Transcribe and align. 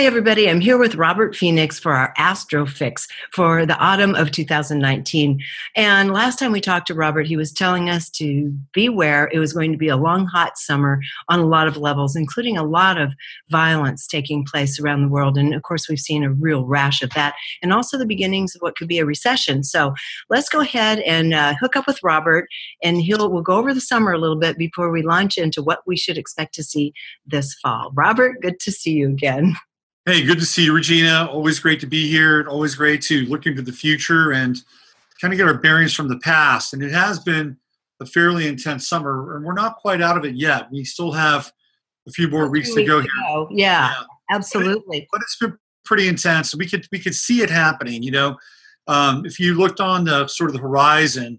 Hi, 0.00 0.06
everybody. 0.06 0.48
I'm 0.48 0.62
here 0.62 0.78
with 0.78 0.94
Robert 0.94 1.36
Phoenix 1.36 1.78
for 1.78 1.92
our 1.92 2.14
Astro 2.16 2.64
Fix 2.64 3.06
for 3.34 3.66
the 3.66 3.76
autumn 3.76 4.14
of 4.14 4.30
2019. 4.30 5.38
And 5.76 6.10
last 6.10 6.38
time 6.38 6.52
we 6.52 6.60
talked 6.62 6.86
to 6.86 6.94
Robert, 6.94 7.26
he 7.26 7.36
was 7.36 7.52
telling 7.52 7.90
us 7.90 8.08
to 8.12 8.50
beware. 8.72 9.28
It 9.30 9.38
was 9.38 9.52
going 9.52 9.72
to 9.72 9.76
be 9.76 9.88
a 9.88 9.98
long, 9.98 10.24
hot 10.24 10.56
summer 10.56 11.02
on 11.28 11.38
a 11.38 11.46
lot 11.46 11.68
of 11.68 11.76
levels, 11.76 12.16
including 12.16 12.56
a 12.56 12.64
lot 12.64 12.96
of 12.96 13.12
violence 13.50 14.06
taking 14.06 14.42
place 14.42 14.80
around 14.80 15.02
the 15.02 15.10
world. 15.10 15.36
And 15.36 15.52
of 15.52 15.64
course, 15.64 15.86
we've 15.86 16.00
seen 16.00 16.24
a 16.24 16.32
real 16.32 16.64
rash 16.64 17.02
of 17.02 17.10
that, 17.10 17.34
and 17.62 17.70
also 17.70 17.98
the 17.98 18.06
beginnings 18.06 18.54
of 18.54 18.62
what 18.62 18.78
could 18.78 18.88
be 18.88 19.00
a 19.00 19.04
recession. 19.04 19.62
So 19.62 19.92
let's 20.30 20.48
go 20.48 20.60
ahead 20.60 21.00
and 21.00 21.34
uh, 21.34 21.56
hook 21.60 21.76
up 21.76 21.86
with 21.86 22.02
Robert, 22.02 22.48
and 22.82 23.02
he'll 23.02 23.30
we'll 23.30 23.42
go 23.42 23.58
over 23.58 23.74
the 23.74 23.82
summer 23.82 24.14
a 24.14 24.18
little 24.18 24.38
bit 24.38 24.56
before 24.56 24.90
we 24.90 25.02
launch 25.02 25.36
into 25.36 25.62
what 25.62 25.80
we 25.86 25.98
should 25.98 26.16
expect 26.16 26.54
to 26.54 26.64
see 26.64 26.94
this 27.26 27.52
fall. 27.52 27.92
Robert, 27.94 28.40
good 28.40 28.58
to 28.60 28.72
see 28.72 28.92
you 28.92 29.10
again. 29.10 29.54
Hey, 30.06 30.24
good 30.24 30.38
to 30.38 30.46
see 30.46 30.64
you, 30.64 30.72
Regina. 30.72 31.28
Always 31.30 31.60
great 31.60 31.78
to 31.80 31.86
be 31.86 32.08
here. 32.08 32.46
Always 32.48 32.74
great 32.74 33.02
to 33.02 33.26
look 33.26 33.44
into 33.44 33.60
the 33.60 33.72
future 33.72 34.32
and 34.32 34.56
kind 35.20 35.34
of 35.34 35.36
get 35.36 35.46
our 35.46 35.58
bearings 35.58 35.92
from 35.92 36.08
the 36.08 36.18
past. 36.20 36.72
And 36.72 36.82
it 36.82 36.90
has 36.90 37.18
been 37.18 37.58
a 38.00 38.06
fairly 38.06 38.48
intense 38.48 38.88
summer, 38.88 39.36
and 39.36 39.44
we're 39.44 39.52
not 39.52 39.76
quite 39.76 40.00
out 40.00 40.16
of 40.16 40.24
it 40.24 40.36
yet. 40.36 40.72
We 40.72 40.84
still 40.84 41.12
have 41.12 41.52
a 42.08 42.12
few 42.12 42.28
more 42.28 42.48
weeks, 42.48 42.72
to 42.72 42.82
go 42.82 43.00
here. 43.00 43.10
Go. 43.28 43.48
Yeah, 43.50 43.90
yeah, 43.90 44.02
absolutely. 44.30 45.06
But, 45.12 45.18
it, 45.18 45.24
has 45.24 45.36
been 45.38 45.58
pretty 45.84 46.08
intense. 46.08 46.54
We 46.54 46.66
could 46.66 46.88
we 46.90 46.98
could 46.98 47.14
see 47.14 47.42
it 47.42 47.50
happening. 47.50 48.02
You 48.02 48.12
know, 48.12 48.38
um, 48.86 49.26
if 49.26 49.38
you 49.38 49.52
looked 49.52 49.80
on 49.80 50.04
the 50.04 50.26
sort 50.28 50.48
of 50.48 50.56
the 50.56 50.62
horizon, 50.62 51.38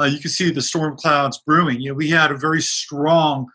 uh, 0.00 0.04
you 0.04 0.18
could 0.18 0.32
see 0.32 0.50
the 0.50 0.60
storm 0.60 0.96
clouds 0.96 1.38
brewing. 1.46 1.80
You 1.80 1.90
know, 1.90 1.94
we 1.94 2.10
had 2.10 2.32
a 2.32 2.36
very 2.36 2.60
strong 2.60 3.46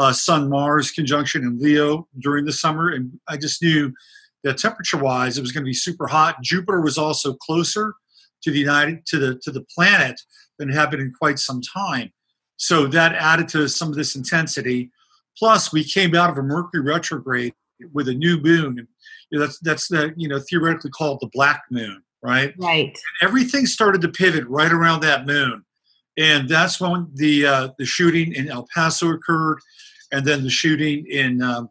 uh, 0.00 0.14
Sun 0.14 0.48
Mars 0.48 0.90
conjunction 0.90 1.42
in 1.42 1.58
Leo 1.58 2.08
during 2.20 2.46
the 2.46 2.54
summer, 2.54 2.88
and 2.88 3.12
I 3.28 3.36
just 3.36 3.60
knew 3.62 3.92
that 4.44 4.56
temperature 4.56 4.96
wise 4.96 5.36
it 5.36 5.42
was 5.42 5.52
going 5.52 5.62
to 5.62 5.68
be 5.68 5.74
super 5.74 6.06
hot. 6.06 6.40
Jupiter 6.42 6.80
was 6.80 6.96
also 6.96 7.34
closer 7.34 7.92
to 8.42 8.50
the 8.50 8.58
United 8.58 9.04
to 9.08 9.18
the 9.18 9.38
to 9.42 9.50
the 9.50 9.62
planet 9.74 10.18
than 10.58 10.70
it 10.70 10.74
had 10.74 10.90
been 10.90 11.00
in 11.00 11.12
quite 11.12 11.38
some 11.38 11.60
time, 11.60 12.10
so 12.56 12.86
that 12.86 13.14
added 13.14 13.46
to 13.48 13.68
some 13.68 13.90
of 13.90 13.94
this 13.94 14.16
intensity. 14.16 14.90
Plus, 15.38 15.70
we 15.70 15.84
came 15.84 16.14
out 16.14 16.30
of 16.30 16.38
a 16.38 16.42
Mercury 16.42 16.82
retrograde 16.82 17.52
with 17.92 18.08
a 18.08 18.14
new 18.14 18.40
moon. 18.40 18.88
You 19.30 19.38
know, 19.38 19.44
that's 19.44 19.58
that's 19.58 19.88
the 19.88 20.14
you 20.16 20.28
know 20.28 20.40
theoretically 20.50 20.92
called 20.92 21.20
the 21.20 21.28
black 21.34 21.64
moon, 21.70 22.02
right? 22.22 22.54
Right. 22.58 22.86
And 22.86 23.28
everything 23.28 23.66
started 23.66 24.00
to 24.00 24.08
pivot 24.08 24.46
right 24.48 24.72
around 24.72 25.00
that 25.02 25.26
moon, 25.26 25.62
and 26.20 26.46
that's 26.48 26.80
when 26.80 27.08
the 27.14 27.46
uh, 27.46 27.68
the 27.78 27.86
shooting 27.86 28.34
in 28.34 28.50
El 28.50 28.68
Paso 28.74 29.10
occurred 29.10 29.58
and 30.12 30.24
then 30.24 30.44
the 30.44 30.50
shooting 30.50 31.06
in 31.06 31.40
um, 31.42 31.70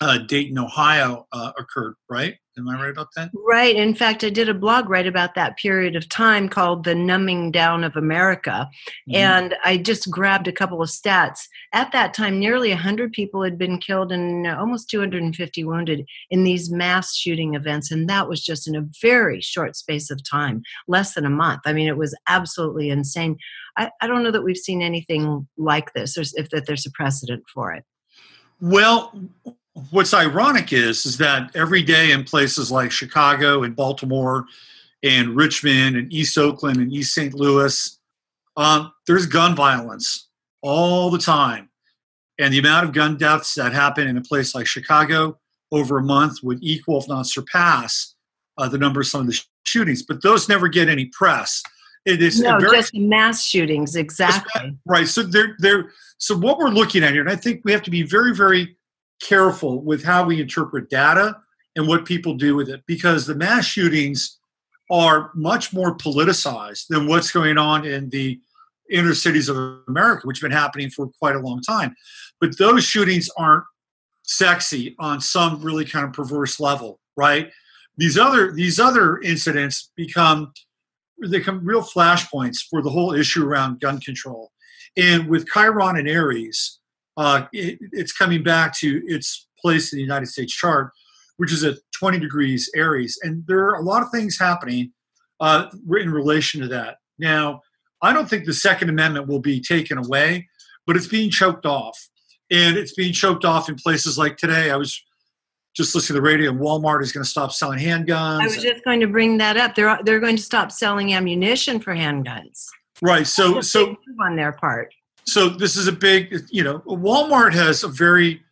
uh, 0.00 0.18
Dayton, 0.18 0.58
Ohio, 0.58 1.26
uh, 1.32 1.52
occurred. 1.58 1.94
Right? 2.08 2.36
Am 2.58 2.68
I 2.68 2.74
right 2.74 2.90
about 2.90 3.08
that? 3.14 3.30
Right. 3.34 3.76
In 3.76 3.94
fact, 3.94 4.24
I 4.24 4.30
did 4.30 4.48
a 4.48 4.54
blog 4.54 4.90
right 4.90 5.06
about 5.06 5.36
that 5.36 5.56
period 5.56 5.94
of 5.94 6.08
time 6.08 6.48
called 6.48 6.84
"The 6.84 6.94
Numbing 6.94 7.52
Down 7.52 7.84
of 7.84 7.96
America," 7.96 8.68
mm-hmm. 9.08 9.16
and 9.16 9.54
I 9.64 9.76
just 9.76 10.10
grabbed 10.10 10.48
a 10.48 10.52
couple 10.52 10.82
of 10.82 10.88
stats. 10.88 11.42
At 11.72 11.92
that 11.92 12.14
time, 12.14 12.40
nearly 12.40 12.70
100 12.70 13.12
people 13.12 13.42
had 13.42 13.58
been 13.58 13.78
killed 13.78 14.10
and 14.10 14.46
almost 14.46 14.90
250 14.90 15.64
wounded 15.64 16.06
in 16.30 16.42
these 16.44 16.70
mass 16.70 17.14
shooting 17.14 17.54
events, 17.54 17.92
and 17.92 18.08
that 18.08 18.28
was 18.28 18.44
just 18.44 18.66
in 18.66 18.74
a 18.74 18.86
very 19.00 19.40
short 19.40 19.76
space 19.76 20.10
of 20.10 20.28
time, 20.28 20.62
less 20.88 21.14
than 21.14 21.24
a 21.24 21.30
month. 21.30 21.62
I 21.64 21.72
mean, 21.72 21.86
it 21.86 21.96
was 21.96 22.16
absolutely 22.28 22.90
insane. 22.90 23.36
I, 23.76 23.90
I 24.00 24.08
don't 24.08 24.24
know 24.24 24.32
that 24.32 24.44
we've 24.44 24.56
seen 24.56 24.82
anything 24.82 25.46
like 25.56 25.92
this, 25.92 26.18
or 26.18 26.22
if 26.34 26.50
that 26.50 26.66
there's 26.66 26.86
a 26.86 26.90
precedent 26.90 27.44
for 27.54 27.72
it. 27.72 27.84
Well, 28.60 29.12
what's 29.90 30.14
ironic 30.14 30.72
is 30.72 31.06
is 31.06 31.18
that 31.18 31.50
every 31.54 31.82
day 31.82 32.12
in 32.12 32.24
places 32.24 32.70
like 32.70 32.90
Chicago 32.90 33.62
and 33.62 33.74
Baltimore 33.74 34.44
and 35.02 35.36
Richmond 35.36 35.96
and 35.96 36.12
East 36.12 36.36
Oakland 36.36 36.78
and 36.78 36.92
East 36.92 37.14
St. 37.14 37.34
Louis, 37.34 37.98
um, 38.56 38.92
there's 39.06 39.26
gun 39.26 39.54
violence 39.54 40.28
all 40.62 41.10
the 41.10 41.18
time, 41.18 41.68
and 42.38 42.52
the 42.52 42.58
amount 42.58 42.86
of 42.86 42.92
gun 42.92 43.16
deaths 43.16 43.54
that 43.54 43.72
happen 43.72 44.08
in 44.08 44.16
a 44.16 44.22
place 44.22 44.54
like 44.54 44.66
Chicago 44.66 45.38
over 45.70 45.98
a 45.98 46.02
month 46.02 46.42
would 46.42 46.58
equal, 46.62 46.98
if 46.98 47.08
not 47.08 47.26
surpass, 47.26 48.14
uh, 48.56 48.68
the 48.68 48.78
number 48.78 49.00
of 49.00 49.06
some 49.06 49.20
of 49.20 49.26
the 49.26 49.40
shootings. 49.66 50.02
But 50.02 50.22
those 50.22 50.48
never 50.48 50.68
get 50.68 50.88
any 50.88 51.06
press. 51.06 51.62
It 52.04 52.22
is 52.22 52.40
no, 52.40 52.58
very, 52.58 52.78
just 52.78 52.94
mass 52.94 53.44
shootings, 53.44 53.94
exactly. 53.94 54.76
Right. 54.86 55.06
So 55.06 55.22
they're 55.22 55.56
they're 55.58 55.90
so 56.16 56.36
what 56.36 56.58
we're 56.58 56.70
looking 56.70 57.04
at 57.04 57.12
here, 57.12 57.20
and 57.20 57.30
I 57.30 57.36
think 57.36 57.60
we 57.64 57.72
have 57.72 57.82
to 57.82 57.90
be 57.90 58.02
very 58.02 58.34
very 58.34 58.77
careful 59.20 59.82
with 59.82 60.04
how 60.04 60.24
we 60.24 60.40
interpret 60.40 60.90
data 60.90 61.36
and 61.76 61.86
what 61.86 62.04
people 62.04 62.34
do 62.34 62.56
with 62.56 62.68
it 62.68 62.82
because 62.86 63.26
the 63.26 63.34
mass 63.34 63.64
shootings 63.64 64.38
are 64.90 65.30
much 65.34 65.72
more 65.72 65.96
politicized 65.96 66.86
than 66.88 67.06
what's 67.06 67.30
going 67.30 67.58
on 67.58 67.84
in 67.84 68.08
the 68.10 68.40
inner 68.90 69.14
cities 69.14 69.48
of 69.48 69.80
America, 69.86 70.26
which 70.26 70.38
have 70.40 70.48
been 70.48 70.56
happening 70.56 70.88
for 70.88 71.08
quite 71.18 71.36
a 71.36 71.40
long 71.40 71.60
time. 71.60 71.94
But 72.40 72.56
those 72.58 72.84
shootings 72.84 73.28
aren't 73.36 73.64
sexy 74.22 74.94
on 74.98 75.20
some 75.20 75.60
really 75.62 75.84
kind 75.84 76.06
of 76.06 76.12
perverse 76.12 76.58
level, 76.58 77.00
right? 77.16 77.50
These 77.96 78.18
other 78.18 78.52
these 78.52 78.78
other 78.78 79.18
incidents 79.20 79.90
become 79.96 80.52
they 81.20 81.38
become 81.38 81.64
real 81.64 81.82
flashpoints 81.82 82.58
for 82.70 82.80
the 82.80 82.90
whole 82.90 83.12
issue 83.12 83.44
around 83.44 83.80
gun 83.80 84.00
control. 84.00 84.52
And 84.96 85.28
with 85.28 85.48
Chiron 85.48 85.96
and 85.96 86.08
Aries, 86.08 86.77
uh, 87.18 87.46
it, 87.52 87.78
it's 87.92 88.12
coming 88.12 88.42
back 88.44 88.74
to 88.78 89.02
its 89.06 89.48
place 89.60 89.92
in 89.92 89.96
the 89.98 90.02
United 90.02 90.26
States 90.26 90.54
chart, 90.54 90.92
which 91.36 91.52
is 91.52 91.64
at 91.64 91.74
20 91.98 92.20
degrees 92.20 92.70
Aries. 92.76 93.18
And 93.22 93.44
there 93.48 93.58
are 93.66 93.74
a 93.74 93.82
lot 93.82 94.02
of 94.02 94.10
things 94.10 94.38
happening 94.38 94.92
uh, 95.40 95.66
in 95.98 96.10
relation 96.10 96.60
to 96.62 96.68
that. 96.68 96.98
Now, 97.18 97.60
I 98.00 98.12
don't 98.12 98.30
think 98.30 98.44
the 98.44 98.54
Second 98.54 98.88
Amendment 98.88 99.26
will 99.26 99.40
be 99.40 99.60
taken 99.60 99.98
away, 99.98 100.48
but 100.86 100.96
it's 100.96 101.08
being 101.08 101.28
choked 101.28 101.66
off. 101.66 101.98
And 102.52 102.78
it's 102.78 102.94
being 102.94 103.12
choked 103.12 103.44
off 103.44 103.68
in 103.68 103.74
places 103.74 104.16
like 104.16 104.36
today. 104.36 104.70
I 104.70 104.76
was 104.76 105.02
just 105.76 105.94
listening 105.94 106.14
to 106.16 106.20
the 106.20 106.26
radio, 106.26 106.50
and 106.50 106.60
Walmart 106.60 107.02
is 107.02 107.12
going 107.12 107.24
to 107.24 107.28
stop 107.28 107.52
selling 107.52 107.78
handguns. 107.78 108.40
I 108.40 108.44
was 108.44 108.56
just 108.56 108.82
going 108.84 109.00
to 109.00 109.06
bring 109.06 109.36
that 109.38 109.58
up. 109.58 109.74
They're 109.74 109.98
they're 110.02 110.18
going 110.18 110.36
to 110.36 110.42
stop 110.42 110.72
selling 110.72 111.12
ammunition 111.12 111.78
for 111.78 111.94
handguns. 111.94 112.64
Right. 113.02 113.26
So 113.26 113.60
so 113.60 113.96
on 114.24 114.34
their 114.34 114.52
part 114.52 114.94
so 115.28 115.48
this 115.50 115.76
is 115.76 115.86
a 115.86 115.92
big, 115.92 116.34
you 116.50 116.64
know, 116.64 116.80
Walmart 116.80 117.52
has 117.52 117.84
a 117.84 117.88
very 117.88 118.42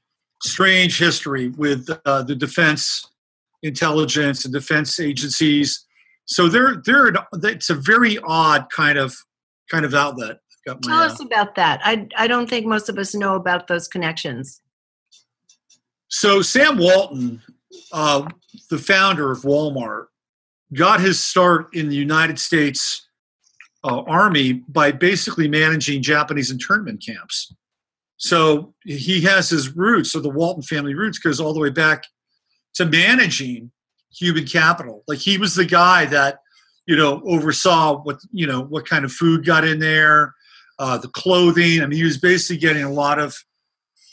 strange 0.42 0.98
history 0.98 1.48
with 1.48 1.88
uh, 2.04 2.22
the 2.22 2.34
defense 2.34 3.06
intelligence 3.62 4.44
and 4.44 4.52
defense 4.52 5.00
agencies. 5.00 5.86
So 6.26 6.48
they're 6.48 6.82
they're 6.84 7.12
it's 7.44 7.70
a 7.70 7.74
very 7.74 8.18
odd 8.24 8.66
kind 8.70 8.98
of 8.98 9.16
kind 9.70 9.84
of 9.84 9.94
outlet. 9.94 10.36
Tell 10.66 10.78
my, 10.86 11.06
us 11.06 11.20
uh, 11.20 11.24
about 11.24 11.54
that. 11.54 11.80
I 11.82 12.06
I 12.16 12.26
don't 12.26 12.48
think 12.48 12.66
most 12.66 12.88
of 12.88 12.98
us 12.98 13.14
know 13.14 13.36
about 13.36 13.68
those 13.68 13.88
connections. 13.88 14.60
So 16.08 16.42
Sam 16.42 16.76
Walton, 16.76 17.42
uh, 17.92 18.28
the 18.70 18.78
founder 18.78 19.30
of 19.30 19.42
Walmart, 19.42 20.06
got 20.74 21.00
his 21.00 21.24
start 21.24 21.74
in 21.74 21.88
the 21.88 21.96
United 21.96 22.38
States 22.38 23.05
uh, 23.86 24.02
army 24.02 24.64
by 24.68 24.90
basically 24.90 25.48
managing 25.48 26.02
Japanese 26.02 26.50
internment 26.50 27.04
camps. 27.04 27.54
So 28.16 28.74
he 28.84 29.20
has 29.22 29.48
his 29.48 29.76
roots, 29.76 30.10
so 30.10 30.20
the 30.20 30.30
Walton 30.30 30.62
family 30.62 30.94
roots 30.94 31.18
goes 31.18 31.38
all 31.38 31.54
the 31.54 31.60
way 31.60 31.70
back 31.70 32.04
to 32.74 32.84
managing 32.86 33.70
human 34.10 34.46
capital. 34.46 35.04
Like 35.06 35.18
he 35.18 35.38
was 35.38 35.54
the 35.54 35.66
guy 35.66 36.06
that 36.06 36.38
you 36.86 36.96
know 36.96 37.22
oversaw 37.26 38.02
what 38.02 38.18
you 38.32 38.46
know 38.46 38.62
what 38.62 38.88
kind 38.88 39.04
of 39.04 39.12
food 39.12 39.44
got 39.44 39.64
in 39.64 39.78
there, 39.78 40.34
uh, 40.78 40.98
the 40.98 41.08
clothing. 41.08 41.82
I 41.82 41.86
mean, 41.86 41.98
he 41.98 42.04
was 42.04 42.18
basically 42.18 42.58
getting 42.58 42.84
a 42.84 42.92
lot 42.92 43.18
of 43.18 43.36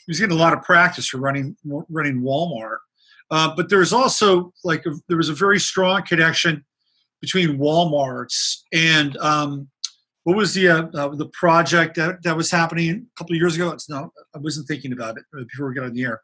he 0.05 0.11
was 0.11 0.19
getting 0.19 0.37
a 0.37 0.39
lot 0.39 0.53
of 0.53 0.61
practice 0.61 1.07
for 1.07 1.17
running 1.17 1.55
running 1.89 2.21
Walmart. 2.21 2.77
Uh, 3.31 3.55
but 3.55 3.69
there's 3.69 3.93
also 3.93 4.53
like 4.63 4.85
a, 4.85 4.91
there 5.07 5.17
was 5.17 5.29
a 5.29 5.33
very 5.33 5.59
strong 5.59 6.03
connection 6.03 6.63
between 7.23 7.57
WalMarts 7.57 8.63
and 8.73 9.15
um, 9.15 9.69
what 10.25 10.35
was 10.35 10.53
the 10.53 10.67
uh, 10.67 10.87
uh, 10.93 11.15
the 11.15 11.29
project 11.29 11.95
that, 11.95 12.21
that 12.23 12.35
was 12.35 12.51
happening 12.51 12.89
a 12.89 13.17
couple 13.17 13.33
of 13.33 13.39
years 13.39 13.55
ago? 13.55 13.69
It's 13.69 13.89
not. 13.89 14.09
I 14.35 14.39
wasn't 14.39 14.67
thinking 14.67 14.91
about 14.91 15.17
it 15.17 15.23
before 15.31 15.69
we 15.69 15.73
got 15.73 15.85
on 15.85 15.93
the 15.93 16.03
air, 16.03 16.21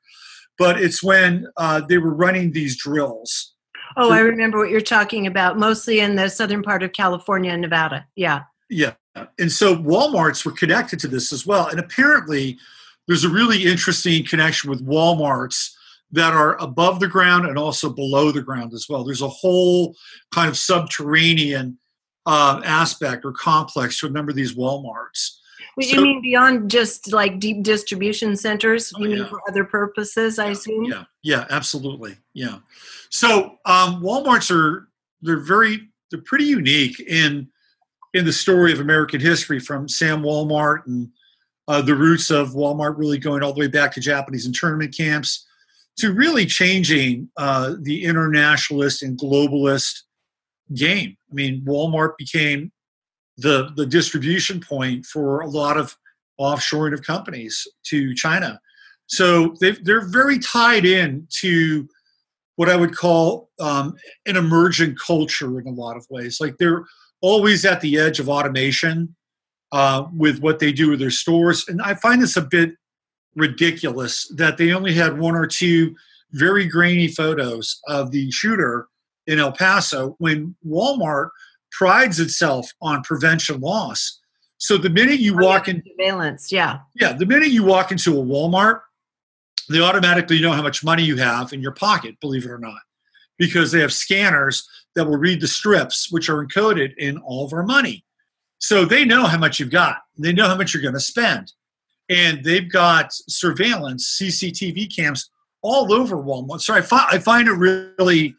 but 0.57 0.77
it's 0.77 1.01
when 1.01 1.47
uh, 1.55 1.79
they 1.87 1.99
were 1.99 2.13
running 2.13 2.51
these 2.51 2.77
drills. 2.77 3.55
Oh, 3.95 4.11
I 4.11 4.19
remember 4.19 4.57
what 4.57 4.69
you're 4.69 4.81
talking 4.81 5.25
about. 5.25 5.57
Mostly 5.57 6.01
in 6.01 6.17
the 6.17 6.27
southern 6.27 6.63
part 6.63 6.83
of 6.83 6.91
California 6.91 7.53
and 7.53 7.61
Nevada. 7.61 8.05
Yeah. 8.17 8.43
Yeah, 8.69 8.93
and 9.39 9.51
so 9.51 9.75
WalMarts 9.75 10.45
were 10.45 10.51
connected 10.51 10.99
to 10.99 11.07
this 11.07 11.31
as 11.31 11.47
well, 11.47 11.67
and 11.67 11.79
apparently 11.79 12.59
there's 13.07 13.23
a 13.23 13.29
really 13.29 13.65
interesting 13.65 14.25
connection 14.25 14.69
with 14.69 14.85
WalMarts 14.85 15.71
that 16.11 16.33
are 16.33 16.57
above 16.59 16.99
the 16.99 17.07
ground 17.07 17.45
and 17.45 17.57
also 17.57 17.89
below 17.89 18.31
the 18.31 18.41
ground 18.41 18.73
as 18.73 18.87
well. 18.89 19.03
There's 19.03 19.21
a 19.21 19.27
whole 19.27 19.95
kind 20.33 20.49
of 20.49 20.57
subterranean 20.57 21.77
uh, 22.25 22.61
aspect 22.63 23.25
or 23.25 23.31
complex 23.31 23.99
to 23.99 24.07
a 24.07 24.09
number 24.09 24.31
of 24.31 24.35
these 24.35 24.55
Walmarts. 24.55 25.37
so, 25.79 25.95
you 25.95 26.01
mean 26.01 26.21
beyond 26.21 26.69
just 26.69 27.11
like 27.11 27.39
deep 27.39 27.63
distribution 27.63 28.35
centers? 28.35 28.91
You 28.97 29.05
oh, 29.05 29.09
mean 29.09 29.27
for 29.27 29.39
other 29.47 29.63
purposes? 29.63 30.39
I 30.39 30.49
assume. 30.49 30.85
Yeah, 30.85 31.03
yeah, 31.23 31.45
absolutely. 31.49 32.17
Yeah. 32.33 32.59
So 33.09 33.57
um, 33.65 34.01
WalMarts 34.01 34.51
are 34.55 34.87
they're 35.21 35.39
very 35.39 35.89
they're 36.11 36.21
pretty 36.21 36.45
unique 36.45 36.99
in 36.99 37.47
in 38.13 38.25
the 38.25 38.33
story 38.33 38.73
of 38.73 38.79
American 38.79 39.19
history 39.19 39.59
from 39.59 39.87
Sam 39.87 40.23
Walmart 40.23 40.85
and 40.87 41.09
uh, 41.67 41.81
the 41.81 41.95
roots 41.95 42.31
of 42.31 42.49
Walmart 42.49 42.97
really 42.97 43.19
going 43.19 43.43
all 43.43 43.53
the 43.53 43.59
way 43.59 43.67
back 43.67 43.91
to 43.93 43.99
Japanese 43.99 44.47
internment 44.47 44.95
camps 44.95 45.45
to 45.99 46.13
really 46.13 46.45
changing 46.45 47.29
uh, 47.37 47.75
the 47.81 48.03
internationalist 48.03 49.03
and 49.03 49.17
globalist 49.17 50.01
game. 50.73 51.17
I 51.29 51.33
mean, 51.33 51.63
Walmart 51.65 52.17
became 52.17 52.71
the 53.37 53.69
the 53.75 53.85
distribution 53.85 54.59
point 54.59 55.05
for 55.05 55.41
a 55.41 55.47
lot 55.47 55.77
of 55.77 55.95
offshoring 56.39 56.93
of 56.93 57.03
companies 57.03 57.67
to 57.85 58.13
China. 58.15 58.59
So 59.07 59.55
they 59.59 59.71
they're 59.71 60.07
very 60.07 60.39
tied 60.39 60.85
in 60.85 61.27
to 61.41 61.87
what 62.55 62.69
I 62.69 62.75
would 62.75 62.95
call 62.95 63.49
um, 63.59 63.95
an 64.25 64.35
emergent 64.35 64.99
culture 64.99 65.59
in 65.59 65.67
a 65.67 65.71
lot 65.71 65.95
of 65.95 66.05
ways. 66.09 66.39
Like 66.41 66.57
they're 66.57 66.83
always 67.21 67.65
at 67.65 67.81
the 67.81 67.97
edge 67.97 68.19
of 68.19 68.29
automation 68.29 69.15
uh, 69.71 70.05
with 70.15 70.39
what 70.39 70.59
they 70.59 70.71
do 70.71 70.89
with 70.89 70.99
their 70.99 71.09
stores. 71.09 71.65
And 71.67 71.81
I 71.81 71.93
find 71.93 72.21
this 72.21 72.37
a 72.37 72.41
bit 72.41 72.71
ridiculous 73.35 74.27
that 74.35 74.57
they 74.57 74.73
only 74.73 74.93
had 74.93 75.19
one 75.19 75.35
or 75.35 75.47
two 75.47 75.95
very 76.31 76.65
grainy 76.65 77.07
photos 77.07 77.79
of 77.87 78.11
the 78.11 78.29
shooter 78.31 78.87
in 79.27 79.39
El 79.39 79.51
Paso 79.51 80.15
when 80.19 80.55
Walmart 80.67 81.29
prides 81.71 82.19
itself 82.19 82.71
on 82.81 83.03
prevention 83.03 83.59
loss. 83.61 84.19
So 84.57 84.77
the 84.77 84.89
minute 84.89 85.19
you 85.19 85.35
oh, 85.35 85.45
walk 85.45 85.67
yeah, 85.67 85.75
in 85.75 85.83
surveillance, 85.87 86.51
yeah. 86.51 86.79
Yeah, 86.95 87.13
the 87.13 87.25
minute 87.25 87.49
you 87.49 87.63
walk 87.63 87.91
into 87.91 88.19
a 88.19 88.23
Walmart, 88.23 88.81
they 89.69 89.79
automatically 89.79 90.41
know 90.41 90.51
how 90.51 90.61
much 90.63 90.83
money 90.83 91.03
you 91.03 91.17
have 91.17 91.53
in 91.53 91.61
your 91.61 91.71
pocket, 91.71 92.19
believe 92.19 92.45
it 92.45 92.51
or 92.51 92.57
not. 92.57 92.81
Because 93.37 93.71
they 93.71 93.79
have 93.79 93.93
scanners 93.93 94.67
that 94.95 95.05
will 95.05 95.17
read 95.17 95.39
the 95.39 95.47
strips, 95.47 96.11
which 96.11 96.27
are 96.27 96.45
encoded 96.45 96.91
in 96.97 97.17
all 97.19 97.45
of 97.45 97.53
our 97.53 97.63
money. 97.63 98.03
So 98.57 98.83
they 98.83 99.05
know 99.05 99.25
how 99.25 99.37
much 99.37 99.59
you've 99.59 99.71
got. 99.71 99.97
They 100.17 100.33
know 100.33 100.47
how 100.47 100.57
much 100.57 100.73
you're 100.73 100.83
going 100.83 100.95
to 100.95 100.99
spend. 100.99 101.53
And 102.09 102.43
they've 102.43 102.69
got 102.69 103.11
surveillance, 103.11 104.19
CCTV 104.19 104.95
cams 104.95 105.29
all 105.61 105.93
over 105.93 106.17
Walmart. 106.17 106.61
So 106.61 106.73
I, 106.73 106.81
fi- 106.81 107.07
I 107.09 107.19
find 107.19 107.47
it 107.47 107.53
really, 107.53 108.35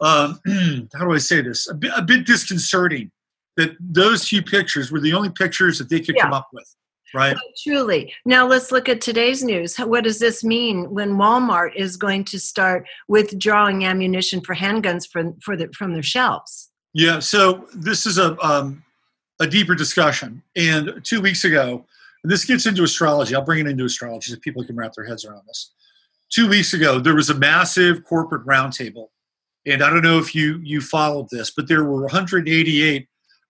um, 0.00 0.40
how 0.94 1.04
do 1.06 1.12
I 1.12 1.18
say 1.18 1.40
this? 1.40 1.68
A 1.68 1.74
bit, 1.74 1.92
a 1.96 2.02
bit, 2.02 2.26
disconcerting 2.26 3.10
that 3.56 3.70
those 3.80 4.28
few 4.28 4.42
pictures 4.42 4.92
were 4.92 5.00
the 5.00 5.14
only 5.14 5.30
pictures 5.30 5.78
that 5.78 5.88
they 5.88 6.00
could 6.00 6.16
yeah. 6.16 6.24
come 6.24 6.32
up 6.32 6.48
with. 6.52 6.66
Right. 7.14 7.36
Truly. 7.62 8.12
Now 8.26 8.46
let's 8.46 8.72
look 8.72 8.88
at 8.88 9.00
today's 9.00 9.42
news. 9.42 9.76
What 9.78 10.04
does 10.04 10.18
this 10.18 10.44
mean 10.44 10.90
when 10.90 11.14
Walmart 11.14 11.74
is 11.74 11.96
going 11.96 12.24
to 12.24 12.38
start 12.38 12.86
withdrawing 13.08 13.84
ammunition 13.84 14.40
for 14.42 14.54
handguns 14.54 15.08
from 15.08 15.38
for 15.40 15.56
the, 15.56 15.68
from 15.68 15.94
their 15.94 16.02
shelves? 16.02 16.70
Yeah. 16.92 17.20
So 17.20 17.68
this 17.74 18.06
is 18.06 18.18
a 18.18 18.36
um, 18.44 18.84
a 19.40 19.46
deeper 19.46 19.74
discussion. 19.74 20.42
And 20.56 21.00
two 21.04 21.20
weeks 21.20 21.44
ago, 21.44 21.86
and 22.26 22.32
this 22.32 22.44
gets 22.44 22.66
into 22.66 22.82
astrology. 22.82 23.36
I'll 23.36 23.44
bring 23.44 23.64
it 23.64 23.70
into 23.70 23.84
astrology 23.84 24.32
so 24.32 24.38
people 24.40 24.64
can 24.64 24.74
wrap 24.74 24.94
their 24.94 25.04
heads 25.04 25.24
around 25.24 25.42
this. 25.46 25.70
Two 26.28 26.48
weeks 26.48 26.74
ago, 26.74 26.98
there 26.98 27.14
was 27.14 27.30
a 27.30 27.34
massive 27.34 28.02
corporate 28.02 28.44
roundtable, 28.44 29.10
and 29.64 29.80
I 29.80 29.90
don't 29.90 30.02
know 30.02 30.18
if 30.18 30.34
you 30.34 30.58
you 30.64 30.80
followed 30.80 31.28
this, 31.30 31.52
but 31.56 31.68
there 31.68 31.84
were 31.84 32.00
188 32.00 33.06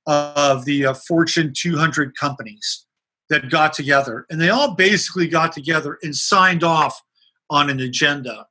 of 0.06 0.66
the 0.66 0.88
uh, 0.88 0.92
Fortune 0.92 1.54
200 1.56 2.14
companies 2.18 2.84
that 3.30 3.48
got 3.48 3.72
together, 3.72 4.26
and 4.28 4.38
they 4.38 4.50
all 4.50 4.74
basically 4.74 5.26
got 5.26 5.52
together 5.52 5.98
and 6.02 6.14
signed 6.14 6.62
off 6.62 7.00
on 7.48 7.70
an 7.70 7.80
agenda. 7.80 8.46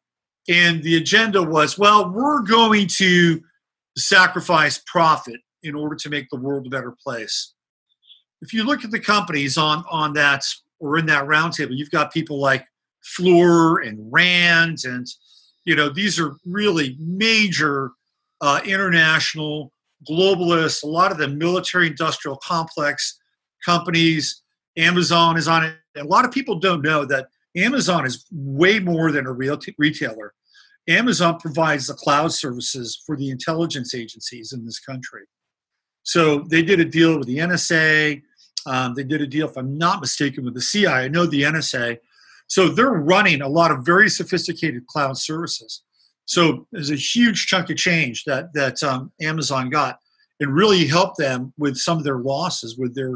And 0.50 0.82
the 0.82 0.98
agenda 0.98 1.44
was, 1.44 1.78
well, 1.78 2.12
we're 2.12 2.42
going 2.42 2.88
to 2.98 3.44
sacrifice 3.96 4.82
profit 4.88 5.40
in 5.62 5.76
order 5.76 5.96
to 5.98 6.10
make 6.10 6.32
the 6.32 6.40
world 6.40 6.66
a 6.66 6.70
better 6.72 6.96
place. 7.00 7.54
If 8.46 8.54
you 8.54 8.64
look 8.64 8.86
at 8.86 8.92
the 8.92 9.00
companies 9.00 9.58
on 9.58 9.84
on 9.90 10.14
that 10.14 10.44
or 10.80 11.00
in 11.00 11.08
that 11.08 11.26
roundtable, 11.26 11.76
you've 11.76 11.90
got 11.90 12.14
people 12.14 12.40
like 12.40 12.68
Fluor 13.04 13.88
and 13.88 13.98
Rand, 14.14 14.80
and 14.86 15.08
you 15.64 15.76
know 15.76 15.90
these 15.90 16.20
are 16.20 16.36
really 16.46 16.96
major 17.00 17.92
uh, 18.42 18.62
international 18.64 19.72
globalists. 20.08 20.84
A 20.84 20.88
lot 20.88 21.12
of 21.12 21.18
the 21.18 21.28
military-industrial 21.28 22.38
complex 22.38 23.20
companies 23.66 24.44
Amazon 24.78 25.38
is 25.38 25.48
on 25.48 25.64
it. 25.64 25.76
A 25.98 26.04
lot 26.04 26.24
of 26.24 26.32
people 26.32 26.60
don't 26.60 26.84
know 26.84 27.04
that 27.06 27.30
Amazon 27.58 28.06
is 28.06 28.26
way 28.32 28.80
more 28.80 29.12
than 29.12 29.26
a 29.26 29.32
real 29.32 29.58
t- 29.58 29.74
retailer. 29.80 30.36
Amazon 30.88 31.40
provides 31.40 31.88
the 31.88 31.96
cloud 31.96 32.32
services 32.32 33.02
for 33.08 33.18
the 33.18 33.32
intelligence 33.32 33.96
agencies 33.96 34.54
in 34.54 34.66
this 34.66 34.80
country. 34.80 35.24
So 36.06 36.40
they 36.50 36.62
did 36.62 36.80
a 36.80 36.86
deal 36.86 37.18
with 37.18 37.28
the 37.28 37.40
NSA. 37.40 38.22
Um, 38.66 38.94
they 38.94 39.04
did 39.04 39.22
a 39.22 39.28
deal, 39.28 39.48
if 39.48 39.58
I'm 39.58 39.78
not 39.78 40.02
mistaken, 40.02 40.46
with 40.46 40.54
the 40.54 40.62
CIA. 40.62 41.06
I 41.06 41.08
know 41.08 41.26
the 41.26 41.44
NSA. 41.44 41.98
So 42.48 42.70
they're 42.70 42.92
running 42.92 43.42
a 43.42 43.48
lot 43.48 43.72
of 43.72 43.86
very 43.86 44.10
sophisticated 44.10 44.86
cloud 44.88 45.18
services. 45.18 45.84
So 46.26 46.68
there's 46.72 46.92
a 46.92 46.96
huge 46.96 47.48
chunk 47.48 47.70
of 47.70 47.78
change 47.78 48.24
that 48.26 48.54
that 48.54 48.82
um, 48.84 49.12
Amazon 49.22 49.70
got, 49.70 50.00
and 50.40 50.54
really 50.54 50.86
helped 50.86 51.18
them 51.18 51.54
with 51.58 51.78
some 51.78 51.98
of 51.98 52.04
their 52.04 52.20
losses 52.20 52.78
with 52.78 52.96
their 52.96 53.14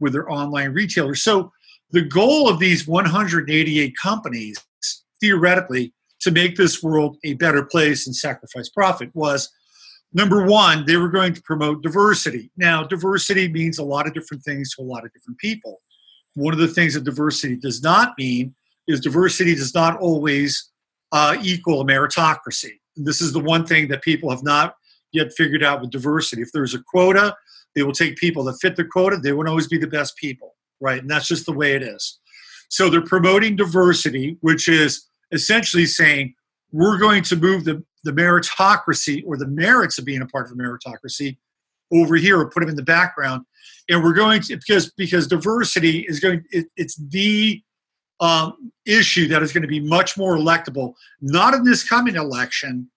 with 0.00 0.12
their 0.12 0.30
online 0.30 0.72
retailers. 0.72 1.22
So 1.22 1.52
the 1.90 2.02
goal 2.02 2.48
of 2.48 2.58
these 2.58 2.86
188 2.86 3.94
companies, 4.02 4.58
theoretically, 5.20 5.92
to 6.20 6.30
make 6.30 6.56
this 6.56 6.82
world 6.82 7.16
a 7.24 7.34
better 7.34 7.64
place 7.64 8.06
and 8.06 8.14
sacrifice 8.14 8.68
profit 8.68 9.10
was 9.14 9.50
number 10.12 10.44
one, 10.44 10.84
they 10.86 10.96
were 10.96 11.08
going 11.08 11.34
to 11.34 11.42
promote 11.42 11.82
diversity. 11.82 12.50
Now, 12.56 12.84
diversity 12.84 13.48
means 13.48 13.78
a 13.78 13.84
lot 13.84 14.06
of 14.06 14.14
different 14.14 14.42
things 14.42 14.74
to 14.74 14.82
a 14.82 14.84
lot 14.84 15.04
of 15.04 15.12
different 15.12 15.38
people. 15.38 15.80
One 16.34 16.54
of 16.54 16.60
the 16.60 16.68
things 16.68 16.94
that 16.94 17.04
diversity 17.04 17.56
does 17.56 17.82
not 17.82 18.14
mean 18.18 18.54
is 18.88 19.00
diversity 19.00 19.54
does 19.54 19.74
not 19.74 19.98
always 19.98 20.70
uh, 21.12 21.36
equal 21.42 21.82
a 21.82 21.84
meritocracy. 21.84 22.72
This 22.96 23.20
is 23.20 23.32
the 23.32 23.40
one 23.40 23.66
thing 23.66 23.88
that 23.88 24.02
people 24.02 24.30
have 24.30 24.42
not 24.42 24.74
yet 25.12 25.32
figured 25.36 25.62
out 25.62 25.80
with 25.80 25.90
diversity. 25.90 26.42
If 26.42 26.52
there's 26.52 26.74
a 26.74 26.82
quota, 26.82 27.34
they 27.74 27.82
will 27.82 27.92
take 27.92 28.16
people 28.16 28.44
that 28.44 28.58
fit 28.60 28.76
the 28.76 28.84
quota. 28.84 29.18
They 29.18 29.32
won't 29.32 29.48
always 29.48 29.68
be 29.68 29.78
the 29.78 29.86
best 29.86 30.16
people, 30.16 30.54
right? 30.80 31.00
And 31.00 31.10
that's 31.10 31.28
just 31.28 31.46
the 31.46 31.52
way 31.52 31.72
it 31.72 31.82
is. 31.82 32.18
So 32.68 32.88
they're 32.88 33.02
promoting 33.02 33.56
diversity, 33.56 34.38
which 34.40 34.68
is 34.68 35.06
essentially 35.30 35.86
saying 35.86 36.34
we're 36.72 36.98
going 36.98 37.22
to 37.24 37.36
move 37.36 37.64
the, 37.64 37.84
the 38.04 38.12
meritocracy 38.12 39.22
or 39.26 39.36
the 39.36 39.46
merits 39.46 39.98
of 39.98 40.04
being 40.04 40.22
a 40.22 40.26
part 40.26 40.46
of 40.46 40.52
a 40.52 40.54
meritocracy 40.54 41.36
over 41.92 42.16
here 42.16 42.38
or 42.38 42.50
put 42.50 42.60
them 42.60 42.68
in 42.68 42.76
the 42.76 42.82
background. 42.82 43.44
And 43.88 44.02
we're 44.02 44.14
going 44.14 44.40
to 44.42 44.56
because 44.56 44.92
because 44.92 45.26
diversity 45.26 46.00
is 46.00 46.20
going 46.20 46.44
it, 46.50 46.66
it's 46.76 46.96
the 46.96 47.62
um, 48.20 48.72
issue 48.86 49.26
that 49.28 49.42
is 49.42 49.52
going 49.52 49.62
to 49.62 49.68
be 49.68 49.80
much 49.80 50.16
more 50.16 50.36
electable, 50.36 50.94
not 51.20 51.54
in 51.54 51.64
this 51.64 51.86
coming 51.86 52.14
election, 52.14 52.88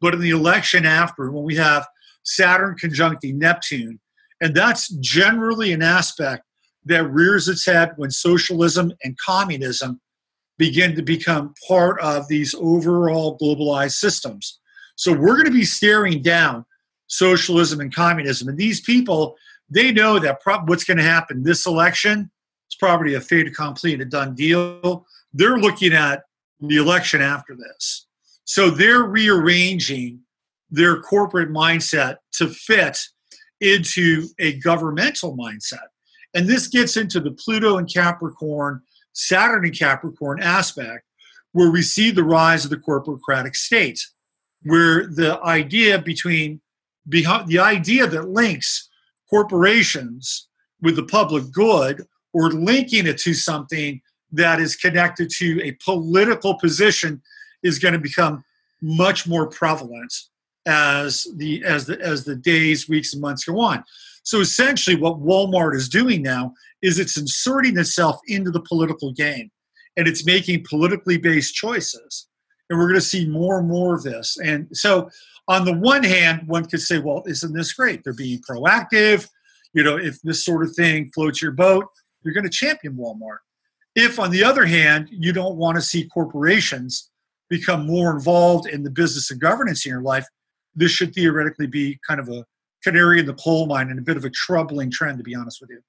but 0.00 0.14
in 0.14 0.20
the 0.20 0.30
election 0.30 0.84
after 0.84 1.30
when 1.30 1.44
we 1.44 1.56
have 1.56 1.86
Saturn 2.22 2.76
conjuncting 2.78 3.38
Neptune 3.38 3.98
and 4.40 4.54
that's 4.54 4.88
generally 4.96 5.72
an 5.72 5.82
aspect 5.82 6.44
that 6.84 7.10
rears 7.10 7.48
its 7.48 7.64
head 7.64 7.92
when 7.96 8.10
socialism 8.10 8.92
and 9.02 9.16
communism 9.18 10.00
begin 10.58 10.94
to 10.96 11.02
become 11.02 11.54
part 11.66 12.00
of 12.00 12.28
these 12.28 12.54
overall 12.54 13.38
globalized 13.38 13.94
systems. 13.94 14.60
So 14.96 15.12
we're 15.12 15.34
going 15.34 15.46
to 15.46 15.50
be 15.50 15.64
staring 15.64 16.22
down 16.22 16.64
socialism 17.08 17.80
and 17.80 17.94
communism. 17.94 18.48
And 18.48 18.58
these 18.58 18.80
people, 18.80 19.36
they 19.68 19.92
know 19.92 20.18
that 20.18 20.38
what's 20.66 20.84
going 20.84 20.98
to 20.98 21.02
happen 21.02 21.42
this 21.42 21.66
election 21.66 22.30
is 22.70 22.76
probably 22.78 23.14
a 23.14 23.20
fait 23.20 23.46
accompli 23.46 23.92
and 23.92 24.02
a 24.02 24.06
done 24.06 24.34
deal. 24.34 25.04
They're 25.32 25.58
looking 25.58 25.92
at 25.92 26.22
the 26.60 26.76
election 26.76 27.20
after 27.20 27.56
this. 27.56 28.06
So 28.44 28.70
they're 28.70 29.02
rearranging 29.02 30.20
their 30.70 31.00
corporate 31.00 31.50
mindset 31.50 32.16
to 32.34 32.48
fit 32.48 32.98
into 33.60 34.28
a 34.38 34.58
governmental 34.60 35.36
mindset. 35.36 35.86
And 36.34 36.48
this 36.48 36.68
gets 36.68 36.96
into 36.96 37.20
the 37.20 37.30
Pluto 37.32 37.78
and 37.78 37.92
Capricorn, 37.92 38.82
Saturn 39.14 39.64
and 39.64 39.76
Capricorn 39.76 40.42
aspect, 40.42 41.04
where 41.52 41.70
we 41.70 41.82
see 41.82 42.10
the 42.10 42.24
rise 42.24 42.64
of 42.64 42.70
the 42.70 42.76
corporocratic 42.76 43.56
state, 43.56 44.00
where 44.64 45.06
the 45.06 45.40
idea 45.44 45.98
between 45.98 46.60
the 47.06 47.58
idea 47.58 48.06
that 48.06 48.28
links 48.28 48.88
corporations 49.30 50.48
with 50.80 50.96
the 50.96 51.04
public 51.04 51.50
good 51.52 52.02
or 52.32 52.50
linking 52.50 53.06
it 53.06 53.18
to 53.18 53.34
something 53.34 54.00
that 54.32 54.60
is 54.60 54.74
connected 54.74 55.30
to 55.30 55.60
a 55.62 55.72
political 55.84 56.54
position 56.58 57.22
is 57.62 57.78
going 57.78 57.94
to 57.94 58.00
become 58.00 58.42
much 58.82 59.26
more 59.26 59.46
prevalent 59.46 60.12
as 60.66 61.26
the 61.36 61.62
as 61.64 61.86
the 61.86 62.00
as 62.00 62.24
the 62.24 62.34
days, 62.34 62.88
weeks, 62.88 63.12
and 63.12 63.22
months 63.22 63.44
go 63.44 63.60
on. 63.60 63.84
So 64.24 64.40
essentially, 64.40 64.96
what 64.96 65.20
Walmart 65.20 65.74
is 65.76 65.88
doing 65.88 66.22
now 66.22 66.52
is 66.82 66.98
it's 66.98 67.16
inserting 67.16 67.78
itself 67.78 68.18
into 68.26 68.50
the 68.50 68.62
political 68.62 69.12
game 69.12 69.50
and 69.96 70.08
it's 70.08 70.26
making 70.26 70.64
politically 70.68 71.18
based 71.18 71.54
choices. 71.54 72.26
And 72.68 72.78
we're 72.78 72.88
going 72.88 73.00
to 73.00 73.06
see 73.06 73.28
more 73.28 73.58
and 73.58 73.68
more 73.68 73.94
of 73.94 74.02
this. 74.02 74.36
And 74.42 74.66
so, 74.72 75.08
on 75.46 75.66
the 75.66 75.76
one 75.76 76.02
hand, 76.02 76.40
one 76.46 76.64
could 76.64 76.80
say, 76.80 76.98
well, 76.98 77.22
isn't 77.26 77.52
this 77.52 77.74
great? 77.74 78.02
They're 78.02 78.14
being 78.14 78.40
proactive. 78.40 79.28
You 79.74 79.82
know, 79.82 79.98
if 79.98 80.20
this 80.22 80.42
sort 80.42 80.64
of 80.64 80.74
thing 80.74 81.10
floats 81.14 81.42
your 81.42 81.52
boat, 81.52 81.84
you're 82.22 82.32
going 82.32 82.44
to 82.44 82.50
champion 82.50 82.96
Walmart. 82.96 83.38
If, 83.94 84.18
on 84.18 84.30
the 84.30 84.42
other 84.42 84.64
hand, 84.64 85.08
you 85.10 85.34
don't 85.34 85.56
want 85.56 85.76
to 85.76 85.82
see 85.82 86.08
corporations 86.08 87.10
become 87.50 87.86
more 87.86 88.10
involved 88.10 88.66
in 88.68 88.82
the 88.82 88.90
business 88.90 89.30
and 89.30 89.38
governance 89.38 89.84
in 89.84 89.92
your 89.92 90.02
life, 90.02 90.26
this 90.74 90.90
should 90.90 91.14
theoretically 91.14 91.66
be 91.66 91.98
kind 92.08 92.18
of 92.18 92.30
a 92.30 92.44
canary 92.84 93.20
in 93.20 93.26
the 93.26 93.34
coal 93.34 93.66
mine 93.66 93.90
and 93.90 93.98
a 93.98 94.02
bit 94.02 94.16
of 94.16 94.24
a 94.24 94.30
troubling 94.30 94.90
trend, 94.90 95.18
to 95.18 95.24
be 95.24 95.34
honest 95.34 95.60
with 95.60 95.70
you. 95.70 95.80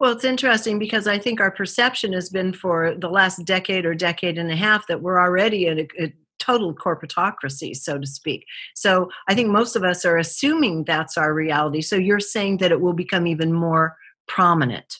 Well, 0.00 0.12
it's 0.12 0.24
interesting 0.24 0.78
because 0.78 1.08
I 1.08 1.18
think 1.18 1.40
our 1.40 1.50
perception 1.50 2.12
has 2.12 2.30
been 2.30 2.52
for 2.52 2.94
the 2.96 3.10
last 3.10 3.44
decade 3.44 3.84
or 3.84 3.94
decade 3.94 4.38
and 4.38 4.50
a 4.50 4.56
half 4.56 4.86
that 4.86 5.02
we're 5.02 5.20
already 5.20 5.66
in 5.66 5.80
a, 5.80 5.88
a 6.00 6.14
total 6.38 6.72
corporatocracy, 6.72 7.74
so 7.76 7.98
to 7.98 8.06
speak. 8.06 8.44
So 8.74 9.10
I 9.28 9.34
think 9.34 9.48
most 9.48 9.74
of 9.74 9.82
us 9.82 10.04
are 10.04 10.16
assuming 10.16 10.84
that's 10.84 11.18
our 11.18 11.34
reality. 11.34 11.80
So 11.80 11.96
you're 11.96 12.20
saying 12.20 12.58
that 12.58 12.70
it 12.70 12.80
will 12.80 12.92
become 12.92 13.26
even 13.26 13.52
more 13.52 13.96
prominent. 14.28 14.98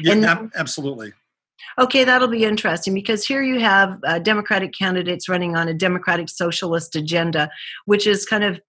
Yeah, 0.00 0.14
and, 0.14 0.52
absolutely. 0.56 1.12
Okay, 1.78 2.04
that'll 2.04 2.28
be 2.28 2.44
interesting 2.44 2.94
because 2.94 3.24
here 3.24 3.42
you 3.42 3.60
have 3.60 3.98
uh, 4.04 4.18
Democratic 4.18 4.72
candidates 4.72 5.28
running 5.28 5.56
on 5.56 5.68
a 5.68 5.74
Democratic 5.74 6.28
socialist 6.28 6.96
agenda, 6.96 7.50
which 7.84 8.06
is 8.06 8.26
kind 8.26 8.44
of 8.44 8.60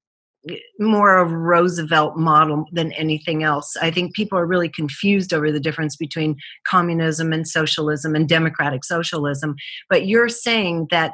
more 0.79 1.17
of 1.17 1.31
Roosevelt 1.31 2.17
model 2.17 2.65
than 2.71 2.91
anything 2.93 3.43
else. 3.43 3.75
I 3.81 3.91
think 3.91 4.15
people 4.15 4.37
are 4.37 4.45
really 4.45 4.69
confused 4.69 5.33
over 5.33 5.51
the 5.51 5.59
difference 5.59 5.95
between 5.95 6.37
communism 6.67 7.31
and 7.31 7.47
socialism 7.47 8.15
and 8.15 8.27
democratic 8.27 8.83
socialism. 8.83 9.55
But 9.89 10.07
you're 10.07 10.29
saying 10.29 10.87
that 10.89 11.13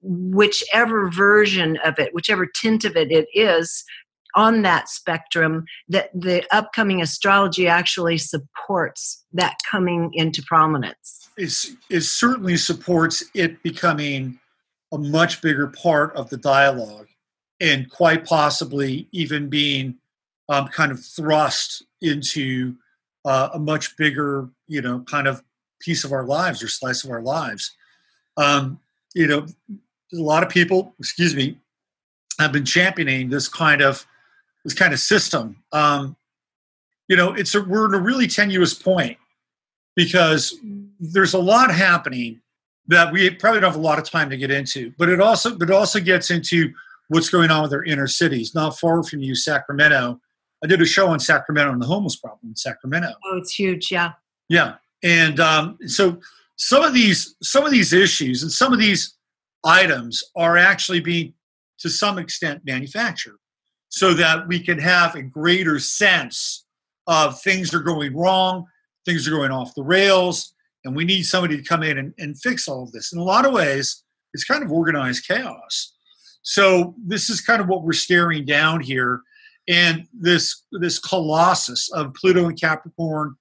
whichever 0.00 1.10
version 1.10 1.76
of 1.84 1.98
it, 1.98 2.14
whichever 2.14 2.46
tint 2.46 2.84
of 2.84 2.96
it 2.96 3.10
it 3.10 3.26
is, 3.34 3.84
on 4.34 4.62
that 4.62 4.88
spectrum 4.88 5.64
that 5.88 6.10
the 6.14 6.44
upcoming 6.54 7.00
astrology 7.00 7.66
actually 7.66 8.18
supports 8.18 9.24
that 9.32 9.56
coming 9.68 10.10
into 10.12 10.42
prominence 10.42 11.18
it 11.38 12.02
certainly 12.02 12.56
supports 12.56 13.24
it 13.34 13.62
becoming 13.62 14.38
a 14.92 14.98
much 14.98 15.40
bigger 15.40 15.68
part 15.68 16.14
of 16.16 16.28
the 16.30 16.36
dialogue 16.36 17.06
and 17.60 17.90
quite 17.90 18.24
possibly 18.24 19.08
even 19.12 19.48
being 19.48 19.96
um, 20.48 20.68
kind 20.68 20.92
of 20.92 21.04
thrust 21.04 21.84
into 22.00 22.74
uh, 23.24 23.50
a 23.54 23.58
much 23.58 23.96
bigger 23.96 24.48
you 24.66 24.80
know 24.80 25.00
kind 25.00 25.26
of 25.26 25.42
piece 25.80 26.04
of 26.04 26.12
our 26.12 26.24
lives 26.24 26.62
or 26.62 26.68
slice 26.68 27.04
of 27.04 27.10
our 27.10 27.22
lives 27.22 27.74
um, 28.36 28.78
you 29.14 29.26
know 29.26 29.46
a 29.70 30.16
lot 30.16 30.42
of 30.42 30.48
people 30.48 30.94
excuse 30.98 31.34
me 31.34 31.56
have 32.38 32.52
been 32.52 32.64
championing 32.64 33.28
this 33.28 33.48
kind 33.48 33.80
of 33.80 34.06
this 34.64 34.74
kind 34.74 34.92
of 34.92 35.00
system. 35.00 35.56
Um, 35.72 36.16
you 37.08 37.16
know, 37.16 37.32
it's 37.32 37.54
a, 37.54 37.62
we're 37.62 37.86
in 37.86 37.94
a 37.94 38.02
really 38.02 38.26
tenuous 38.26 38.74
point 38.74 39.16
because 39.96 40.56
there's 41.00 41.34
a 41.34 41.38
lot 41.38 41.72
happening 41.72 42.40
that 42.86 43.12
we 43.12 43.30
probably 43.30 43.60
don't 43.60 43.72
have 43.72 43.80
a 43.80 43.82
lot 43.82 43.98
of 43.98 44.08
time 44.08 44.30
to 44.30 44.36
get 44.36 44.50
into. 44.50 44.92
But 44.98 45.08
it 45.08 45.20
also, 45.20 45.56
but 45.56 45.70
it 45.70 45.74
also 45.74 46.00
gets 46.00 46.30
into 46.30 46.72
what's 47.08 47.30
going 47.30 47.50
on 47.50 47.62
with 47.62 47.72
our 47.72 47.84
inner 47.84 48.06
cities. 48.06 48.54
Not 48.54 48.78
far 48.78 49.02
from 49.02 49.20
you, 49.20 49.34
Sacramento. 49.34 50.20
I 50.62 50.66
did 50.66 50.82
a 50.82 50.86
show 50.86 51.08
on 51.08 51.20
Sacramento 51.20 51.72
and 51.72 51.82
the 51.82 51.86
homeless 51.86 52.16
problem 52.16 52.50
in 52.50 52.56
Sacramento. 52.56 53.12
Oh, 53.24 53.36
it's 53.38 53.54
huge, 53.54 53.90
yeah. 53.90 54.12
Yeah, 54.48 54.74
and 55.02 55.38
um, 55.40 55.78
so 55.86 56.20
some 56.56 56.82
of 56.82 56.94
these 56.94 57.36
some 57.42 57.64
of 57.64 57.70
these 57.70 57.92
issues 57.92 58.42
and 58.42 58.50
some 58.50 58.72
of 58.72 58.78
these 58.78 59.16
items 59.64 60.24
are 60.36 60.56
actually 60.56 61.00
being, 61.00 61.34
to 61.80 61.90
some 61.90 62.18
extent, 62.18 62.62
manufactured 62.64 63.36
so 63.88 64.14
that 64.14 64.46
we 64.48 64.60
can 64.60 64.78
have 64.78 65.14
a 65.14 65.22
greater 65.22 65.78
sense 65.78 66.66
of 67.06 67.40
things 67.40 67.72
are 67.72 67.80
going 67.80 68.14
wrong, 68.16 68.66
things 69.04 69.26
are 69.26 69.30
going 69.30 69.50
off 69.50 69.74
the 69.74 69.82
rails, 69.82 70.54
and 70.84 70.94
we 70.94 71.04
need 71.04 71.22
somebody 71.22 71.56
to 71.56 71.62
come 71.62 71.82
in 71.82 71.98
and, 71.98 72.12
and 72.18 72.38
fix 72.38 72.68
all 72.68 72.82
of 72.82 72.92
this. 72.92 73.12
In 73.12 73.18
a 73.18 73.24
lot 73.24 73.46
of 73.46 73.52
ways, 73.52 74.04
it's 74.34 74.44
kind 74.44 74.62
of 74.62 74.70
organized 74.70 75.26
chaos. 75.26 75.94
So 76.48 76.94
this 76.96 77.28
is 77.28 77.42
kind 77.42 77.60
of 77.60 77.68
what 77.68 77.82
we're 77.82 77.92
staring 77.92 78.46
down 78.46 78.80
here. 78.80 79.20
And 79.68 80.06
this 80.18 80.62
this 80.72 80.98
colossus 80.98 81.92
of 81.92 82.14
Pluto 82.14 82.46
and 82.46 82.58
Capricorn 82.58 83.36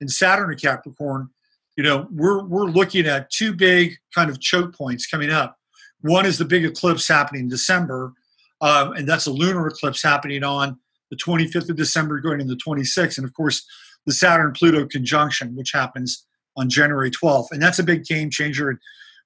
and 0.00 0.08
Saturn 0.08 0.48
and 0.48 0.62
Capricorn, 0.62 1.28
you 1.76 1.82
know, 1.82 2.06
we're 2.12 2.44
we're 2.44 2.66
looking 2.66 3.04
at 3.08 3.30
two 3.30 3.52
big 3.52 3.96
kind 4.14 4.30
of 4.30 4.40
choke 4.40 4.76
points 4.76 5.08
coming 5.08 5.28
up. 5.28 5.56
One 6.02 6.24
is 6.24 6.38
the 6.38 6.44
big 6.44 6.64
eclipse 6.64 7.08
happening 7.08 7.42
in 7.42 7.48
December, 7.48 8.12
uh, 8.60 8.92
and 8.96 9.08
that's 9.08 9.26
a 9.26 9.32
lunar 9.32 9.66
eclipse 9.66 10.00
happening 10.00 10.44
on 10.44 10.78
the 11.10 11.16
25th 11.16 11.68
of 11.68 11.74
December, 11.74 12.20
going 12.20 12.40
into 12.40 12.54
the 12.54 12.60
26th, 12.64 13.18
and 13.18 13.26
of 13.26 13.34
course 13.34 13.66
the 14.06 14.12
Saturn 14.12 14.52
Pluto 14.52 14.86
conjunction, 14.86 15.56
which 15.56 15.72
happens 15.72 16.28
on 16.56 16.70
January 16.70 17.10
12th, 17.10 17.48
and 17.50 17.60
that's 17.60 17.80
a 17.80 17.84
big 17.84 18.04
game 18.04 18.30
changer. 18.30 18.78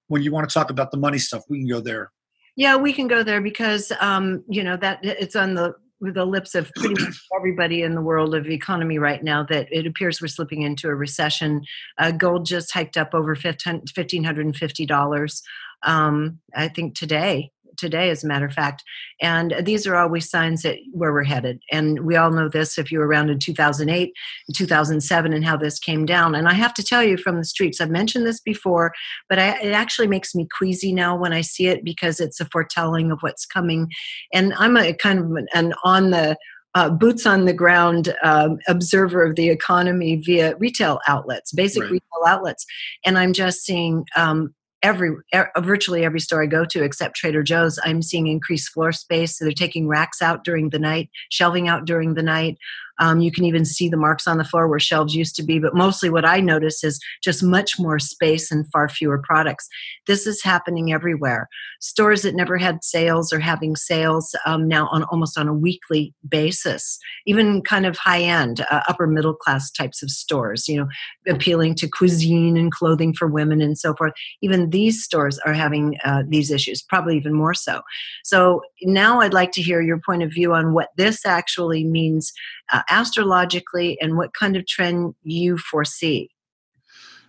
When 0.08 0.22
you 0.22 0.32
want 0.32 0.48
to 0.48 0.54
talk 0.54 0.70
about 0.70 0.90
the 0.90 0.96
money 0.96 1.18
stuff, 1.18 1.42
we 1.50 1.58
can 1.58 1.68
go 1.68 1.80
there. 1.80 2.12
Yeah, 2.56 2.76
we 2.76 2.92
can 2.92 3.06
go 3.06 3.22
there 3.22 3.40
because 3.40 3.92
um, 4.00 4.42
you 4.48 4.64
know 4.64 4.76
that 4.78 4.98
it's 5.02 5.36
on 5.36 5.54
the 5.54 5.74
the 6.00 6.24
lips 6.24 6.54
of 6.54 6.70
pretty 6.74 7.02
much 7.02 7.26
everybody 7.36 7.82
in 7.82 7.94
the 7.94 8.02
world 8.02 8.34
of 8.34 8.46
economy 8.46 8.98
right 8.98 9.22
now 9.22 9.42
that 9.44 9.68
it 9.70 9.86
appears 9.86 10.20
we're 10.20 10.28
slipping 10.28 10.62
into 10.62 10.88
a 10.88 10.94
recession. 10.94 11.62
Uh, 11.98 12.10
gold 12.10 12.44
just 12.44 12.72
hiked 12.72 12.98
up 12.98 13.14
over 13.14 13.34
$1,550, 13.34 15.42
um, 15.82 16.38
I 16.54 16.68
think, 16.68 16.96
today 16.96 17.50
today, 17.76 18.10
as 18.10 18.24
a 18.24 18.26
matter 18.26 18.46
of 18.46 18.52
fact. 18.52 18.82
And 19.20 19.54
these 19.62 19.86
are 19.86 19.96
always 19.96 20.28
signs 20.28 20.62
that 20.62 20.78
where 20.92 21.12
we're 21.12 21.24
headed. 21.24 21.60
And 21.70 22.00
we 22.00 22.16
all 22.16 22.30
know 22.30 22.48
this 22.48 22.78
if 22.78 22.90
you 22.90 22.98
were 22.98 23.06
around 23.06 23.30
in 23.30 23.38
2008, 23.38 24.12
2007, 24.54 25.32
and 25.32 25.44
how 25.44 25.56
this 25.56 25.78
came 25.78 26.06
down. 26.06 26.34
And 26.34 26.48
I 26.48 26.54
have 26.54 26.74
to 26.74 26.82
tell 26.82 27.02
you 27.02 27.16
from 27.16 27.36
the 27.36 27.44
streets, 27.44 27.80
I've 27.80 27.90
mentioned 27.90 28.26
this 28.26 28.40
before, 28.40 28.92
but 29.28 29.38
I, 29.38 29.58
it 29.60 29.72
actually 29.72 30.08
makes 30.08 30.34
me 30.34 30.46
queasy 30.56 30.92
now 30.92 31.16
when 31.16 31.32
I 31.32 31.40
see 31.40 31.66
it 31.66 31.84
because 31.84 32.20
it's 32.20 32.40
a 32.40 32.46
foretelling 32.46 33.10
of 33.10 33.20
what's 33.20 33.46
coming. 33.46 33.90
And 34.32 34.54
I'm 34.54 34.76
a 34.76 34.92
kind 34.92 35.18
of 35.18 35.46
an 35.54 35.72
on 35.84 36.10
the 36.10 36.36
uh, 36.76 36.90
boots 36.90 37.24
on 37.24 37.46
the 37.46 37.54
ground 37.54 38.14
um, 38.22 38.58
observer 38.68 39.24
of 39.24 39.34
the 39.34 39.48
economy 39.48 40.16
via 40.16 40.54
retail 40.58 41.00
outlets, 41.08 41.50
basic 41.52 41.82
right. 41.82 41.92
retail 41.92 42.26
outlets, 42.26 42.66
and 43.06 43.16
I'm 43.16 43.32
just 43.32 43.64
seeing 43.64 44.04
um, 44.14 44.54
every 44.82 45.10
virtually 45.58 46.04
every 46.04 46.20
store 46.20 46.42
I 46.42 46.46
go 46.46 46.64
to 46.64 46.82
except 46.82 47.16
Trader 47.16 47.42
Joe's, 47.42 47.78
I'm 47.84 48.02
seeing 48.02 48.26
increased 48.26 48.72
floor 48.72 48.92
space. 48.92 49.38
So 49.38 49.44
they're 49.44 49.52
taking 49.52 49.88
racks 49.88 50.22
out 50.22 50.44
during 50.44 50.70
the 50.70 50.78
night, 50.78 51.10
shelving 51.30 51.68
out 51.68 51.84
during 51.84 52.14
the 52.14 52.22
night. 52.22 52.58
Um, 52.98 53.20
you 53.20 53.30
can 53.30 53.44
even 53.44 53.64
see 53.64 53.88
the 53.88 53.96
marks 53.96 54.26
on 54.26 54.38
the 54.38 54.44
floor 54.44 54.68
where 54.68 54.80
shelves 54.80 55.14
used 55.14 55.36
to 55.36 55.42
be. 55.42 55.58
But 55.58 55.74
mostly 55.74 56.10
what 56.10 56.24
I 56.24 56.40
notice 56.40 56.82
is 56.84 57.00
just 57.22 57.42
much 57.42 57.78
more 57.78 57.98
space 57.98 58.50
and 58.50 58.70
far 58.70 58.88
fewer 58.88 59.18
products. 59.18 59.68
This 60.06 60.26
is 60.26 60.42
happening 60.42 60.92
everywhere. 60.92 61.48
Stores 61.80 62.22
that 62.22 62.34
never 62.34 62.56
had 62.56 62.82
sales 62.82 63.32
are 63.32 63.40
having 63.40 63.76
sales 63.76 64.34
um, 64.46 64.66
now 64.66 64.88
on 64.88 65.04
almost 65.04 65.38
on 65.38 65.48
a 65.48 65.54
weekly 65.54 66.14
basis. 66.28 66.98
Even 67.26 67.62
kind 67.62 67.86
of 67.86 67.96
high 67.96 68.22
end, 68.22 68.64
uh, 68.70 68.80
upper 68.88 69.06
middle 69.06 69.34
class 69.34 69.70
types 69.70 70.02
of 70.02 70.10
stores, 70.10 70.68
you 70.68 70.76
know, 70.76 70.88
appealing 71.28 71.74
to 71.74 71.88
cuisine 71.88 72.56
and 72.56 72.72
clothing 72.72 73.12
for 73.12 73.28
women 73.28 73.60
and 73.60 73.78
so 73.78 73.94
forth. 73.94 74.12
Even 74.42 74.70
these 74.70 75.02
stores 75.02 75.38
are 75.40 75.52
having 75.52 75.96
uh, 76.04 76.22
these 76.28 76.50
issues, 76.50 76.82
probably 76.82 77.16
even 77.16 77.34
more 77.34 77.54
so. 77.54 77.82
So 78.24 78.62
now 78.82 79.20
I'd 79.20 79.34
like 79.34 79.52
to 79.52 79.62
hear 79.62 79.80
your 79.80 80.00
point 80.04 80.22
of 80.22 80.32
view 80.32 80.54
on 80.54 80.72
what 80.72 80.90
this 80.96 81.26
actually 81.26 81.84
means 81.84 82.32
uh, 82.72 82.82
astrologically 82.88 83.98
and 84.00 84.16
what 84.16 84.34
kind 84.34 84.56
of 84.56 84.66
trend 84.66 85.14
you 85.22 85.58
foresee. 85.58 86.30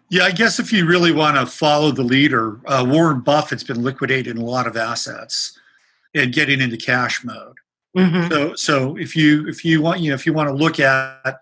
Yeah, 0.10 0.24
I 0.24 0.32
guess 0.32 0.60
if 0.60 0.72
you 0.72 0.86
really 0.86 1.12
want 1.12 1.36
to 1.36 1.46
follow 1.46 1.92
the 1.92 2.04
leader, 2.04 2.62
uh, 2.66 2.86
Warren 2.88 3.20
Buffett's 3.20 3.64
been 3.64 3.84
liquidating 3.84 4.38
a 4.38 4.46
lot 4.46 4.66
of 4.66 4.78
assets 4.78 5.60
and 6.16 6.34
getting 6.34 6.62
into 6.62 6.78
cash 6.78 7.26
mode. 7.26 7.58
Mm-hmm. 7.98 8.32
So, 8.32 8.56
so 8.56 8.98
if 8.98 9.16
you 9.16 9.48
if 9.48 9.66
you 9.66 9.82
want 9.82 10.00
you 10.00 10.10
know 10.10 10.16
if 10.16 10.26
you 10.26 10.32
want 10.32 10.50
to 10.50 10.56
look 10.56 10.80
at 10.80 11.40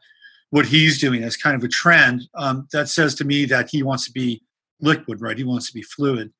what 0.50 0.66
he's 0.66 1.00
doing 1.00 1.24
as 1.24 1.38
kind 1.38 1.56
of 1.56 1.64
a 1.64 1.68
trend, 1.68 2.24
um, 2.36 2.68
that 2.72 2.88
says 2.90 3.14
to 3.16 3.26
me 3.26 3.46
that 3.46 3.70
he 3.70 3.84
wants 3.84 4.06
to 4.06 4.12
be 4.12 4.42
liquid, 4.80 5.22
right? 5.22 5.38
He 5.38 5.44
wants 5.44 5.68
to 5.68 5.74
be 5.74 5.84
fluid. 5.84 6.32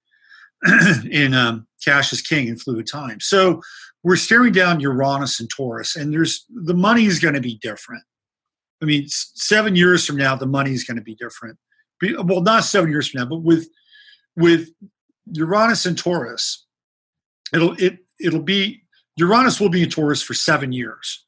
in 1.12 1.34
um, 1.34 1.68
cash 1.84 2.12
is 2.12 2.22
king 2.22 2.48
in 2.48 2.58
fluid 2.58 2.88
time. 2.88 3.20
So 3.20 3.62
we're 4.06 4.16
staring 4.16 4.54
down 4.54 4.80
Uranus 4.80 5.40
and 5.40 5.50
Taurus, 5.50 5.96
and 5.96 6.14
there's 6.14 6.46
the 6.50 6.76
money 6.76 7.06
is 7.06 7.18
going 7.18 7.34
to 7.34 7.42
be 7.42 7.56
different. 7.56 8.04
I 8.80 8.86
mean, 8.86 9.08
seven 9.10 9.76
years 9.76 10.06
from 10.06 10.16
now, 10.16 10.36
the 10.36 10.46
money 10.46 10.74
is 10.74 10.84
going 10.84 10.98
to 10.98 11.04
be 11.04 11.16
different. 11.16 11.58
Well, 12.24 12.42
not 12.42 12.66
seven 12.66 12.92
years 12.92 13.10
from 13.10 13.22
now, 13.22 13.26
but 13.26 13.42
with 13.42 13.68
with 14.36 14.70
Uranus 15.34 15.88
and 15.88 15.98
Taurus, 15.98 16.68
it'll 17.52 17.74
it 17.82 17.98
it'll 18.20 18.44
be 18.44 18.84
Uranus 19.18 19.60
will 19.60 19.70
be 19.70 19.82
in 19.82 19.90
Taurus 19.90 20.22
for 20.22 20.36
seven 20.36 20.72
years. 20.72 21.26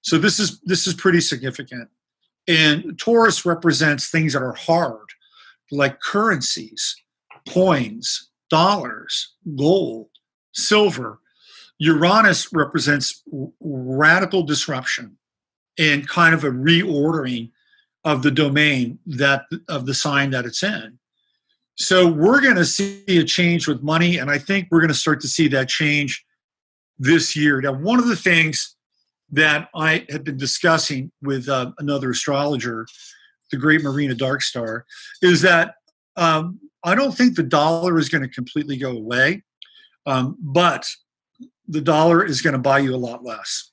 So 0.00 0.16
this 0.16 0.40
is 0.40 0.62
this 0.62 0.86
is 0.86 0.94
pretty 0.94 1.20
significant. 1.20 1.90
And 2.48 2.98
Taurus 2.98 3.44
represents 3.44 4.08
things 4.08 4.32
that 4.32 4.42
are 4.42 4.54
hard, 4.54 5.10
like 5.70 6.00
currencies, 6.00 6.96
coins, 7.50 8.30
dollars, 8.48 9.34
gold, 9.58 10.08
silver. 10.54 11.20
Uranus 11.78 12.52
represents 12.52 13.22
radical 13.60 14.42
disruption 14.42 15.16
and 15.78 16.08
kind 16.08 16.34
of 16.34 16.44
a 16.44 16.50
reordering 16.50 17.50
of 18.04 18.22
the 18.22 18.30
domain 18.30 18.98
that 19.06 19.44
of 19.68 19.86
the 19.86 19.94
sign 19.94 20.30
that 20.30 20.44
it's 20.44 20.62
in. 20.62 20.98
So 21.76 22.06
we're 22.06 22.40
going 22.40 22.56
to 22.56 22.64
see 22.64 23.18
a 23.18 23.24
change 23.24 23.66
with 23.66 23.82
money, 23.82 24.18
and 24.18 24.30
I 24.30 24.38
think 24.38 24.68
we're 24.70 24.80
going 24.80 24.88
to 24.88 24.94
start 24.94 25.20
to 25.22 25.28
see 25.28 25.48
that 25.48 25.68
change 25.68 26.24
this 26.98 27.34
year. 27.34 27.60
Now, 27.60 27.72
one 27.72 27.98
of 27.98 28.06
the 28.06 28.16
things 28.16 28.76
that 29.32 29.68
I 29.74 30.06
had 30.10 30.22
been 30.22 30.36
discussing 30.36 31.10
with 31.20 31.48
uh, 31.48 31.72
another 31.78 32.10
astrologer, 32.10 32.86
the 33.50 33.56
great 33.56 33.82
Marina 33.82 34.14
Darkstar, 34.14 34.82
is 35.22 35.42
that 35.42 35.74
um, 36.16 36.60
I 36.84 36.94
don't 36.94 37.12
think 37.12 37.34
the 37.34 37.42
dollar 37.42 37.98
is 37.98 38.08
going 38.08 38.22
to 38.22 38.28
completely 38.28 38.76
go 38.76 38.92
away, 38.92 39.42
um, 40.06 40.36
but 40.38 40.88
the 41.68 41.80
dollar 41.80 42.24
is 42.24 42.42
going 42.42 42.52
to 42.52 42.58
buy 42.58 42.78
you 42.78 42.94
a 42.94 42.96
lot 42.96 43.24
less. 43.24 43.70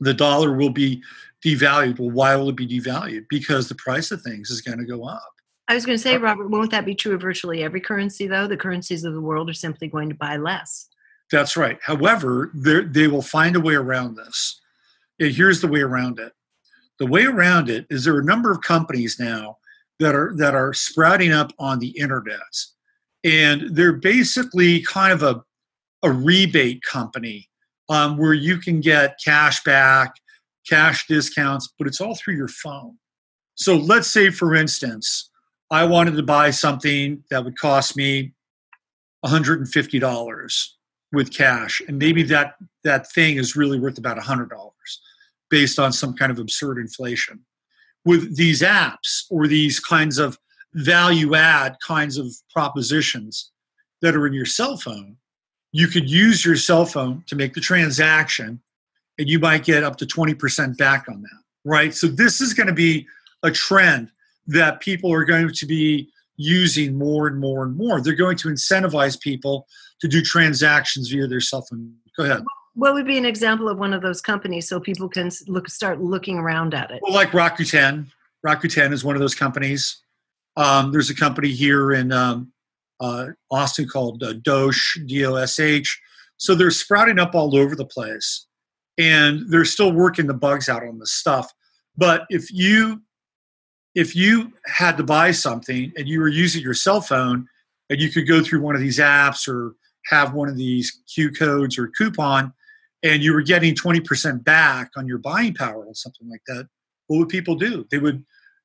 The 0.00 0.14
dollar 0.14 0.54
will 0.56 0.70
be 0.70 1.02
devalued. 1.44 1.98
Well, 1.98 2.10
why 2.10 2.36
will 2.36 2.48
it 2.48 2.56
be 2.56 2.66
devalued? 2.66 3.26
Because 3.28 3.68
the 3.68 3.74
price 3.74 4.10
of 4.10 4.22
things 4.22 4.50
is 4.50 4.60
going 4.60 4.78
to 4.78 4.84
go 4.84 5.04
up. 5.04 5.32
I 5.68 5.74
was 5.74 5.86
going 5.86 5.96
to 5.96 6.02
say, 6.02 6.16
uh, 6.16 6.18
Robert, 6.18 6.48
won't 6.48 6.70
that 6.72 6.84
be 6.84 6.94
true 6.94 7.14
of 7.14 7.20
virtually 7.20 7.62
every 7.62 7.80
currency, 7.80 8.26
though? 8.26 8.46
The 8.46 8.56
currencies 8.56 9.04
of 9.04 9.14
the 9.14 9.20
world 9.20 9.48
are 9.48 9.54
simply 9.54 9.88
going 9.88 10.08
to 10.08 10.14
buy 10.14 10.36
less. 10.36 10.88
That's 11.30 11.56
right. 11.56 11.78
However, 11.82 12.50
they 12.54 13.06
will 13.06 13.22
find 13.22 13.54
a 13.54 13.60
way 13.60 13.74
around 13.74 14.16
this. 14.16 14.60
And 15.20 15.30
here's 15.30 15.60
the 15.60 15.68
way 15.68 15.80
around 15.80 16.18
it. 16.18 16.32
The 16.98 17.06
way 17.06 17.24
around 17.24 17.70
it 17.70 17.86
is 17.88 18.04
there 18.04 18.16
are 18.16 18.20
a 18.20 18.24
number 18.24 18.50
of 18.50 18.62
companies 18.62 19.18
now 19.20 19.58
that 20.00 20.14
are 20.14 20.34
that 20.36 20.54
are 20.54 20.74
sprouting 20.74 21.32
up 21.32 21.52
on 21.58 21.78
the 21.78 21.90
internet, 21.90 22.40
and 23.22 23.74
they're 23.74 23.92
basically 23.92 24.82
kind 24.82 25.12
of 25.12 25.22
a 25.22 25.42
a 26.02 26.10
rebate 26.10 26.82
company 26.82 27.48
um, 27.88 28.16
where 28.16 28.34
you 28.34 28.58
can 28.58 28.80
get 28.80 29.18
cash 29.22 29.62
back, 29.64 30.14
cash 30.68 31.06
discounts, 31.06 31.72
but 31.78 31.86
it's 31.86 32.00
all 32.00 32.14
through 32.14 32.36
your 32.36 32.48
phone. 32.48 32.96
So 33.54 33.76
let's 33.76 34.08
say, 34.08 34.30
for 34.30 34.54
instance, 34.54 35.30
I 35.70 35.84
wanted 35.84 36.16
to 36.16 36.22
buy 36.22 36.50
something 36.50 37.22
that 37.30 37.44
would 37.44 37.58
cost 37.58 37.96
me 37.96 38.32
$150 39.24 40.66
with 41.12 41.32
cash, 41.32 41.82
and 41.86 41.98
maybe 41.98 42.22
that 42.24 42.54
that 42.84 43.10
thing 43.12 43.36
is 43.36 43.56
really 43.56 43.78
worth 43.78 43.98
about 43.98 44.16
$100 44.16 44.48
based 45.50 45.78
on 45.78 45.92
some 45.92 46.14
kind 46.14 46.32
of 46.32 46.38
absurd 46.38 46.78
inflation. 46.78 47.40
With 48.04 48.36
these 48.36 48.62
apps 48.62 49.24
or 49.30 49.46
these 49.46 49.78
kinds 49.78 50.18
of 50.18 50.38
value 50.74 51.34
add 51.34 51.76
kinds 51.86 52.16
of 52.16 52.28
propositions 52.52 53.50
that 54.00 54.16
are 54.16 54.26
in 54.26 54.32
your 54.32 54.46
cell 54.46 54.76
phone, 54.76 55.16
you 55.72 55.86
could 55.86 56.10
use 56.10 56.44
your 56.44 56.56
cell 56.56 56.84
phone 56.84 57.22
to 57.26 57.36
make 57.36 57.54
the 57.54 57.60
transaction 57.60 58.60
and 59.18 59.28
you 59.28 59.38
might 59.38 59.64
get 59.64 59.84
up 59.84 59.96
to 59.96 60.06
20% 60.06 60.76
back 60.76 61.06
on 61.08 61.22
that, 61.22 61.42
right? 61.64 61.94
So 61.94 62.06
this 62.06 62.40
is 62.40 62.54
going 62.54 62.66
to 62.68 62.72
be 62.72 63.06
a 63.42 63.50
trend 63.50 64.10
that 64.46 64.80
people 64.80 65.12
are 65.12 65.24
going 65.24 65.52
to 65.52 65.66
be 65.66 66.08
using 66.36 66.96
more 66.96 67.26
and 67.26 67.38
more 67.38 67.62
and 67.62 67.76
more. 67.76 68.00
They're 68.00 68.14
going 68.14 68.36
to 68.38 68.48
incentivize 68.48 69.20
people 69.20 69.66
to 70.00 70.08
do 70.08 70.22
transactions 70.22 71.10
via 71.10 71.26
their 71.26 71.40
cell 71.40 71.62
phone. 71.62 71.94
Go 72.16 72.24
ahead. 72.24 72.42
What 72.74 72.94
would 72.94 73.06
be 73.06 73.18
an 73.18 73.26
example 73.26 73.68
of 73.68 73.78
one 73.78 73.92
of 73.92 74.00
those 74.00 74.20
companies 74.20 74.68
so 74.68 74.80
people 74.80 75.08
can 75.08 75.30
look 75.48 75.68
start 75.68 76.00
looking 76.00 76.38
around 76.38 76.72
at 76.72 76.90
it? 76.90 77.00
Well, 77.02 77.12
like 77.12 77.30
Rakuten. 77.30 78.06
Rakuten 78.46 78.92
is 78.92 79.04
one 79.04 79.16
of 79.16 79.20
those 79.20 79.34
companies. 79.34 79.98
Um, 80.56 80.92
there's 80.92 81.10
a 81.10 81.14
company 81.14 81.48
here 81.48 81.92
in 81.92 82.10
um, 82.10 82.52
uh, 83.00 83.28
Austin 83.50 83.88
called 83.88 84.22
uh, 84.22 84.34
Dosh, 84.34 84.98
D 85.06 85.24
O 85.24 85.34
S 85.34 85.58
H. 85.58 86.00
So 86.36 86.54
they're 86.54 86.70
sprouting 86.70 87.18
up 87.18 87.34
all 87.34 87.56
over 87.56 87.74
the 87.74 87.86
place, 87.86 88.46
and 88.98 89.50
they're 89.50 89.64
still 89.64 89.92
working 89.92 90.26
the 90.26 90.34
bugs 90.34 90.68
out 90.68 90.82
on 90.82 90.98
this 90.98 91.12
stuff. 91.12 91.52
But 91.96 92.26
if 92.30 92.52
you 92.52 93.02
if 93.94 94.14
you 94.14 94.52
had 94.66 94.96
to 94.96 95.02
buy 95.02 95.32
something 95.32 95.92
and 95.96 96.08
you 96.08 96.20
were 96.20 96.28
using 96.28 96.62
your 96.62 96.74
cell 96.74 97.00
phone 97.00 97.46
and 97.88 98.00
you 98.00 98.08
could 98.08 98.28
go 98.28 98.42
through 98.42 98.60
one 98.60 98.76
of 98.76 98.80
these 98.80 98.98
apps 98.98 99.48
or 99.48 99.74
have 100.06 100.32
one 100.32 100.48
of 100.48 100.56
these 100.56 101.02
Q 101.12 101.32
codes 101.32 101.76
or 101.76 101.88
coupon 101.88 102.52
and 103.02 103.22
you 103.22 103.32
were 103.32 103.42
getting 103.42 103.74
20% 103.74 104.44
back 104.44 104.90
on 104.96 105.06
your 105.06 105.18
buying 105.18 105.54
power 105.54 105.84
or 105.84 105.94
something 105.94 106.28
like 106.28 106.42
that, 106.46 106.68
what 107.06 107.18
would 107.18 107.28
people 107.28 107.54
do? 107.54 107.86
They 107.90 107.98
would 107.98 108.24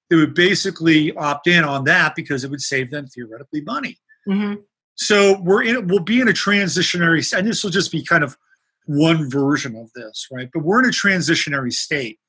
they 0.10 0.16
would 0.16 0.36
basically 0.36 1.12
opt 1.14 1.48
in 1.48 1.64
on 1.64 1.84
that 1.86 2.14
because 2.16 2.44
it 2.44 2.52
would 2.52 2.62
save 2.62 2.92
them 2.92 3.08
theoretically 3.08 3.62
money. 3.62 3.98
Mm-hmm. 4.28 4.62
So 4.96 5.40
we're 5.42 5.64
in 5.64 5.88
we'll 5.88 6.00
be 6.00 6.22
in 6.22 6.28
a 6.28 6.34
transitionary 6.34 7.38
and 7.38 7.48
this 7.48 7.64
will 7.64 7.72
just 7.72 7.92
be 7.92 8.04
kind 8.04 8.24
of 8.24 8.38
one 8.86 9.30
version 9.30 9.76
of 9.76 9.92
this, 9.94 10.28
right? 10.32 10.50
But 10.54 10.64
we're 10.64 10.80
in 10.80 10.86
a 10.86 10.94
transitionary 10.94 11.74
state. 11.74 12.20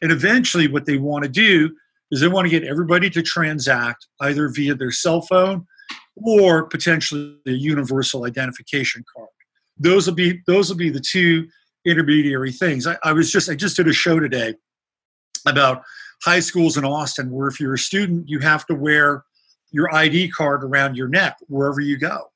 And 0.00 0.12
eventually 0.12 0.68
what 0.68 0.86
they 0.86 0.98
want 0.98 1.24
to 1.24 1.30
do 1.30 1.74
is 2.10 2.20
they 2.20 2.28
want 2.28 2.46
to 2.46 2.50
get 2.50 2.64
everybody 2.64 3.08
to 3.10 3.22
transact 3.22 4.06
either 4.20 4.48
via 4.48 4.74
their 4.74 4.90
cell 4.90 5.22
phone 5.22 5.66
or 6.16 6.64
potentially 6.64 7.38
a 7.46 7.52
universal 7.52 8.24
identification 8.24 9.04
card. 9.14 9.28
Those 9.78 10.06
will 10.06 10.14
be 10.14 10.40
those 10.46 10.68
will 10.68 10.76
be 10.76 10.90
the 10.90 11.00
two 11.00 11.48
intermediary 11.84 12.52
things. 12.52 12.86
I, 12.86 12.96
I 13.02 13.12
was 13.12 13.32
just 13.32 13.48
I 13.50 13.54
just 13.54 13.76
did 13.76 13.88
a 13.88 13.92
show 13.92 14.20
today 14.20 14.54
about 15.46 15.82
high 16.22 16.40
schools 16.40 16.76
in 16.76 16.84
Austin 16.84 17.30
where 17.30 17.48
if 17.48 17.58
you're 17.58 17.74
a 17.74 17.78
student, 17.78 18.28
you 18.28 18.38
have 18.40 18.66
to 18.66 18.74
wear 18.74 19.24
your 19.72 19.94
ID 19.94 20.30
card 20.30 20.62
around 20.62 20.96
your 20.96 21.08
neck 21.08 21.36
wherever 21.48 21.80
you 21.80 21.96
go. 21.96 22.30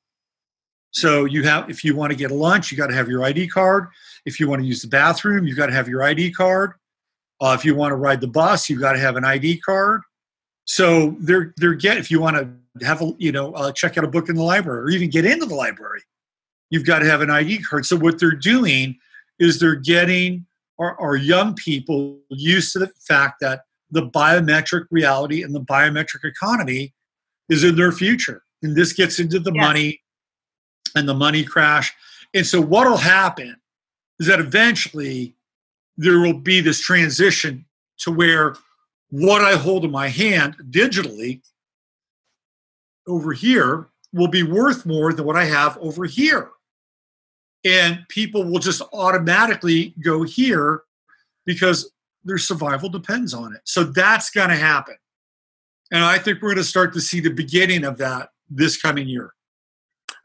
So 0.91 1.25
you 1.25 1.43
have 1.43 1.69
if 1.69 1.83
you 1.83 1.95
want 1.95 2.11
to 2.11 2.17
get 2.17 2.31
a 2.31 2.33
lunch, 2.33 2.71
you 2.71 2.77
got 2.77 2.87
to 2.87 2.95
have 2.95 3.07
your 3.07 3.23
ID 3.23 3.47
card. 3.47 3.87
If 4.25 4.39
you 4.39 4.49
want 4.49 4.61
to 4.61 4.67
use 4.67 4.81
the 4.81 4.87
bathroom, 4.87 5.45
you 5.47 5.55
got 5.55 5.67
to 5.67 5.73
have 5.73 5.87
your 5.87 6.03
ID 6.03 6.31
card. 6.31 6.73
Uh, 7.39 7.55
if 7.57 7.63
you 7.63 7.75
want 7.75 7.91
to 7.91 7.95
ride 7.95 8.19
the 8.19 8.27
bus, 8.27 8.69
you've 8.69 8.81
got 8.81 8.93
to 8.93 8.99
have 8.99 9.15
an 9.15 9.23
ID 9.23 9.59
card. 9.59 10.01
So 10.65 11.15
they're 11.19 11.53
they're 11.57 11.75
get 11.75 11.97
if 11.97 12.09
you 12.09 12.19
want 12.19 12.37
to 12.37 12.85
have 12.85 13.01
a 13.01 13.13
you 13.17 13.31
know 13.31 13.53
uh, 13.53 13.71
check 13.71 13.97
out 13.97 14.03
a 14.03 14.07
book 14.07 14.27
in 14.29 14.35
the 14.35 14.43
library 14.43 14.81
or 14.81 14.89
even 14.89 15.09
get 15.09 15.23
into 15.25 15.45
the 15.45 15.55
library, 15.55 16.01
you've 16.69 16.85
got 16.85 16.99
to 16.99 17.05
have 17.05 17.21
an 17.21 17.29
ID 17.29 17.59
card. 17.59 17.85
So 17.85 17.95
what 17.95 18.19
they're 18.19 18.31
doing 18.31 18.97
is 19.39 19.59
they're 19.59 19.75
getting 19.75 20.45
our, 20.79 20.99
our 20.99 21.15
young 21.15 21.53
people 21.53 22.19
used 22.29 22.73
to 22.73 22.79
the 22.79 22.91
fact 23.07 23.39
that 23.41 23.61
the 23.91 24.07
biometric 24.07 24.85
reality 24.91 25.43
and 25.43 25.53
the 25.55 25.61
biometric 25.61 26.23
economy 26.23 26.93
is 27.49 27.63
in 27.63 27.75
their 27.75 27.91
future, 27.91 28.43
and 28.61 28.75
this 28.75 28.93
gets 28.93 29.19
into 29.19 29.39
the 29.39 29.51
yes. 29.53 29.61
money 29.61 30.01
and 30.95 31.07
the 31.07 31.13
money 31.13 31.43
crash. 31.43 31.93
And 32.33 32.45
so 32.45 32.61
what 32.61 32.87
will 32.87 32.97
happen 32.97 33.55
is 34.19 34.27
that 34.27 34.39
eventually 34.39 35.35
there 35.97 36.19
will 36.19 36.39
be 36.39 36.61
this 36.61 36.81
transition 36.81 37.65
to 37.99 38.11
where 38.11 38.55
what 39.09 39.41
I 39.41 39.55
hold 39.55 39.85
in 39.85 39.91
my 39.91 40.09
hand 40.09 40.55
digitally 40.69 41.41
over 43.07 43.33
here 43.33 43.87
will 44.13 44.27
be 44.27 44.43
worth 44.43 44.85
more 44.85 45.13
than 45.13 45.25
what 45.25 45.35
I 45.35 45.45
have 45.45 45.77
over 45.77 46.05
here. 46.05 46.49
And 47.63 48.05
people 48.09 48.43
will 48.43 48.59
just 48.59 48.81
automatically 48.93 49.93
go 50.03 50.23
here 50.23 50.83
because 51.45 51.91
their 52.23 52.37
survival 52.37 52.89
depends 52.89 53.33
on 53.33 53.55
it. 53.55 53.61
So 53.63 53.83
that's 53.83 54.29
going 54.29 54.49
to 54.49 54.55
happen. 54.55 54.95
And 55.91 56.03
I 56.03 56.17
think 56.17 56.41
we're 56.41 56.49
going 56.49 56.57
to 56.57 56.63
start 56.63 56.93
to 56.93 57.01
see 57.01 57.19
the 57.19 57.29
beginning 57.29 57.85
of 57.85 57.97
that 57.97 58.29
this 58.49 58.79
coming 58.81 59.07
year. 59.07 59.33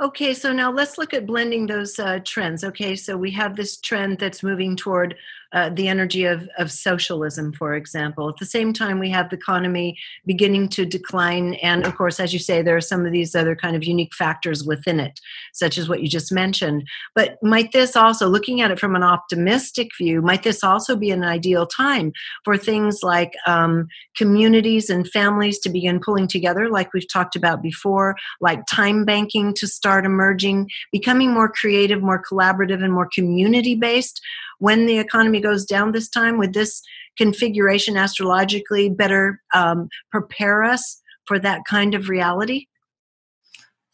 Okay, 0.00 0.34
so 0.34 0.52
now 0.52 0.70
let's 0.72 0.98
look 0.98 1.14
at 1.14 1.26
blending 1.26 1.66
those 1.66 1.98
uh, 1.98 2.18
trends. 2.24 2.64
Okay, 2.64 2.96
so 2.96 3.16
we 3.16 3.30
have 3.32 3.54
this 3.54 3.76
trend 3.76 4.18
that's 4.18 4.42
moving 4.42 4.74
toward 4.74 5.14
uh, 5.52 5.68
the 5.70 5.88
energy 5.88 6.24
of, 6.24 6.48
of 6.58 6.70
socialism, 6.70 7.52
for 7.52 7.74
example. 7.74 8.28
At 8.28 8.38
the 8.38 8.46
same 8.46 8.72
time, 8.72 8.98
we 8.98 9.10
have 9.10 9.28
the 9.28 9.36
economy 9.36 9.98
beginning 10.26 10.68
to 10.70 10.86
decline. 10.86 11.54
And 11.54 11.84
of 11.84 11.96
course, 11.96 12.18
as 12.18 12.32
you 12.32 12.38
say, 12.38 12.62
there 12.62 12.76
are 12.76 12.80
some 12.80 13.04
of 13.04 13.12
these 13.12 13.34
other 13.34 13.54
kind 13.54 13.76
of 13.76 13.84
unique 13.84 14.14
factors 14.14 14.64
within 14.64 14.98
it, 14.98 15.20
such 15.52 15.78
as 15.78 15.88
what 15.88 16.02
you 16.02 16.08
just 16.08 16.32
mentioned. 16.32 16.84
But 17.14 17.42
might 17.42 17.72
this 17.72 17.96
also, 17.96 18.28
looking 18.28 18.60
at 18.60 18.70
it 18.70 18.80
from 18.80 18.96
an 18.96 19.02
optimistic 19.02 19.90
view, 19.98 20.22
might 20.22 20.42
this 20.42 20.64
also 20.64 20.96
be 20.96 21.10
an 21.10 21.24
ideal 21.24 21.66
time 21.66 22.12
for 22.44 22.56
things 22.56 23.02
like 23.02 23.34
um, 23.46 23.88
communities 24.16 24.88
and 24.88 25.08
families 25.08 25.58
to 25.60 25.68
begin 25.68 26.00
pulling 26.00 26.28
together, 26.28 26.68
like 26.68 26.92
we've 26.92 27.12
talked 27.12 27.36
about 27.36 27.62
before, 27.62 28.16
like 28.40 28.60
time 28.70 29.04
banking 29.04 29.52
to 29.54 29.66
start 29.66 30.06
emerging, 30.06 30.70
becoming 30.90 31.30
more 31.32 31.48
creative, 31.48 32.02
more 32.02 32.22
collaborative, 32.22 32.82
and 32.82 32.92
more 32.92 33.08
community 33.12 33.74
based? 33.74 34.20
When 34.62 34.86
the 34.86 35.00
economy 35.00 35.40
goes 35.40 35.64
down 35.64 35.90
this 35.90 36.08
time? 36.08 36.38
Would 36.38 36.54
this 36.54 36.80
configuration 37.18 37.96
astrologically 37.96 38.88
better 38.88 39.40
um, 39.52 39.88
prepare 40.12 40.62
us 40.62 41.02
for 41.26 41.40
that 41.40 41.62
kind 41.68 41.96
of 41.96 42.08
reality? 42.08 42.66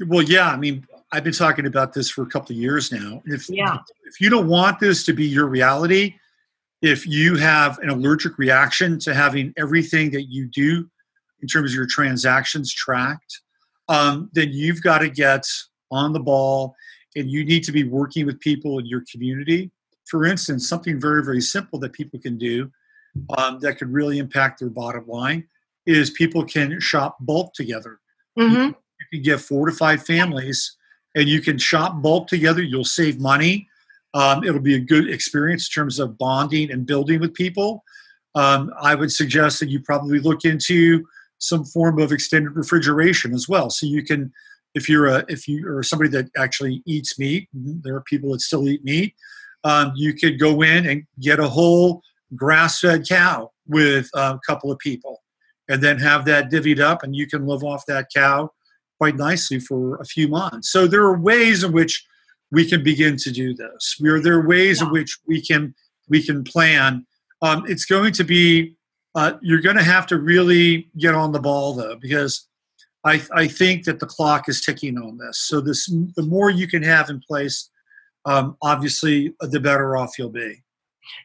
Well, 0.07 0.23
yeah. 0.23 0.51
I 0.51 0.59
mean, 0.59 0.87
I've 1.11 1.25
been 1.25 1.33
talking 1.33 1.65
about 1.65 1.95
this 1.95 2.11
for 2.11 2.21
a 2.21 2.27
couple 2.27 2.55
of 2.55 2.61
years 2.61 2.93
now. 2.93 3.23
If 3.25 3.49
yeah. 3.49 3.79
if 4.05 4.21
you 4.21 4.29
don't 4.29 4.47
want 4.47 4.79
this 4.79 5.07
to 5.07 5.15
be 5.15 5.27
your 5.27 5.47
reality, 5.47 6.17
if 6.83 7.07
you 7.07 7.37
have 7.37 7.79
an 7.79 7.89
allergic 7.89 8.37
reaction 8.37 8.99
to 9.01 9.15
having 9.15 9.55
everything 9.57 10.11
that 10.11 10.25
you 10.25 10.49
do 10.49 10.87
in 11.41 11.49
terms 11.49 11.71
of 11.71 11.77
your 11.77 11.87
transactions 11.87 12.75
tracked, 12.75 13.41
um, 13.89 14.29
then 14.35 14.51
you've 14.53 14.83
got 14.83 14.99
to 14.99 15.09
get 15.09 15.47
on 15.91 16.13
the 16.13 16.21
ball 16.21 16.75
and 17.17 17.31
you 17.31 17.43
need 17.43 17.65
to 17.65 17.73
be 17.73 17.85
working 17.85 18.27
with 18.27 18.39
people 18.41 18.79
in 18.79 18.85
your 18.85 19.03
community. 19.11 19.71
For 20.09 20.25
instance, 20.25 20.69
something 20.69 21.01
very, 21.01 21.25
very 21.25 21.41
simple 21.41 21.79
that 21.81 21.93
people 21.93 22.19
can 22.19 22.39
do 22.39 22.71
um, 23.37 23.59
that 23.61 23.79
could 23.79 23.93
really 23.93 24.19
impact 24.19 24.61
their 24.61 24.71
bottom 24.71 25.07
line 25.07 25.47
is 25.87 26.11
people 26.11 26.45
can 26.45 26.81
shop 26.81 27.17
bulk 27.21 27.55
together. 27.55 28.01
Mm-hmm. 28.39 28.55
You, 28.55 28.67
you 28.67 29.07
can 29.13 29.23
get 29.23 29.41
four 29.41 29.67
to 29.67 29.73
five 29.73 30.05
families 30.05 30.77
and 31.15 31.29
you 31.29 31.41
can 31.41 31.59
shop 31.59 32.03
bulk 32.03 32.29
together. 32.29 32.63
You'll 32.63 32.85
save 32.85 33.21
money. 33.21 33.69
Um, 34.15 34.45
it'll 34.45 34.61
be 34.61 34.75
a 34.75 34.81
good 34.81 35.11
experience 35.11 35.69
in 35.69 35.81
terms 35.81 35.99
of 35.99 36.17
bonding 36.19 36.71
and 36.71 36.87
building 36.87 37.21
with 37.21 37.35
people. 37.35 37.85
Um, 38.35 38.73
I 38.81 38.95
would 38.95 39.13
suggest 39.13 39.61
that 39.61 39.69
you 39.69 39.81
probably 39.81 40.21
look 40.21 40.45
into 40.45 41.07
some 41.39 41.65
form 41.65 41.99
of 42.01 42.13
extended 42.13 42.57
refrigeration 42.57 43.33
as 43.33 43.49
well, 43.49 43.71
so 43.71 43.87
you 43.87 44.05
can, 44.05 44.33
if 44.75 44.89
you're 44.89 45.07
a 45.07 45.25
if 45.29 45.47
you 45.47 45.69
are 45.69 45.83
somebody 45.83 46.11
that 46.11 46.27
actually 46.37 46.83
eats 46.85 47.19
meat, 47.19 47.49
there 47.53 47.95
are 47.95 48.03
people 48.03 48.33
that 48.33 48.41
still 48.41 48.69
eat 48.69 48.85
meat. 48.85 49.15
Um, 49.65 49.93
you 49.97 50.15
could 50.15 50.39
go 50.39 50.63
in 50.63 50.87
and 50.87 51.05
get 51.21 51.41
a 51.41 51.49
whole 51.49 52.03
grass-fed 52.35 53.09
cow 53.09 53.51
with 53.67 54.09
a 54.15 54.39
couple 54.47 54.71
of 54.71 54.79
people, 54.79 55.23
and 55.69 55.83
then 55.83 55.99
have 55.99 56.25
that 56.27 56.51
divvied 56.51 56.81
up, 56.81 57.03
and 57.03 57.15
you 57.15 57.27
can 57.27 57.47
live 57.47 57.65
off 57.65 57.85
that 57.87 58.07
cow 58.15 58.51
quite 58.99 59.17
nicely 59.17 59.61
for 59.61 59.97
a 59.97 60.05
few 60.05 60.29
months. 60.29 60.71
So 60.71 60.87
there 60.87 61.03
are 61.03 61.19
ways 61.19 61.63
in 61.65 61.73
which 61.73 62.05
we 62.51 62.69
can 62.69 62.83
begin 62.83 63.17
to 63.19 63.31
do 63.31 63.55
this. 63.55 63.97
We 64.01 64.09
are, 64.11 64.21
there 64.21 64.35
are 64.35 64.47
ways 64.47 64.81
yeah. 64.81 64.87
in 64.87 64.93
which 64.93 65.19
we 65.27 65.41
can 65.41 65.75
we 66.09 66.23
can 66.23 66.43
plan. 66.45 67.07
Um, 67.43 67.65
it's 67.69 67.85
going 67.85 68.13
to 68.15 68.25
be 68.25 68.75
uh, 69.15 69.35
you're 69.43 69.61
going 69.61 69.77
to 69.77 69.83
have 69.83 70.07
to 70.07 70.19
really 70.19 70.89
get 70.99 71.15
on 71.15 71.33
the 71.33 71.41
ball 71.41 71.75
though, 71.75 71.97
because 71.97 72.49
I, 73.05 73.23
I 73.33 73.47
think 73.47 73.85
that 73.85 74.01
the 74.01 74.07
clock 74.07 74.49
is 74.49 74.61
ticking 74.61 74.99
on 74.99 75.19
this. 75.19 75.39
So 75.41 75.61
this 75.61 75.87
the 76.17 76.23
more 76.23 76.51
you 76.51 76.67
can 76.67 76.83
have 76.83 77.11
in 77.11 77.21
place, 77.21 77.71
um, 78.25 78.57
obviously, 78.63 79.35
the 79.41 79.61
better 79.61 79.97
off 79.97 80.19
you'll 80.19 80.31
be. 80.31 80.63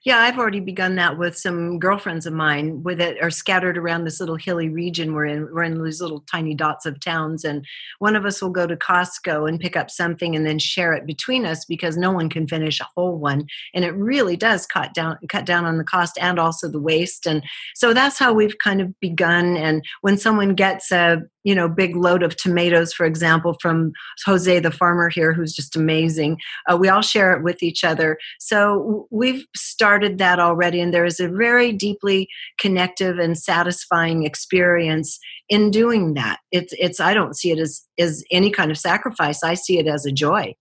Yeah, 0.05 0.19
I've 0.19 0.37
already 0.37 0.59
begun 0.59 0.95
that 0.95 1.17
with 1.17 1.37
some 1.37 1.79
girlfriends 1.79 2.25
of 2.25 2.33
mine 2.33 2.83
with 2.83 2.99
it 2.99 3.21
are 3.21 3.29
scattered 3.29 3.77
around 3.77 4.03
this 4.03 4.19
little 4.19 4.35
hilly 4.35 4.69
region 4.69 5.13
we're 5.13 5.25
in. 5.25 5.49
We're 5.53 5.63
in 5.63 5.83
these 5.83 6.01
little 6.01 6.21
tiny 6.31 6.53
dots 6.53 6.85
of 6.85 6.99
towns, 6.99 7.43
and 7.43 7.65
one 7.99 8.15
of 8.15 8.25
us 8.25 8.41
will 8.41 8.49
go 8.49 8.67
to 8.67 8.75
Costco 8.75 9.47
and 9.47 9.59
pick 9.59 9.75
up 9.77 9.89
something 9.89 10.35
and 10.35 10.45
then 10.45 10.59
share 10.59 10.93
it 10.93 11.05
between 11.05 11.45
us 11.45 11.65
because 11.65 11.97
no 11.97 12.11
one 12.11 12.29
can 12.29 12.47
finish 12.47 12.79
a 12.79 12.87
whole 12.95 13.17
one, 13.17 13.47
and 13.73 13.85
it 13.85 13.95
really 13.95 14.35
does 14.37 14.65
cut 14.65 14.93
down 14.93 15.17
cut 15.29 15.45
down 15.45 15.65
on 15.65 15.77
the 15.77 15.83
cost 15.83 16.17
and 16.19 16.39
also 16.39 16.67
the 16.67 16.79
waste. 16.79 17.25
And 17.25 17.43
so 17.75 17.93
that's 17.93 18.19
how 18.19 18.33
we've 18.33 18.57
kind 18.59 18.81
of 18.81 18.99
begun. 18.99 19.57
And 19.57 19.83
when 20.01 20.17
someone 20.17 20.55
gets 20.55 20.91
a 20.91 21.23
you 21.43 21.53
know 21.53 21.67
big 21.67 21.95
load 21.95 22.23
of 22.23 22.35
tomatoes 22.35 22.93
for 22.93 23.05
example 23.05 23.55
from 23.61 23.91
jose 24.25 24.59
the 24.59 24.71
farmer 24.71 25.09
here 25.09 25.33
who's 25.33 25.53
just 25.53 25.75
amazing 25.75 26.37
uh, 26.71 26.77
we 26.77 26.89
all 26.89 27.01
share 27.01 27.33
it 27.33 27.43
with 27.43 27.61
each 27.61 27.83
other 27.83 28.17
so 28.39 29.07
we've 29.11 29.45
started 29.73 30.17
that 30.17 30.39
already 30.39 30.79
and 30.79 30.93
there 30.93 31.05
is 31.05 31.19
a 31.19 31.27
very 31.27 31.71
deeply 31.71 32.27
connective 32.59 33.17
and 33.17 33.37
satisfying 33.37 34.23
experience 34.23 35.19
in 35.49 35.71
doing 35.71 36.13
that 36.13 36.39
it's 36.51 36.73
it's 36.77 36.99
i 36.99 37.13
don't 37.13 37.35
see 37.35 37.51
it 37.51 37.59
as 37.59 37.83
as 37.99 38.23
any 38.31 38.49
kind 38.49 38.71
of 38.71 38.77
sacrifice 38.77 39.43
i 39.43 39.53
see 39.53 39.77
it 39.77 39.87
as 39.87 40.05
a 40.05 40.11
joy 40.11 40.53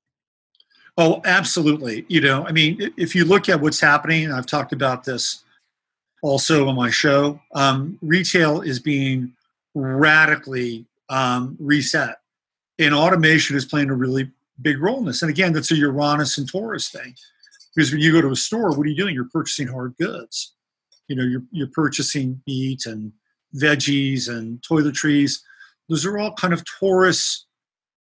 oh 0.99 1.21
absolutely 1.25 2.05
you 2.09 2.21
know 2.21 2.47
i 2.47 2.53
mean 2.53 2.93
if 2.97 3.15
you 3.15 3.25
look 3.25 3.49
at 3.49 3.61
what's 3.61 3.81
happening 3.81 4.33
i've 4.33 4.47
talked 4.47 4.73
about 4.73 5.05
this 5.05 5.45
also 6.23 6.69
on 6.69 6.77
my 6.77 6.91
show 6.91 7.41
um, 7.55 7.99
retail 8.01 8.61
is 8.61 8.79
being 8.79 9.33
radically 9.75 10.87
um, 11.09 11.57
reset. 11.61 12.17
And 12.79 12.95
automation 12.95 13.57
is 13.57 13.65
playing 13.65 13.91
a 13.91 13.95
really 13.95 14.31
big 14.61 14.81
role 14.81 14.99
in 14.99 15.05
this. 15.05 15.23
And 15.23 15.31
again, 15.31 15.53
that's 15.53 15.71
a 15.71 15.77
Uranus 15.77 16.39
and 16.39 16.49
Taurus 16.49 16.89
thing. 16.89 17.15
Because 17.75 17.91
when 17.91 18.01
you 18.01 18.13
go 18.13 18.21
to 18.21 18.31
a 18.31 18.37
store, 18.37 18.71
what 18.71 18.87
are 18.87 18.91
you 18.91 18.97
doing? 18.97 19.15
You're 19.15 19.29
purchasing 19.33 19.69
hard 19.69 19.95
goods. 19.99 20.55
You 21.09 21.17
know, 21.17 21.25
you're, 21.25 21.43
you're 21.51 21.71
purchasing 21.73 22.43
meat 22.47 22.87
and 22.87 23.13
veggies 23.57 24.29
and 24.29 24.61
toiletries. 24.63 25.41
Those 25.89 26.07
are 26.07 26.19
all 26.19 26.35
kind 26.35 26.53
of 26.53 26.65
Taurus 26.65 27.47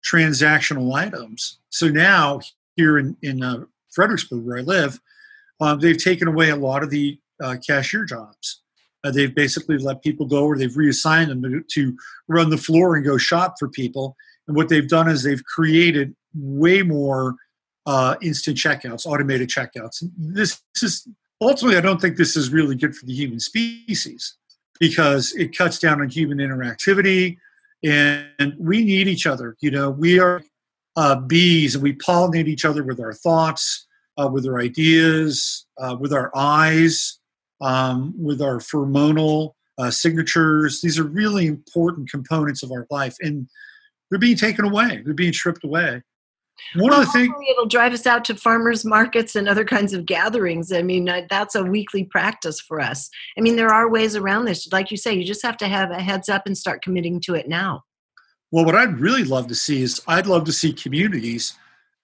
transactional 0.05 0.93
items. 0.93 1.59
So 1.69 1.87
now, 1.87 2.39
here 2.75 2.97
in, 2.97 3.15
in 3.21 3.43
uh, 3.43 3.65
Fredericksburg, 3.91 4.45
where 4.45 4.59
I 4.59 4.61
live, 4.61 4.99
uh, 5.59 5.75
they've 5.75 6.01
taken 6.01 6.27
away 6.27 6.49
a 6.49 6.55
lot 6.55 6.83
of 6.83 6.89
the 6.89 7.19
uh, 7.43 7.57
cashier 7.65 8.05
jobs. 8.05 8.61
Uh, 9.03 9.11
they've 9.11 9.35
basically 9.35 9.77
let 9.77 10.03
people 10.03 10.25
go 10.25 10.45
or 10.45 10.57
they've 10.57 10.75
reassigned 10.75 11.29
them 11.29 11.41
to, 11.41 11.63
to 11.71 11.97
run 12.27 12.49
the 12.49 12.57
floor 12.57 12.95
and 12.95 13.05
go 13.05 13.17
shop 13.17 13.55
for 13.57 13.69
people. 13.69 14.15
And 14.47 14.55
what 14.57 14.69
they've 14.69 14.87
done 14.87 15.07
is 15.07 15.23
they've 15.23 15.43
created 15.43 16.15
way 16.35 16.81
more 16.81 17.35
uh, 17.85 18.15
instant 18.21 18.57
checkouts, 18.57 19.05
automated 19.05 19.49
checkouts. 19.49 20.03
This, 20.17 20.61
is 20.81 21.07
ultimately, 21.41 21.77
I 21.77 21.81
don't 21.81 21.99
think 21.99 22.17
this 22.17 22.35
is 22.35 22.51
really 22.51 22.75
good 22.75 22.95
for 22.95 23.05
the 23.05 23.13
human 23.13 23.39
species 23.39 24.35
because 24.79 25.33
it 25.33 25.57
cuts 25.57 25.79
down 25.79 26.01
on 26.01 26.09
human 26.09 26.37
interactivity 26.37 27.37
and 27.83 28.53
we 28.59 28.83
need 28.83 29.07
each 29.07 29.25
other. 29.25 29.55
You 29.61 29.71
know, 29.71 29.89
we 29.89 30.19
are 30.19 30.41
uh, 30.95 31.15
bees 31.15 31.75
and 31.75 31.83
we 31.83 31.93
pollinate 31.93 32.47
each 32.47 32.65
other 32.65 32.83
with 32.83 32.99
our 32.99 33.13
thoughts, 33.13 33.87
uh, 34.17 34.27
with 34.27 34.45
our 34.45 34.59
ideas, 34.59 35.65
uh, 35.77 35.95
with 35.99 36.11
our 36.11 36.31
eyes 36.35 37.19
um, 37.61 38.13
with 38.17 38.41
our 38.41 38.57
pheromonal 38.57 39.53
uh, 39.77 39.91
signatures. 39.91 40.81
These 40.81 40.99
are 40.99 41.03
really 41.03 41.47
important 41.47 42.09
components 42.09 42.63
of 42.63 42.71
our 42.71 42.85
life, 42.89 43.15
and 43.19 43.47
they're 44.09 44.19
being 44.19 44.37
taken 44.37 44.65
away. 44.65 45.01
They're 45.03 45.13
being 45.13 45.33
stripped 45.33 45.63
away. 45.63 46.01
One 46.75 46.91
well, 46.91 47.01
of 47.01 47.07
the 47.07 47.11
things 47.11 47.33
it'll 47.49 47.65
drive 47.65 47.93
us 47.93 48.05
out 48.05 48.23
to 48.25 48.35
farmers 48.35 48.85
markets 48.85 49.35
and 49.35 49.49
other 49.49 49.65
kinds 49.65 49.93
of 49.93 50.05
gatherings. 50.05 50.71
I 50.71 50.81
mean, 50.81 51.09
that's 51.29 51.55
a 51.55 51.63
weekly 51.63 52.03
practice 52.03 52.59
for 52.59 52.79
us. 52.79 53.09
I 53.37 53.41
mean, 53.41 53.55
there 53.55 53.73
are 53.73 53.89
ways 53.89 54.15
around 54.15 54.45
this. 54.45 54.71
Like 54.71 54.91
you 54.91 54.97
say, 54.97 55.13
you 55.13 55.23
just 55.23 55.43
have 55.43 55.57
to 55.57 55.67
have 55.67 55.91
a 55.91 56.01
heads 56.01 56.29
up 56.29 56.45
and 56.45 56.57
start 56.57 56.81
committing 56.81 57.19
to 57.21 57.33
it 57.33 57.47
now. 57.47 57.83
Well, 58.51 58.65
what 58.65 58.75
I'd 58.75 58.99
really 58.99 59.23
love 59.23 59.47
to 59.47 59.55
see 59.55 59.81
is 59.81 60.01
I'd 60.07 60.27
love 60.27 60.43
to 60.45 60.51
see 60.51 60.73
communities 60.73 61.53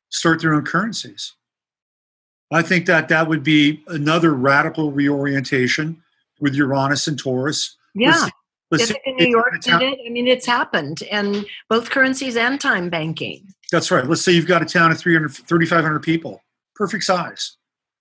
start 0.09 0.41
their 0.41 0.53
own 0.53 0.63
currencies. 0.63 1.33
I 2.51 2.61
think 2.61 2.85
that 2.85 3.09
that 3.09 3.27
would 3.27 3.43
be 3.43 3.83
another 3.87 4.33
radical 4.33 4.91
reorientation 4.91 6.01
with 6.39 6.53
Uranus 6.53 7.07
and 7.07 7.17
Taurus. 7.17 7.75
Yeah. 7.95 8.29
Let's, 8.71 8.89
let's 8.89 8.99
in 9.05 9.15
New 9.17 9.27
York 9.27 9.59
did 9.61 9.81
it. 9.81 9.99
I 10.05 10.09
mean, 10.09 10.27
it's 10.27 10.45
happened, 10.45 11.03
and 11.11 11.45
both 11.69 11.89
currencies 11.89 12.35
and 12.35 12.59
time 12.59 12.89
banking. 12.89 13.47
That's 13.71 13.91
right. 13.91 14.05
Let's 14.05 14.23
say 14.23 14.31
you've 14.31 14.47
got 14.47 14.61
a 14.61 14.65
town 14.65 14.91
of 14.91 14.99
300, 14.99 15.29
3,500 15.29 15.99
people, 16.01 16.41
perfect 16.75 17.03
size. 17.03 17.57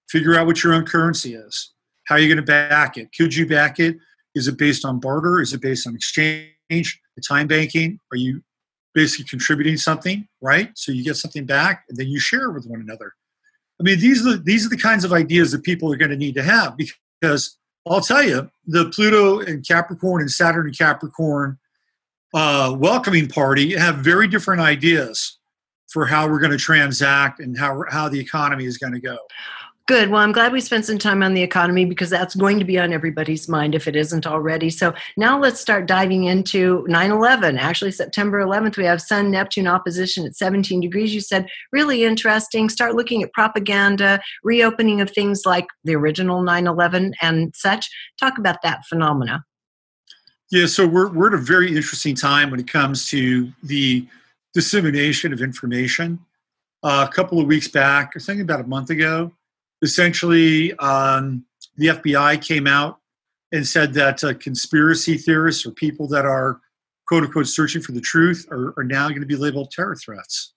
Figure 0.08 0.36
out 0.36 0.46
what 0.46 0.62
your 0.62 0.74
own 0.74 0.84
currency 0.84 1.34
is. 1.34 1.72
How 2.06 2.16
are 2.16 2.18
you 2.18 2.28
going 2.28 2.36
to 2.36 2.42
back 2.42 2.98
it? 2.98 3.08
Could 3.16 3.34
you 3.34 3.46
back 3.46 3.80
it? 3.80 3.96
Is 4.34 4.48
it 4.48 4.58
based 4.58 4.84
on 4.84 5.00
barter? 5.00 5.40
Is 5.40 5.52
it 5.52 5.62
based 5.62 5.86
on 5.86 5.94
exchange? 5.94 6.50
The 6.68 7.22
time 7.26 7.46
banking? 7.46 7.98
Are 8.12 8.16
you 8.16 8.42
basically 8.94 9.24
contributing 9.24 9.76
something, 9.76 10.28
right? 10.40 10.70
So 10.76 10.92
you 10.92 11.02
get 11.02 11.16
something 11.16 11.46
back, 11.46 11.84
and 11.88 11.98
then 11.98 12.08
you 12.08 12.20
share 12.20 12.50
with 12.50 12.66
one 12.66 12.80
another. 12.80 13.12
I 13.80 13.82
mean, 13.82 13.98
these 13.98 14.24
are 14.24 14.32
the, 14.32 14.36
these 14.38 14.64
are 14.64 14.68
the 14.68 14.76
kinds 14.78 15.04
of 15.04 15.12
ideas 15.12 15.50
that 15.52 15.64
people 15.64 15.92
are 15.92 15.96
going 15.96 16.10
to 16.10 16.16
need 16.16 16.34
to 16.36 16.42
have 16.42 16.76
because 16.76 17.58
I'll 17.86 18.00
tell 18.00 18.22
you, 18.22 18.50
the 18.66 18.86
Pluto 18.90 19.40
and 19.40 19.66
Capricorn 19.66 20.22
and 20.22 20.30
Saturn 20.30 20.66
and 20.66 20.78
Capricorn 20.78 21.58
uh, 22.32 22.74
welcoming 22.78 23.28
party 23.28 23.76
have 23.76 23.96
very 23.96 24.28
different 24.28 24.60
ideas 24.60 25.38
for 25.94 26.04
how 26.04 26.28
we're 26.28 26.40
going 26.40 26.50
to 26.50 26.58
transact 26.58 27.38
and 27.38 27.56
how 27.56 27.84
how 27.88 28.08
the 28.08 28.18
economy 28.18 28.66
is 28.66 28.76
going 28.76 28.92
to 28.92 29.00
go. 29.00 29.16
Good. 29.86 30.08
Well, 30.08 30.22
I'm 30.22 30.32
glad 30.32 30.50
we 30.50 30.62
spent 30.62 30.86
some 30.86 30.98
time 30.98 31.22
on 31.22 31.34
the 31.34 31.42
economy 31.42 31.84
because 31.84 32.08
that's 32.08 32.34
going 32.34 32.58
to 32.58 32.64
be 32.64 32.78
on 32.78 32.90
everybody's 32.92 33.50
mind 33.50 33.74
if 33.74 33.86
it 33.86 33.94
isn't 33.94 34.26
already. 34.26 34.70
So 34.70 34.94
now 35.18 35.38
let's 35.38 35.60
start 35.60 35.86
diving 35.86 36.24
into 36.24 36.84
9 36.88 37.10
11. 37.10 37.58
Actually, 37.58 37.92
September 37.92 38.40
11th, 38.42 38.78
we 38.78 38.86
have 38.86 39.00
Sun 39.00 39.30
Neptune 39.30 39.66
opposition 39.66 40.26
at 40.26 40.34
17 40.34 40.80
degrees. 40.80 41.14
You 41.14 41.20
said 41.20 41.46
really 41.70 42.02
interesting. 42.02 42.70
Start 42.70 42.94
looking 42.94 43.22
at 43.22 43.32
propaganda, 43.34 44.20
reopening 44.42 45.00
of 45.00 45.10
things 45.10 45.42
like 45.44 45.66
the 45.84 45.94
original 45.94 46.42
9 46.42 46.66
11 46.66 47.14
and 47.20 47.54
such. 47.54 47.88
Talk 48.18 48.38
about 48.38 48.62
that 48.62 48.86
phenomena. 48.88 49.44
Yeah, 50.50 50.66
so 50.66 50.86
we're, 50.86 51.12
we're 51.12 51.28
at 51.28 51.34
a 51.34 51.38
very 51.38 51.68
interesting 51.68 52.14
time 52.14 52.50
when 52.50 52.58
it 52.58 52.66
comes 52.66 53.06
to 53.10 53.52
the 53.62 54.06
dissemination 54.54 55.32
of 55.32 55.42
information. 55.42 56.18
Uh, 56.82 57.06
a 57.08 57.12
couple 57.12 57.40
of 57.40 57.46
weeks 57.46 57.68
back, 57.68 58.12
I 58.16 58.20
think 58.20 58.40
about 58.40 58.60
a 58.60 58.64
month 58.64 58.90
ago, 58.90 59.32
essentially 59.82 60.72
um, 60.78 61.44
the 61.76 61.88
FBI 61.88 62.40
came 62.46 62.66
out 62.66 63.00
and 63.52 63.66
said 63.66 63.94
that 63.94 64.22
uh, 64.24 64.34
conspiracy 64.34 65.16
theorists 65.16 65.66
or 65.66 65.70
people 65.72 66.06
that 66.08 66.24
are 66.24 66.60
quote 67.06 67.24
unquote 67.24 67.46
searching 67.46 67.82
for 67.82 67.92
the 67.92 68.00
truth 68.00 68.46
are, 68.50 68.74
are 68.76 68.84
now 68.84 69.08
going 69.08 69.20
to 69.20 69.26
be 69.26 69.36
labeled 69.36 69.70
terror 69.70 69.96
threats. 69.96 70.52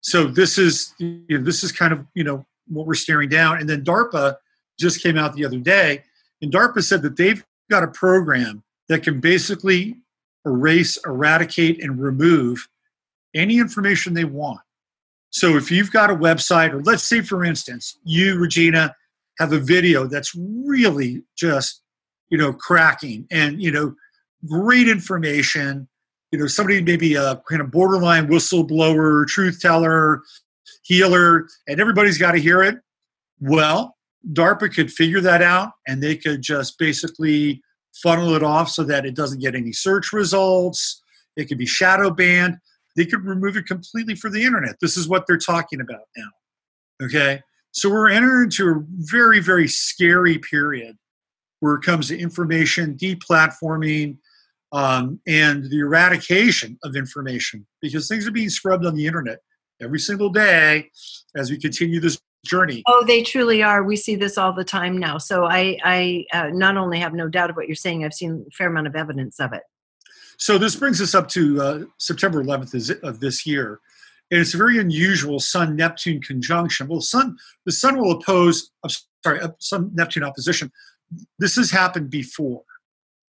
So 0.00 0.24
this 0.24 0.58
is 0.58 0.94
you 0.98 1.24
know, 1.30 1.42
this 1.42 1.64
is 1.64 1.72
kind 1.72 1.92
of 1.92 2.06
you 2.14 2.24
know 2.24 2.44
what 2.68 2.86
we're 2.86 2.94
staring 2.94 3.28
down, 3.28 3.58
and 3.58 3.68
then 3.68 3.84
DARPA 3.84 4.36
just 4.78 5.02
came 5.02 5.16
out 5.16 5.34
the 5.34 5.44
other 5.44 5.58
day, 5.58 6.02
and 6.42 6.52
DARPA 6.52 6.82
said 6.82 7.02
that 7.02 7.16
they've 7.16 7.44
got 7.70 7.82
a 7.82 7.88
program 7.88 8.62
that 8.88 9.02
can 9.02 9.20
basically 9.20 9.96
erase, 10.46 10.98
eradicate, 11.06 11.82
and 11.82 12.00
remove 12.00 12.68
any 13.34 13.58
information 13.58 14.14
they 14.14 14.24
want. 14.24 14.60
So 15.30 15.56
if 15.56 15.70
you've 15.70 15.90
got 15.90 16.10
a 16.10 16.14
website, 16.14 16.72
or 16.72 16.82
let's 16.82 17.02
say, 17.02 17.20
for 17.20 17.44
instance, 17.44 17.98
you, 18.04 18.38
Regina, 18.38 18.94
have 19.38 19.52
a 19.52 19.58
video 19.58 20.06
that's 20.06 20.32
really 20.36 21.24
just, 21.36 21.82
you 22.28 22.38
know, 22.38 22.52
cracking 22.52 23.26
and, 23.30 23.60
you 23.60 23.72
know, 23.72 23.94
great 24.48 24.88
information. 24.88 25.88
You 26.30 26.38
know, 26.38 26.46
somebody 26.46 26.80
maybe 26.82 27.14
a 27.14 27.42
kind 27.48 27.60
of 27.60 27.70
borderline 27.70 28.28
whistleblower, 28.28 29.26
truth 29.26 29.60
teller, 29.60 30.22
healer, 30.82 31.48
and 31.66 31.80
everybody's 31.80 32.18
got 32.18 32.32
to 32.32 32.38
hear 32.38 32.62
it. 32.62 32.78
Well, 33.40 33.96
DARPA 34.32 34.74
could 34.74 34.92
figure 34.92 35.20
that 35.20 35.42
out 35.42 35.72
and 35.86 36.02
they 36.02 36.16
could 36.16 36.42
just 36.42 36.78
basically 36.78 37.60
funnel 38.02 38.34
it 38.34 38.42
off 38.42 38.68
so 38.68 38.84
that 38.84 39.04
it 39.04 39.14
doesn't 39.14 39.40
get 39.40 39.54
any 39.54 39.72
search 39.72 40.12
results. 40.12 41.02
It 41.36 41.46
could 41.46 41.58
be 41.58 41.66
shadow 41.66 42.10
banned. 42.10 42.56
They 42.96 43.06
could 43.06 43.24
remove 43.24 43.56
it 43.56 43.66
completely 43.66 44.14
for 44.14 44.30
the 44.30 44.42
internet. 44.42 44.76
This 44.80 44.96
is 44.96 45.08
what 45.08 45.26
they're 45.26 45.36
talking 45.36 45.80
about 45.80 46.02
now. 46.16 46.28
Okay. 47.02 47.40
So 47.72 47.90
we're 47.90 48.10
entering 48.10 48.44
into 48.44 48.70
a 48.70 48.84
very, 49.10 49.40
very 49.40 49.66
scary 49.66 50.38
period 50.38 50.96
where 51.60 51.74
it 51.74 51.82
comes 51.82 52.08
to 52.08 52.18
information 52.18 52.96
deplatforming 52.96 54.18
um, 54.72 55.20
and 55.26 55.64
the 55.64 55.80
eradication 55.80 56.78
of 56.84 56.94
information 56.94 57.66
because 57.80 58.06
things 58.06 58.26
are 58.26 58.32
being 58.32 58.50
scrubbed 58.50 58.84
on 58.84 58.94
the 58.94 59.06
internet 59.06 59.38
every 59.80 59.98
single 59.98 60.30
day 60.30 60.90
as 61.36 61.50
we 61.50 61.58
continue 61.58 62.00
this 62.00 62.18
journey. 62.44 62.82
Oh, 62.86 63.04
they 63.06 63.22
truly 63.22 63.62
are. 63.62 63.82
We 63.82 63.96
see 63.96 64.14
this 64.14 64.38
all 64.38 64.52
the 64.52 64.64
time 64.64 64.98
now. 64.98 65.18
So 65.18 65.46
I, 65.46 65.78
I 65.84 66.24
uh, 66.32 66.50
not 66.52 66.76
only 66.76 67.00
have 67.00 67.14
no 67.14 67.28
doubt 67.28 67.50
of 67.50 67.56
what 67.56 67.66
you're 67.66 67.74
saying, 67.74 68.04
I've 68.04 68.14
seen 68.14 68.44
a 68.46 68.50
fair 68.50 68.68
amount 68.68 68.86
of 68.86 68.94
evidence 68.94 69.40
of 69.40 69.52
it. 69.52 69.62
So 70.38 70.58
this 70.58 70.76
brings 70.76 71.00
us 71.00 71.14
up 71.14 71.28
to 71.28 71.60
uh, 71.60 71.80
September 71.98 72.42
11th 72.42 73.02
of 73.02 73.20
this 73.20 73.46
year, 73.46 73.80
and 74.30 74.40
it's 74.40 74.54
a 74.54 74.58
very 74.58 74.78
unusual 74.78 75.38
Sun 75.38 75.76
Neptune 75.76 76.20
conjunction. 76.20 76.88
Well, 76.88 77.00
Sun 77.00 77.36
the 77.66 77.72
Sun 77.72 77.98
will 77.98 78.12
oppose. 78.12 78.70
I'm 78.82 78.90
sorry, 79.22 79.40
Sun 79.60 79.90
Neptune 79.94 80.24
opposition. 80.24 80.72
This 81.38 81.56
has 81.56 81.70
happened 81.70 82.10
before. 82.10 82.62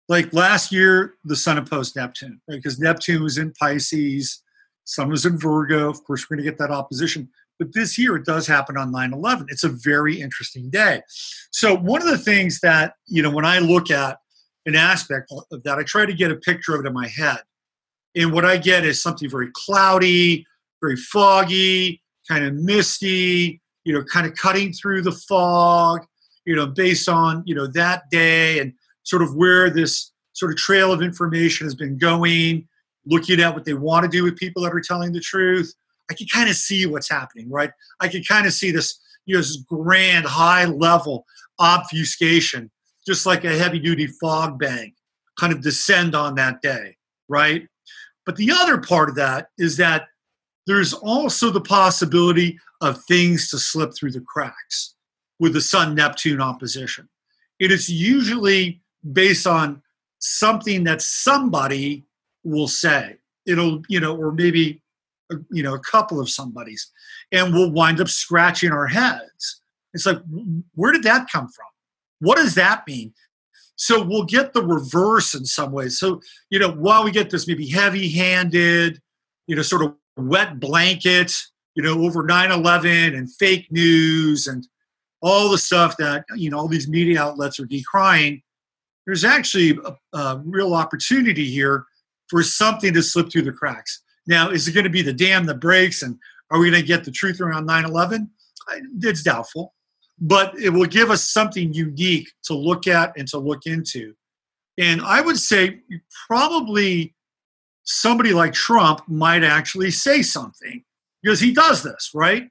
Like 0.08 0.32
last 0.32 0.72
year, 0.72 1.14
the 1.24 1.36
Sun 1.36 1.58
opposed 1.58 1.96
Neptune 1.96 2.40
right? 2.48 2.56
because 2.56 2.78
Neptune 2.78 3.22
was 3.22 3.38
in 3.38 3.52
Pisces, 3.52 4.42
Sun 4.84 5.10
was 5.10 5.26
in 5.26 5.38
Virgo. 5.38 5.90
Of 5.90 6.02
course, 6.04 6.28
we're 6.28 6.36
going 6.36 6.44
to 6.44 6.50
get 6.50 6.58
that 6.58 6.70
opposition. 6.70 7.28
But 7.58 7.72
this 7.72 7.98
year, 7.98 8.16
it 8.16 8.24
does 8.24 8.46
happen 8.46 8.76
on 8.76 8.92
9 8.92 9.12
11. 9.12 9.46
It's 9.48 9.64
a 9.64 9.68
very 9.68 10.20
interesting 10.20 10.70
day. 10.70 11.02
So, 11.50 11.74
one 11.74 12.02
of 12.02 12.08
the 12.08 12.18
things 12.18 12.60
that, 12.60 12.94
you 13.06 13.22
know, 13.22 13.30
when 13.30 13.46
I 13.46 13.58
look 13.58 13.90
at 13.90 14.18
an 14.66 14.74
aspect 14.74 15.32
of 15.50 15.62
that, 15.62 15.78
I 15.78 15.82
try 15.84 16.06
to 16.06 16.12
get 16.12 16.30
a 16.30 16.36
picture 16.36 16.74
of 16.74 16.84
it 16.84 16.88
in 16.88 16.92
my 16.92 17.08
head. 17.08 17.38
And 18.14 18.32
what 18.32 18.44
I 18.44 18.56
get 18.56 18.84
is 18.84 19.02
something 19.02 19.28
very 19.28 19.50
cloudy, 19.54 20.46
very 20.80 20.96
foggy, 20.96 22.02
kind 22.28 22.44
of 22.44 22.54
misty, 22.54 23.60
you 23.84 23.92
know, 23.92 24.02
kind 24.04 24.26
of 24.26 24.34
cutting 24.34 24.72
through 24.72 25.02
the 25.02 25.12
fog, 25.12 26.04
you 26.44 26.56
know, 26.56 26.66
based 26.66 27.08
on, 27.08 27.42
you 27.46 27.54
know, 27.54 27.66
that 27.68 28.10
day 28.10 28.58
and 28.58 28.72
sort 29.04 29.22
of 29.22 29.36
where 29.36 29.70
this 29.70 30.12
sort 30.32 30.50
of 30.50 30.58
trail 30.58 30.92
of 30.92 31.02
information 31.02 31.66
has 31.66 31.74
been 31.74 31.96
going, 31.96 32.66
looking 33.06 33.40
at 33.40 33.54
what 33.54 33.64
they 33.64 33.74
want 33.74 34.04
to 34.04 34.10
do 34.10 34.24
with 34.24 34.36
people 34.36 34.62
that 34.62 34.74
are 34.74 34.80
telling 34.80 35.12
the 35.12 35.20
truth, 35.20 35.72
I 36.10 36.14
can 36.14 36.26
kind 36.26 36.50
of 36.50 36.56
see 36.56 36.86
what's 36.86 37.08
happening, 37.08 37.48
right? 37.50 37.70
I 38.00 38.08
can 38.08 38.22
kind 38.24 38.46
of 38.46 38.52
see 38.52 38.70
this, 38.70 39.00
you 39.26 39.34
know, 39.34 39.40
this 39.40 39.56
grand, 39.56 40.26
high 40.26 40.64
level 40.64 41.24
obfuscation, 41.58 42.70
just 43.06 43.26
like 43.26 43.44
a 43.44 43.56
heavy 43.56 43.78
duty 43.78 44.06
fog 44.06 44.58
bank, 44.58 44.94
kind 45.38 45.52
of 45.52 45.62
descend 45.62 46.14
on 46.14 46.34
that 46.34 46.60
day, 46.62 46.96
right? 47.28 47.66
But 48.24 48.36
the 48.36 48.50
other 48.50 48.78
part 48.78 49.08
of 49.08 49.14
that 49.16 49.50
is 49.58 49.76
that 49.76 50.08
there's 50.66 50.92
also 50.92 51.50
the 51.50 51.60
possibility 51.60 52.58
of 52.80 53.02
things 53.04 53.50
to 53.50 53.58
slip 53.58 53.94
through 53.94 54.12
the 54.12 54.20
cracks 54.20 54.94
with 55.38 55.52
the 55.52 55.60
Sun 55.60 55.94
Neptune 55.94 56.40
opposition. 56.40 57.08
It 57.60 57.70
is 57.70 57.88
usually 57.88 58.80
based 59.12 59.46
on 59.46 59.82
something 60.18 60.84
that 60.84 61.02
somebody 61.02 62.04
will 62.42 62.68
say. 62.68 63.16
It'll, 63.46 63.82
you 63.88 64.00
know, 64.00 64.16
or 64.16 64.32
maybe 64.32 64.82
you 65.50 65.62
know 65.62 65.74
a 65.74 65.80
couple 65.80 66.20
of 66.20 66.28
somebody's 66.28 66.90
and 67.32 67.52
we'll 67.52 67.70
wind 67.70 68.00
up 68.00 68.08
scratching 68.08 68.70
our 68.70 68.86
heads 68.86 69.60
it's 69.94 70.06
like 70.06 70.18
where 70.74 70.92
did 70.92 71.02
that 71.02 71.26
come 71.30 71.48
from 71.48 71.66
what 72.20 72.36
does 72.36 72.54
that 72.54 72.86
mean? 72.86 73.12
So 73.76 74.02
we'll 74.02 74.24
get 74.24 74.52
the 74.52 74.62
reverse 74.62 75.34
in 75.34 75.44
some 75.44 75.72
ways. 75.72 75.98
So 75.98 76.20
you 76.50 76.58
know 76.58 76.72
while 76.72 77.04
we 77.04 77.10
get 77.10 77.30
this 77.30 77.46
maybe 77.46 77.68
heavy 77.68 78.08
handed 78.08 79.00
you 79.46 79.56
know 79.56 79.62
sort 79.62 79.82
of 79.82 79.94
wet 80.16 80.58
blanket 80.58 81.32
you 81.74 81.82
know 81.82 82.02
over 82.02 82.22
9-11 82.22 83.16
and 83.16 83.32
fake 83.34 83.70
news 83.70 84.46
and 84.46 84.66
all 85.20 85.50
the 85.50 85.58
stuff 85.58 85.96
that 85.98 86.24
you 86.34 86.50
know 86.50 86.58
all 86.58 86.68
these 86.68 86.88
media 86.88 87.20
outlets 87.20 87.60
are 87.60 87.66
decrying 87.66 88.42
there's 89.06 89.24
actually 89.24 89.78
a, 89.84 90.18
a 90.18 90.42
real 90.44 90.74
opportunity 90.74 91.48
here 91.48 91.86
for 92.28 92.42
something 92.42 92.92
to 92.92 93.02
slip 93.02 93.30
through 93.30 93.42
the 93.42 93.52
cracks. 93.52 94.02
Now, 94.26 94.50
is 94.50 94.66
it 94.66 94.72
going 94.72 94.84
to 94.84 94.90
be 94.90 95.02
the 95.02 95.12
dam 95.12 95.46
that 95.46 95.60
breaks 95.60 96.02
and 96.02 96.18
are 96.50 96.58
we 96.58 96.70
going 96.70 96.82
to 96.82 96.86
get 96.86 97.04
the 97.04 97.12
truth 97.12 97.40
around 97.40 97.66
9 97.66 97.84
11? 97.84 98.28
It's 99.00 99.22
doubtful, 99.22 99.74
but 100.18 100.58
it 100.58 100.70
will 100.70 100.86
give 100.86 101.10
us 101.10 101.28
something 101.28 101.72
unique 101.74 102.30
to 102.44 102.54
look 102.54 102.86
at 102.86 103.12
and 103.16 103.28
to 103.28 103.38
look 103.38 103.66
into. 103.66 104.14
And 104.78 105.00
I 105.02 105.20
would 105.20 105.38
say 105.38 105.80
probably 106.26 107.14
somebody 107.84 108.32
like 108.32 108.52
Trump 108.52 109.02
might 109.08 109.44
actually 109.44 109.90
say 109.90 110.22
something 110.22 110.82
because 111.22 111.40
he 111.40 111.52
does 111.52 111.82
this, 111.82 112.10
right? 112.14 112.48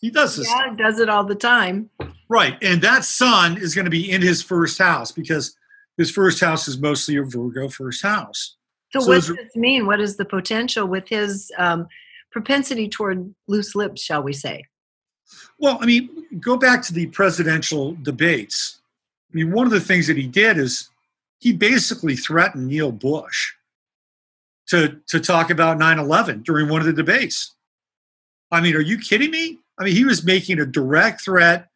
He 0.00 0.10
does 0.10 0.36
this. 0.36 0.48
Yeah, 0.48 0.74
does 0.76 0.98
it 0.98 1.08
all 1.08 1.24
the 1.24 1.34
time. 1.34 1.88
Right. 2.28 2.56
And 2.60 2.82
that 2.82 3.04
sun 3.04 3.56
is 3.56 3.74
going 3.74 3.84
to 3.84 3.90
be 3.90 4.10
in 4.10 4.20
his 4.20 4.42
first 4.42 4.78
house 4.78 5.12
because 5.12 5.56
his 5.96 6.10
first 6.10 6.40
house 6.40 6.66
is 6.66 6.78
mostly 6.78 7.16
a 7.16 7.22
Virgo 7.22 7.68
first 7.68 8.02
house. 8.02 8.56
So, 8.92 9.00
so 9.00 9.08
what 9.08 9.14
does 9.14 9.28
this 9.28 9.56
mean? 9.56 9.86
What 9.86 10.00
is 10.00 10.16
the 10.16 10.24
potential 10.24 10.86
with 10.86 11.08
his 11.08 11.50
um, 11.56 11.86
propensity 12.30 12.88
toward 12.88 13.32
loose 13.46 13.74
lips, 13.74 14.02
shall 14.02 14.22
we 14.22 14.32
say? 14.32 14.64
Well, 15.62 15.78
I 15.80 15.86
mean, 15.86 16.26
go 16.40 16.56
back 16.56 16.82
to 16.82 16.92
the 16.92 17.06
presidential 17.06 17.96
debates. 18.02 18.80
I 19.32 19.36
mean, 19.36 19.52
one 19.52 19.64
of 19.64 19.70
the 19.70 19.80
things 19.80 20.08
that 20.08 20.16
he 20.16 20.26
did 20.26 20.58
is 20.58 20.90
he 21.38 21.52
basically 21.52 22.16
threatened 22.16 22.66
Neil 22.66 22.90
Bush 22.90 23.52
to, 24.70 25.00
to 25.06 25.20
talk 25.20 25.50
about 25.50 25.78
9 25.78 26.00
11 26.00 26.42
during 26.42 26.68
one 26.68 26.80
of 26.80 26.86
the 26.86 26.92
debates. 26.92 27.54
I 28.50 28.60
mean, 28.60 28.74
are 28.74 28.80
you 28.80 28.98
kidding 28.98 29.30
me? 29.30 29.60
I 29.78 29.84
mean, 29.84 29.94
he 29.94 30.04
was 30.04 30.24
making 30.24 30.58
a 30.58 30.66
direct 30.66 31.24
threat 31.24 31.68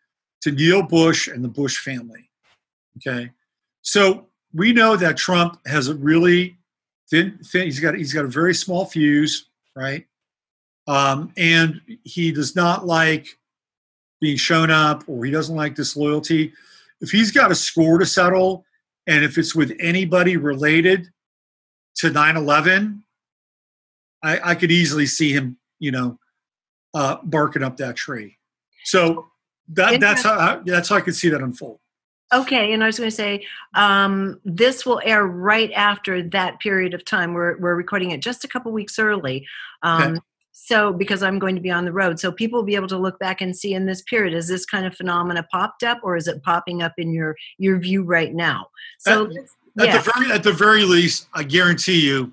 to 0.42 0.50
Neil 0.50 0.82
Bush 0.82 1.28
and 1.28 1.44
the 1.44 1.48
Bush 1.48 1.78
family. 1.78 2.28
Okay. 2.98 3.30
So 3.82 4.26
we 4.52 4.72
know 4.72 4.96
that 4.96 5.16
Trump 5.16 5.60
has 5.64 5.86
a 5.86 5.94
really 5.94 6.58
thin, 7.08 7.38
thin. 7.44 7.66
He's 7.66 7.78
got 7.78 7.94
he's 7.94 8.12
got 8.12 8.24
a 8.24 8.28
very 8.28 8.54
small 8.54 8.84
fuse, 8.84 9.46
right? 9.76 10.06
Um, 10.88 11.32
and 11.36 11.80
he 12.02 12.32
does 12.32 12.56
not 12.56 12.84
like 12.84 13.38
being 14.20 14.36
shown 14.36 14.70
up, 14.70 15.04
or 15.06 15.24
he 15.24 15.30
doesn't 15.30 15.56
like 15.56 15.74
disloyalty. 15.74 16.52
If 17.00 17.10
he's 17.10 17.30
got 17.30 17.50
a 17.50 17.54
score 17.54 17.98
to 17.98 18.06
settle, 18.06 18.64
and 19.06 19.24
if 19.24 19.38
it's 19.38 19.54
with 19.54 19.76
anybody 19.78 20.36
related 20.36 21.08
to 21.96 22.10
9/11, 22.10 23.02
I, 24.22 24.50
I 24.50 24.54
could 24.54 24.72
easily 24.72 25.06
see 25.06 25.32
him, 25.32 25.58
you 25.78 25.90
know, 25.90 26.18
uh, 26.94 27.16
barking 27.22 27.62
up 27.62 27.76
that 27.76 27.96
tree. 27.96 28.38
So 28.84 29.26
that 29.68 30.00
that's 30.00 30.22
how 30.22 30.62
that's 30.64 30.88
how 30.88 30.96
I 30.96 31.00
could 31.00 31.14
see 31.14 31.28
that 31.28 31.40
unfold. 31.40 31.80
Okay, 32.34 32.72
and 32.72 32.82
I 32.82 32.86
was 32.86 32.98
going 32.98 33.10
to 33.10 33.14
say 33.14 33.46
um, 33.74 34.40
this 34.44 34.84
will 34.84 35.00
air 35.04 35.24
right 35.24 35.70
after 35.72 36.22
that 36.30 36.58
period 36.58 36.92
of 36.92 37.04
time. 37.04 37.34
We're 37.34 37.56
we're 37.58 37.76
recording 37.76 38.10
it 38.10 38.20
just 38.20 38.44
a 38.44 38.48
couple 38.48 38.72
weeks 38.72 38.98
early. 38.98 39.46
Um, 39.82 40.02
okay. 40.02 40.20
So 40.58 40.90
because 40.90 41.22
I'm 41.22 41.38
going 41.38 41.54
to 41.54 41.60
be 41.60 41.70
on 41.70 41.84
the 41.84 41.92
road, 41.92 42.18
so 42.18 42.32
people 42.32 42.58
will 42.58 42.66
be 42.66 42.76
able 42.76 42.88
to 42.88 42.96
look 42.96 43.18
back 43.18 43.42
and 43.42 43.54
see 43.54 43.74
in 43.74 43.84
this 43.84 44.00
period 44.02 44.32
is 44.32 44.48
this 44.48 44.64
kind 44.64 44.86
of 44.86 44.96
phenomena 44.96 45.46
popped 45.52 45.82
up, 45.82 46.00
or 46.02 46.16
is 46.16 46.28
it 46.28 46.42
popping 46.42 46.82
up 46.82 46.94
in 46.96 47.12
your 47.12 47.36
your 47.58 47.78
view 47.78 48.02
right 48.02 48.34
now? 48.34 48.68
So 48.98 49.26
at, 49.26 49.32
yeah. 49.76 49.84
at 49.84 50.04
the 50.04 50.10
very 50.14 50.32
at 50.32 50.42
the 50.42 50.52
very 50.52 50.84
least, 50.84 51.28
I 51.34 51.42
guarantee 51.42 52.00
you, 52.00 52.32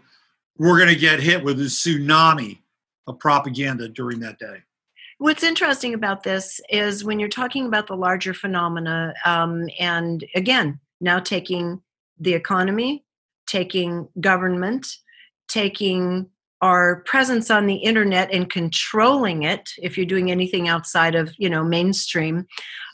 we're 0.58 0.78
going 0.78 0.90
to 0.90 0.96
get 0.96 1.20
hit 1.20 1.44
with 1.44 1.60
a 1.60 1.66
tsunami 1.66 2.60
of 3.08 3.20
propaganda 3.20 3.90
during 3.90 4.22
that 4.22 4.40
day. 4.40 4.64
What's 5.18 5.44
interesting 5.44 5.94
about 5.94 6.24
this 6.24 6.62
is 6.70 7.04
when 7.04 7.20
you're 7.20 7.28
talking 7.30 7.66
about 7.66 7.88
the 7.88 7.96
larger 7.98 8.34
phenomena, 8.34 9.14
um, 9.26 9.68
and 9.80 10.26
again, 10.34 10.80
now 11.02 11.20
taking 11.20 11.82
the 12.20 12.34
economy, 12.34 13.04
taking 13.48 14.08
government, 14.22 14.88
taking 15.50 16.30
our 16.64 17.02
presence 17.02 17.52
on 17.52 17.66
the 17.66 17.76
internet 17.76 18.34
and 18.34 18.50
controlling 18.50 19.44
it 19.44 19.70
if 19.80 19.98
you're 19.98 20.06
doing 20.06 20.32
anything 20.32 20.70
outside 20.70 21.14
of 21.14 21.34
you 21.38 21.50
know 21.50 21.62
mainstream 21.62 22.48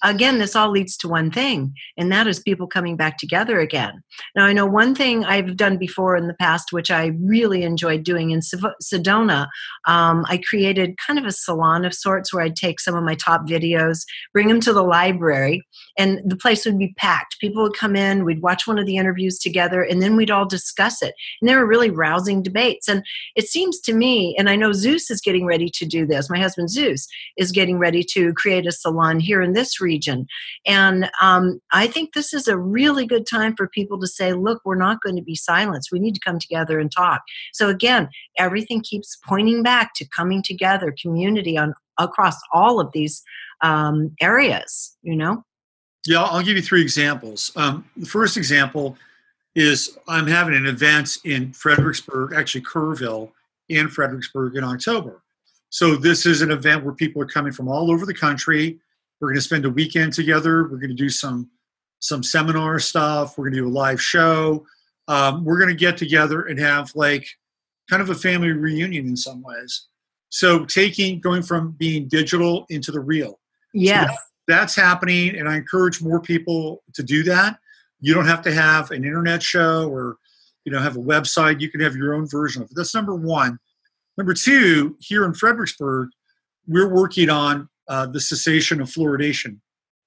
again 0.03 0.37
this 0.37 0.55
all 0.55 0.69
leads 0.69 0.97
to 0.97 1.07
one 1.07 1.31
thing 1.31 1.73
and 1.97 2.11
that 2.11 2.27
is 2.27 2.39
people 2.39 2.67
coming 2.67 2.95
back 2.95 3.17
together 3.17 3.59
again. 3.59 4.01
Now 4.35 4.45
i 4.45 4.53
know 4.53 4.65
one 4.65 4.95
thing 4.95 5.25
i've 5.25 5.57
done 5.57 5.77
before 5.77 6.15
in 6.15 6.27
the 6.27 6.33
past 6.33 6.71
which 6.71 6.91
i 6.91 7.11
really 7.21 7.63
enjoyed 7.63 8.03
doing 8.03 8.31
in 8.31 8.39
sedona 8.39 9.47
um, 9.87 10.25
i 10.27 10.37
created 10.49 10.97
kind 11.05 11.19
of 11.19 11.25
a 11.25 11.31
salon 11.31 11.85
of 11.85 11.93
sorts 11.93 12.33
where 12.33 12.43
i'd 12.43 12.55
take 12.55 12.79
some 12.79 12.95
of 12.95 13.03
my 13.03 13.15
top 13.15 13.47
videos 13.47 13.99
bring 14.33 14.47
them 14.47 14.59
to 14.59 14.73
the 14.73 14.83
library 14.83 15.61
and 15.97 16.21
the 16.25 16.35
place 16.35 16.65
would 16.65 16.77
be 16.77 16.93
packed. 16.97 17.39
People 17.39 17.63
would 17.63 17.77
come 17.77 17.95
in 17.95 18.25
we'd 18.25 18.41
watch 18.41 18.67
one 18.67 18.79
of 18.79 18.85
the 18.85 18.97
interviews 18.97 19.37
together 19.37 19.83
and 19.83 20.01
then 20.01 20.15
we'd 20.15 20.31
all 20.31 20.45
discuss 20.45 21.01
it. 21.01 21.13
And 21.41 21.49
there 21.49 21.59
were 21.59 21.67
really 21.67 21.89
rousing 21.89 22.41
debates. 22.41 22.87
And 22.87 23.03
it 23.35 23.47
seems 23.47 23.79
to 23.81 23.93
me 23.93 24.35
and 24.37 24.49
i 24.49 24.55
know 24.55 24.73
zeus 24.73 25.09
is 25.09 25.21
getting 25.21 25.45
ready 25.45 25.69
to 25.69 25.85
do 25.85 26.05
this 26.05 26.29
my 26.29 26.39
husband 26.39 26.69
zeus 26.69 27.07
is 27.37 27.51
getting 27.51 27.77
ready 27.77 28.03
to 28.03 28.33
create 28.33 28.67
a 28.67 28.71
salon 28.71 29.19
here 29.19 29.41
in 29.41 29.53
this 29.53 29.81
region 29.81 29.88
region. 29.91 30.19
And 30.65 31.09
um, 31.27 31.59
I 31.71 31.85
think 31.87 32.07
this 32.13 32.33
is 32.33 32.47
a 32.47 32.57
really 32.57 33.05
good 33.13 33.25
time 33.37 33.53
for 33.57 33.67
people 33.67 33.99
to 33.99 34.07
say, 34.07 34.33
look, 34.33 34.59
we're 34.63 34.85
not 34.87 35.01
going 35.03 35.15
to 35.15 35.27
be 35.31 35.35
silenced. 35.35 35.91
We 35.91 35.99
need 35.99 36.15
to 36.15 36.25
come 36.27 36.39
together 36.39 36.79
and 36.79 36.91
talk. 36.91 37.21
So 37.53 37.69
again, 37.69 38.03
everything 38.45 38.81
keeps 38.81 39.17
pointing 39.31 39.63
back 39.63 39.87
to 39.95 40.05
coming 40.19 40.41
together, 40.43 40.93
community 41.01 41.57
on 41.57 41.73
across 41.97 42.37
all 42.53 42.79
of 42.79 42.89
these 42.93 43.21
um, 43.61 44.15
areas, 44.21 44.95
you 45.01 45.15
know? 45.15 45.43
Yeah, 46.07 46.23
I'll 46.23 46.43
give 46.47 46.55
you 46.55 46.61
three 46.61 46.81
examples. 46.81 47.51
Um, 47.55 47.85
the 47.97 48.05
first 48.05 48.37
example 48.37 48.97
is 49.53 49.97
I'm 50.07 50.27
having 50.27 50.55
an 50.55 50.65
event 50.65 51.17
in 51.25 51.51
Fredericksburg, 51.53 52.33
actually 52.33 52.61
Kerrville, 52.61 53.31
in 53.67 53.89
Fredericksburg 53.89 54.55
in 54.55 54.63
October. 54.63 55.21
So 55.69 55.95
this 55.95 56.25
is 56.25 56.41
an 56.41 56.51
event 56.51 56.83
where 56.83 56.93
people 56.93 57.21
are 57.21 57.27
coming 57.27 57.51
from 57.51 57.67
all 57.67 57.91
over 57.91 58.05
the 58.05 58.13
country. 58.13 58.79
We're 59.19 59.29
going 59.29 59.37
to 59.37 59.41
spend 59.41 59.65
a 59.65 59.69
weekend 59.69 60.13
together. 60.13 60.63
We're 60.63 60.77
going 60.77 60.89
to 60.89 60.95
do 60.95 61.09
some 61.09 61.49
some 61.99 62.23
seminar 62.23 62.79
stuff. 62.79 63.37
We're 63.37 63.45
going 63.45 63.55
to 63.55 63.61
do 63.61 63.67
a 63.67 63.69
live 63.69 64.01
show. 64.01 64.65
Um, 65.09 65.43
we're 65.43 65.57
going 65.57 65.69
to 65.69 65.75
get 65.75 65.97
together 65.97 66.43
and 66.43 66.57
have 66.59 66.91
like 66.95 67.27
kind 67.89 68.01
of 68.01 68.09
a 68.09 68.15
family 68.15 68.51
reunion 68.51 69.07
in 69.07 69.17
some 69.17 69.41
ways. 69.41 69.87
So 70.29 70.63
taking 70.65 71.19
going 71.19 71.41
from 71.41 71.71
being 71.71 72.07
digital 72.07 72.65
into 72.69 72.91
the 72.91 72.99
real. 72.99 73.39
Yes. 73.73 74.03
So 74.03 74.07
that, 74.07 74.19
that's 74.47 74.75
happening, 74.75 75.35
and 75.37 75.49
I 75.49 75.57
encourage 75.57 76.01
more 76.01 76.21
people 76.21 76.83
to 76.93 77.03
do 77.03 77.23
that. 77.23 77.57
You 77.99 78.13
don't 78.13 78.27
have 78.27 78.41
to 78.43 78.53
have 78.53 78.91
an 78.91 79.03
internet 79.03 79.43
show 79.43 79.89
or 79.89 80.17
you 80.65 80.71
know 80.71 80.79
have 80.79 80.95
a 80.95 81.01
website. 81.01 81.59
You 81.59 81.69
can 81.69 81.81
have 81.81 81.95
your 81.95 82.13
own 82.13 82.27
version 82.27 82.61
of 82.61 82.69
it. 82.69 82.75
That's 82.75 82.95
number 82.95 83.15
one. 83.15 83.57
Number 84.17 84.33
two, 84.33 84.95
here 84.99 85.23
in 85.25 85.33
Fredericksburg, 85.33 86.09
we're 86.67 86.93
working 86.93 87.29
on 87.29 87.68
uh, 87.89 88.05
the 88.05 88.21
cessation 88.21 88.79
of 88.79 88.87
fluoridation. 88.87 89.57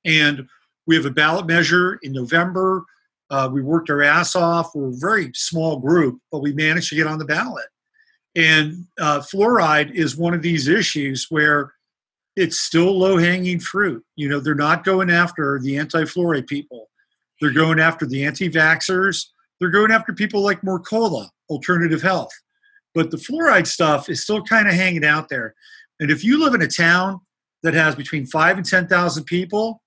And 0.05 0.49
we 0.87 0.97
have 0.97 1.05
a 1.05 1.11
ballot 1.11 1.47
measure 1.47 1.99
in 2.03 2.13
November. 2.13 2.85
Uh, 3.31 3.49
we 3.53 3.63
worked 3.63 3.91
our 3.91 4.03
ass 4.03 4.35
off. 4.35 4.75
We're 4.75 4.91
a 4.91 4.97
very 4.97 5.31
small 5.35 5.79
group, 5.79 6.19
but 6.31 6.41
we 6.41 6.53
managed 6.53 6.89
to 6.91 6.97
get 6.97 7.07
on 7.07 7.19
the 7.19 7.25
ballot. 7.25 7.67
And 8.35 8.87
uh, 8.99 9.21
fluoride 9.21 9.93
is 9.95 10.17
one 10.17 10.33
of 10.33 10.43
these 10.43 10.69
issues 10.69 11.27
where 11.29 11.75
it's 12.37 12.59
still 12.59 12.99
low 12.99 13.19
hanging 13.19 13.61
fruit. 13.61 14.03
You 14.17 14.29
know, 14.29 14.41
they're 14.41 14.55
not 14.55 14.85
going 14.85 15.11
after 15.11 15.61
the 15.63 15.77
anti 15.77 16.03
fluoride 16.03 16.47
people, 16.47 16.89
they're 17.41 17.53
going 17.53 17.79
after 17.79 18.07
the 18.07 18.25
anti 18.25 18.49
vaxxers, 18.49 19.27
they're 19.61 19.71
going 19.71 19.93
after 19.93 20.13
people 20.13 20.43
like 20.43 20.63
Mercola, 20.63 21.29
alternative 21.51 22.01
health. 22.01 22.33
But 22.95 23.11
the 23.11 23.17
fluoride 23.17 23.67
stuff 23.67 24.09
is 24.09 24.23
still 24.23 24.43
kind 24.43 24.69
of 24.69 24.75
hanging 24.75 25.05
out 25.05 25.29
there. 25.29 25.55
And 26.01 26.11
if 26.11 26.25
you 26.25 26.43
live 26.43 26.55
in 26.55 26.63
a 26.63 26.69
town 26.69 27.21
that 27.63 27.75
has 27.75 27.95
between 27.95 28.27
five 28.27 28.57
and 28.57 28.67
10,000 28.67 29.25
people, 29.25 29.83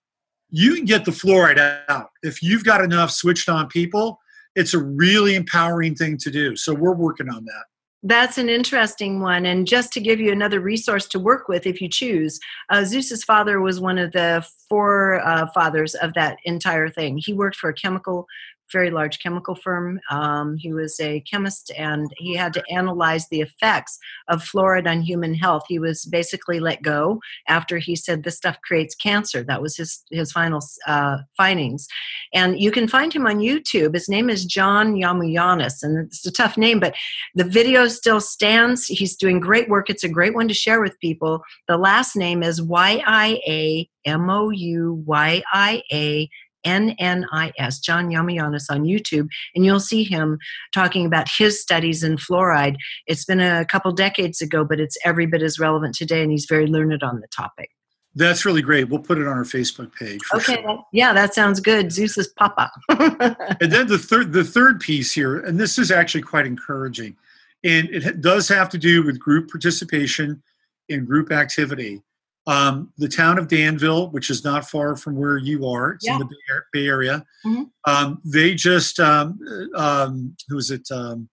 you 0.50 0.76
can 0.76 0.86
get 0.86 1.06
the 1.06 1.12
fluoride 1.12 1.82
out. 1.90 2.10
If 2.24 2.42
you've 2.42 2.64
got 2.64 2.84
enough 2.84 3.12
switched 3.12 3.50
on 3.50 3.68
people, 3.68 4.20
it's 4.56 4.74
a 4.74 4.80
really 4.80 5.36
empowering 5.36 5.96
thing 5.96 6.18
to 6.20 6.32
do. 6.32 6.56
So 6.56 6.74
we're 6.74 6.96
working 6.96 7.30
on 7.30 7.44
that. 7.46 7.66
That's 8.08 8.38
an 8.38 8.50
interesting 8.50 9.20
one. 9.20 9.48
And 9.48 9.66
just 9.66 9.92
to 9.94 10.00
give 10.00 10.20
you 10.20 10.32
another 10.32 10.60
resource 10.60 11.08
to 11.08 11.20
work 11.20 11.48
with 11.50 11.66
if 11.66 11.82
you 11.82 11.90
choose, 11.90 12.40
uh, 12.70 12.86
Zeus's 12.86 13.24
father 13.24 13.60
was 13.62 13.80
one 13.80 13.98
of 13.98 14.12
the 14.12 14.46
four 14.70 15.26
uh, 15.26 15.48
fathers 15.56 15.96
of 15.96 16.14
that 16.14 16.38
entire 16.46 16.88
thing. 16.88 17.18
He 17.18 17.34
worked 17.34 17.56
for 17.56 17.70
a 17.70 17.74
chemical 17.74 18.28
very 18.72 18.90
large 18.90 19.20
chemical 19.20 19.56
firm. 19.56 20.00
Um, 20.10 20.58
he 20.58 20.74
was 20.74 21.00
a 21.00 21.22
chemist 21.22 21.72
and 21.78 22.10
he 22.18 22.36
had 22.36 22.54
to 22.54 22.64
analyze 22.72 23.28
the 23.28 23.42
effects 23.42 23.98
of 24.28 24.44
fluoride 24.44 24.88
on 24.88 25.02
human 25.02 25.34
health. 25.34 25.64
He 25.68 25.80
was 25.80 26.06
basically 26.06 26.60
let 26.60 26.82
go 26.82 27.20
after 27.48 27.78
he 27.78 27.96
said 27.96 28.24
this 28.24 28.38
stuff 28.38 28.58
creates 28.62 28.96
cancer. 28.96 29.44
That 29.44 29.62
was 29.62 29.76
his, 29.76 30.04
his 30.12 30.32
final 30.32 30.62
uh, 30.88 31.18
findings. 31.38 31.88
And 32.34 32.60
you 32.60 32.72
can 32.72 32.88
find 32.88 33.14
him 33.14 33.28
on 33.28 33.40
YouTube. 33.40 33.94
His 33.94 34.10
name 34.10 34.30
is 34.30 34.46
John 34.46 34.96
Yiamouyiannis, 34.96 35.84
and 35.84 36.08
it's 36.08 36.26
a 36.26 36.32
tough 36.32 36.58
name, 36.58 36.80
but 36.80 36.96
the 37.36 37.44
video 37.44 37.88
still 37.88 38.22
stands. 38.22 38.86
He's 38.86 39.16
doing 39.16 39.40
great 39.40 39.70
work. 39.70 39.90
It's 39.90 40.04
a 40.04 40.10
great 40.10 40.34
one 40.34 40.48
to 40.48 40.54
share 40.54 40.82
with 40.82 41.00
people. 41.00 41.42
The 41.68 41.78
last 41.78 42.16
name 42.16 42.44
is 42.44 42.62
Y 42.62 43.02
I 43.06 43.40
A 43.48 43.90
M 44.06 44.30
O 44.30 44.50
U 44.50 45.04
Y 45.06 45.44
I 45.52 45.82
A 45.92 46.30
NNIS, 46.66 47.82
John 47.82 48.10
Yiamouyiannis 48.10 48.66
on 48.70 48.84
YouTube, 48.84 49.28
and 49.56 49.66
you'll 49.66 49.80
see 49.80 50.04
him 50.04 50.38
talking 50.74 51.06
about 51.06 51.28
his 51.38 51.62
studies 51.62 52.04
in 52.04 52.18
fluoride. 52.18 52.76
It's 53.08 53.26
been 53.26 53.42
a 53.42 53.66
couple 53.66 53.92
decades 53.92 54.42
ago, 54.42 54.66
but 54.66 54.80
it's 54.80 54.98
every 55.06 55.26
bit 55.26 55.42
as 55.42 55.60
relevant 55.60 55.96
today, 55.96 56.22
and 56.22 56.32
he's 56.32 56.46
very 56.46 56.68
learned 56.68 57.04
on 57.04 57.20
the 57.22 57.28
topic. 57.28 57.70
That's 58.18 58.46
really 58.46 58.62
great. 58.62 58.88
We'll 58.90 59.02
put 59.02 59.18
it 59.18 59.28
on 59.28 59.34
our 59.34 59.44
Facebook 59.44 59.94
page. 59.94 60.22
okay. 60.34 60.62
Sure. 60.62 60.86
Yeah, 60.94 61.12
that 61.12 61.34
sounds 61.34 61.60
good. 61.60 61.92
Zeus's 61.92 62.30
papa. 62.30 62.72
and 62.90 63.72
then 63.72 63.88
the 63.88 64.00
third, 64.00 64.32
the 64.32 64.44
third 64.44 64.80
piece 64.80 65.14
here, 65.14 65.40
and 65.40 65.60
this 65.60 65.78
is 65.78 65.92
actually 65.92 66.22
quite 66.22 66.46
encouraging, 66.48 67.18
and 67.64 67.90
it 67.90 68.22
does 68.22 68.48
have 68.48 68.70
to 68.70 68.78
do 68.78 69.04
with 69.04 69.20
group 69.20 69.50
participation 69.52 70.42
in 70.88 71.04
group 71.04 71.32
activity. 71.32 72.02
Um, 72.48 72.94
the 72.98 73.08
town 73.08 73.40
of 73.40 73.48
Danville, 73.48 74.12
which 74.12 74.30
is 74.30 74.44
not 74.44 74.70
far 74.70 74.96
from 74.96 75.16
where 75.16 75.38
you 75.38 75.68
are, 75.68 75.94
it's 75.94 76.06
yeah. 76.06 76.14
in 76.14 76.20
the 76.20 76.64
Bay, 76.72 76.86
Area. 76.86 77.26
Mm-hmm. 77.46 77.64
Um, 77.86 78.22
they 78.24 78.54
just, 78.54 79.00
um, 79.00 79.40
um, 79.76 80.36
who 80.48 80.58
is 80.58 80.70
it? 80.70 80.90
Um, 80.92 81.28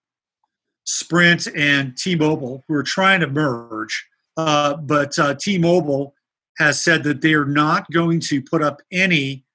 Sprint 0.85 1.47
and 1.55 1.95
T-Mobile, 1.97 2.63
who 2.67 2.73
are 2.73 2.83
trying 2.83 3.21
to 3.21 3.27
merge, 3.27 4.05
uh, 4.37 4.75
but 4.75 5.17
uh, 5.17 5.35
T-Mobile 5.35 6.13
has 6.57 6.83
said 6.83 7.03
that 7.03 7.21
they 7.21 7.33
are 7.33 7.45
not 7.45 7.89
going 7.91 8.19
to 8.19 8.41
put 8.41 8.61
up 8.61 8.81
any 8.91 9.45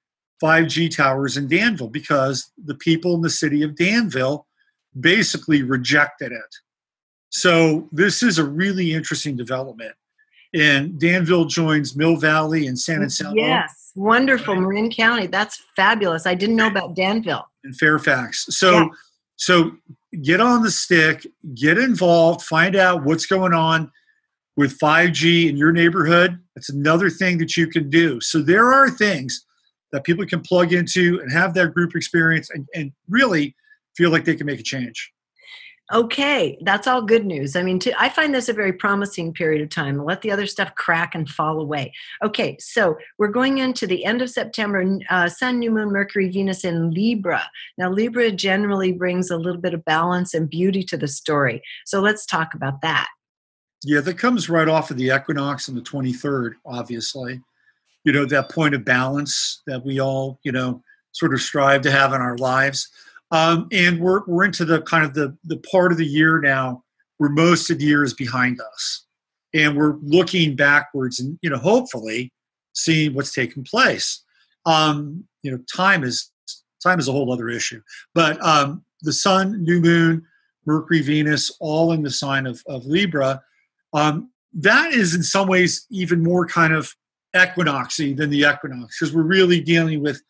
5G 0.43 0.95
towers 0.95 1.37
in 1.37 1.49
Danville 1.49 1.89
because 1.89 2.51
the 2.65 2.75
people 2.75 3.15
in 3.15 3.21
the 3.21 3.31
city 3.31 3.63
of 3.63 3.77
Danville 3.77 4.47
basically 4.99 5.63
rejected 5.63 6.33
it. 6.33 6.55
So 7.31 7.89
this 7.93 8.23
is 8.23 8.39
a 8.39 8.45
really 8.45 8.95
interesting 8.95 9.37
development 9.37 9.95
and 10.55 10.99
Danville 10.99 11.45
joins 11.45 11.97
Mill 11.97 12.17
Valley 12.17 12.67
and 12.67 12.79
San 12.79 13.03
Anselmo. 13.03 13.37
Yes, 13.37 13.93
wonderful, 13.95 14.55
right. 14.55 14.63
Marin 14.63 14.91
County. 14.91 15.27
That's 15.27 15.63
fabulous. 15.77 16.27
I 16.27 16.35
didn't 16.35 16.57
know 16.57 16.69
about 16.69 16.95
Danville 16.95 17.47
and 17.65 17.77
Fairfax. 17.77 18.47
So, 18.51 18.73
yeah. 18.73 18.89
so 19.37 19.73
get 20.23 20.41
on 20.41 20.63
the 20.63 20.71
stick, 20.71 21.27
get 21.55 21.79
involved, 21.79 22.43
find 22.43 22.77
out 22.77 23.05
what's 23.05 23.27
going 23.27 23.53
on 23.53 23.91
with 24.57 24.79
5G 24.79 25.49
in 25.49 25.57
your 25.57 25.73
neighborhood. 25.73 26.39
That's 26.55 26.71
another 26.71 27.11
thing 27.11 27.39
that 27.39 27.57
you 27.57 27.69
can 27.69 27.91
do. 27.91 28.21
So 28.21 28.43
there 28.43 28.73
are 28.73 28.91
things 28.91 29.45
that 29.93 30.05
people 30.05 30.27
can 30.27 30.41
plug 30.41 30.73
into 30.73 31.21
and 31.21 31.31
have 31.31 31.55
that 31.55 31.73
group 31.73 31.95
experience 31.95 32.51
and, 32.51 32.67
and 32.75 32.93
really 33.09 33.55
feel 33.97 34.11
like 34.11 34.25
they 34.25 34.35
can 34.35 34.47
make 34.47 34.61
a 34.61 34.65
change 34.65 35.13
okay 35.93 36.59
that's 36.63 36.87
all 36.87 37.03
good 37.03 37.25
news. 37.25 37.57
I 37.57 37.63
mean 37.63 37.79
to, 37.81 38.01
i 38.01 38.09
find 38.09 38.35
this 38.35 38.49
a 38.49 38.53
very 38.53 38.73
promising 38.73 39.33
period 39.33 39.63
of 39.63 39.71
time. 39.71 40.05
Let 40.05 40.23
the 40.23 40.31
other 40.31 40.47
stuff 40.47 40.75
crack 40.75 41.15
and 41.15 41.29
fall 41.29 41.61
away. 41.61 41.93
Okay 42.23 42.57
so 42.61 42.97
we're 43.19 43.29
going 43.29 43.59
into 43.59 43.87
the 43.87 44.05
end 44.05 44.23
of 44.23 44.31
september 44.31 44.99
uh, 45.11 45.29
sun 45.29 45.59
new 45.59 45.71
moon 45.71 45.91
mercury 45.91 46.29
venus 46.29 46.65
in 46.65 46.91
libra. 46.91 47.49
Now 47.77 47.91
libra 47.91 48.31
generally 48.31 48.93
brings 48.93 49.31
a 49.31 49.37
little 49.37 49.61
bit 49.61 49.75
of 49.75 49.85
balance 49.85 50.35
and 50.35 50.49
beauty 50.49 50.83
to 50.85 50.97
the 50.97 51.09
story. 51.09 51.63
So 51.87 52.01
let's 52.01 52.27
talk 52.27 52.55
about 52.55 52.81
that. 52.83 53.09
Yeah 53.85 54.01
that 54.01 54.19
comes 54.19 54.49
right 54.49 54.69
off 54.69 54.91
of 54.91 54.97
the 54.97 55.09
equinox 55.09 55.69
on 55.69 55.75
the 55.75 55.83
23rd 55.83 56.53
obviously. 56.67 57.41
You 58.05 58.13
know 58.13 58.25
that 58.27 58.51
point 58.51 58.75
of 58.75 58.85
balance 58.85 59.63
that 59.67 59.85
we 59.85 60.01
all 60.01 60.39
you 60.43 60.53
know 60.53 60.83
sort 61.13 61.35
of 61.35 61.41
strive 61.41 61.83
to 61.83 61.91
have 61.91 62.13
in 62.13 62.21
our 62.21 62.37
lives 62.37 62.89
um, 63.31 63.69
and 63.73 64.01
we're, 64.01 64.25
we're 64.27 64.45
into 64.45 64.65
the 64.65 64.83
kind 64.83 65.05
of 65.05 65.15
the, 65.15 65.37
the 65.45 65.59
part 65.71 65.93
of 65.93 65.99
the 65.99 66.07
year 66.07 66.41
now 66.41 66.83
where 67.19 67.31
most 67.31 67.71
of 67.71 67.79
the 67.79 67.85
year 67.85 68.05
is 68.05 68.15
behind 68.15 68.61
us. 68.61 69.05
And 69.55 69.77
we're 69.77 69.97
looking 70.03 70.57
backwards 70.57 71.21
and, 71.21 71.39
you 71.43 71.51
know, 71.51 71.59
hopefully 71.59 72.33
seeing 72.75 73.15
what's 73.15 73.33
taken 73.33 73.65
place. 73.65 74.23
Um, 74.67 75.25
you 75.43 75.51
know, 75.51 75.59
time 75.75 76.05
is 76.05 76.31
time 76.83 76.99
is 76.99 77.09
a 77.09 77.13
whole 77.13 77.33
other 77.33 77.49
issue. 77.49 77.81
But 78.15 78.43
um, 78.45 78.85
the 79.03 79.13
sun, 79.13 79.63
new 79.65 79.81
moon, 79.81 80.25
Mercury, 80.67 81.01
Venus, 81.01 81.55
all 81.61 81.93
in 81.93 82.03
the 82.03 82.11
sign 82.11 82.47
of, 82.47 82.63
of 82.67 82.85
Libra. 82.85 83.43
Um, 83.95 84.31
that 84.53 84.93
is 84.93 85.15
in 85.15 85.23
some 85.23 85.49
ways 85.49 85.87
even 85.91 86.23
more 86.23 86.47
kind 86.47 86.75
of 86.75 86.95
equinoxy 87.35 88.17
than 88.17 88.31
the 88.31 88.41
equinox 88.41 88.99
because 88.99 89.15
we're 89.15 89.23
really 89.23 89.61
dealing 89.61 90.03
with 90.03 90.23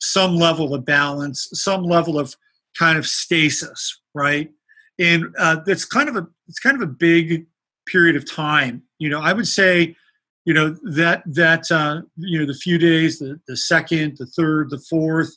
some 0.00 0.36
level 0.36 0.74
of 0.74 0.84
balance, 0.84 1.48
some 1.52 1.84
level 1.84 2.18
of 2.18 2.34
kind 2.78 2.98
of 2.98 3.06
stasis, 3.06 4.00
right? 4.14 4.50
And 4.98 5.34
uh, 5.38 5.60
that's 5.66 5.84
kind 5.84 6.08
of 6.08 6.16
a 6.16 6.26
it's 6.48 6.58
kind 6.58 6.76
of 6.76 6.82
a 6.82 6.90
big 6.92 7.46
period 7.86 8.16
of 8.16 8.30
time. 8.30 8.82
You 8.98 9.08
know, 9.08 9.20
I 9.20 9.32
would 9.32 9.48
say, 9.48 9.96
you 10.44 10.54
know, 10.54 10.76
that 10.84 11.22
that 11.26 11.70
uh, 11.70 12.02
you 12.16 12.38
know 12.38 12.46
the 12.46 12.54
few 12.54 12.78
days, 12.78 13.18
the 13.18 13.40
the 13.48 13.56
second, 13.56 14.16
the 14.18 14.26
third, 14.26 14.70
the 14.70 14.78
fourth, 14.78 15.36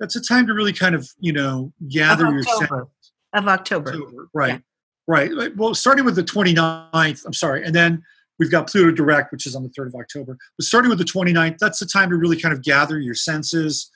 that's 0.00 0.16
a 0.16 0.20
time 0.20 0.46
to 0.46 0.54
really 0.54 0.72
kind 0.72 0.94
of 0.94 1.08
you 1.18 1.32
know 1.32 1.72
gather 1.88 2.26
of 2.26 2.34
your 2.34 2.42
October. 2.42 2.88
of 3.32 3.48
October. 3.48 3.90
October. 3.90 4.28
Right, 4.32 4.52
yeah. 4.54 4.58
right. 5.06 5.56
Well, 5.56 5.74
starting 5.74 6.04
with 6.04 6.16
the 6.16 6.22
29th, 6.22 7.24
I'm 7.26 7.32
sorry, 7.32 7.64
and 7.64 7.74
then 7.74 8.02
we've 8.38 8.50
got 8.50 8.68
Pluto 8.68 8.90
direct, 8.90 9.32
which 9.32 9.46
is 9.46 9.54
on 9.54 9.62
the 9.62 9.70
3rd 9.70 9.88
of 9.88 9.94
October. 9.96 10.36
But 10.56 10.64
starting 10.64 10.88
with 10.88 10.98
the 10.98 11.04
29th, 11.04 11.58
that's 11.58 11.78
the 11.78 11.86
time 11.86 12.10
to 12.10 12.16
really 12.16 12.40
kind 12.40 12.54
of 12.54 12.62
gather 12.62 12.98
your 12.98 13.14
senses, 13.14 13.90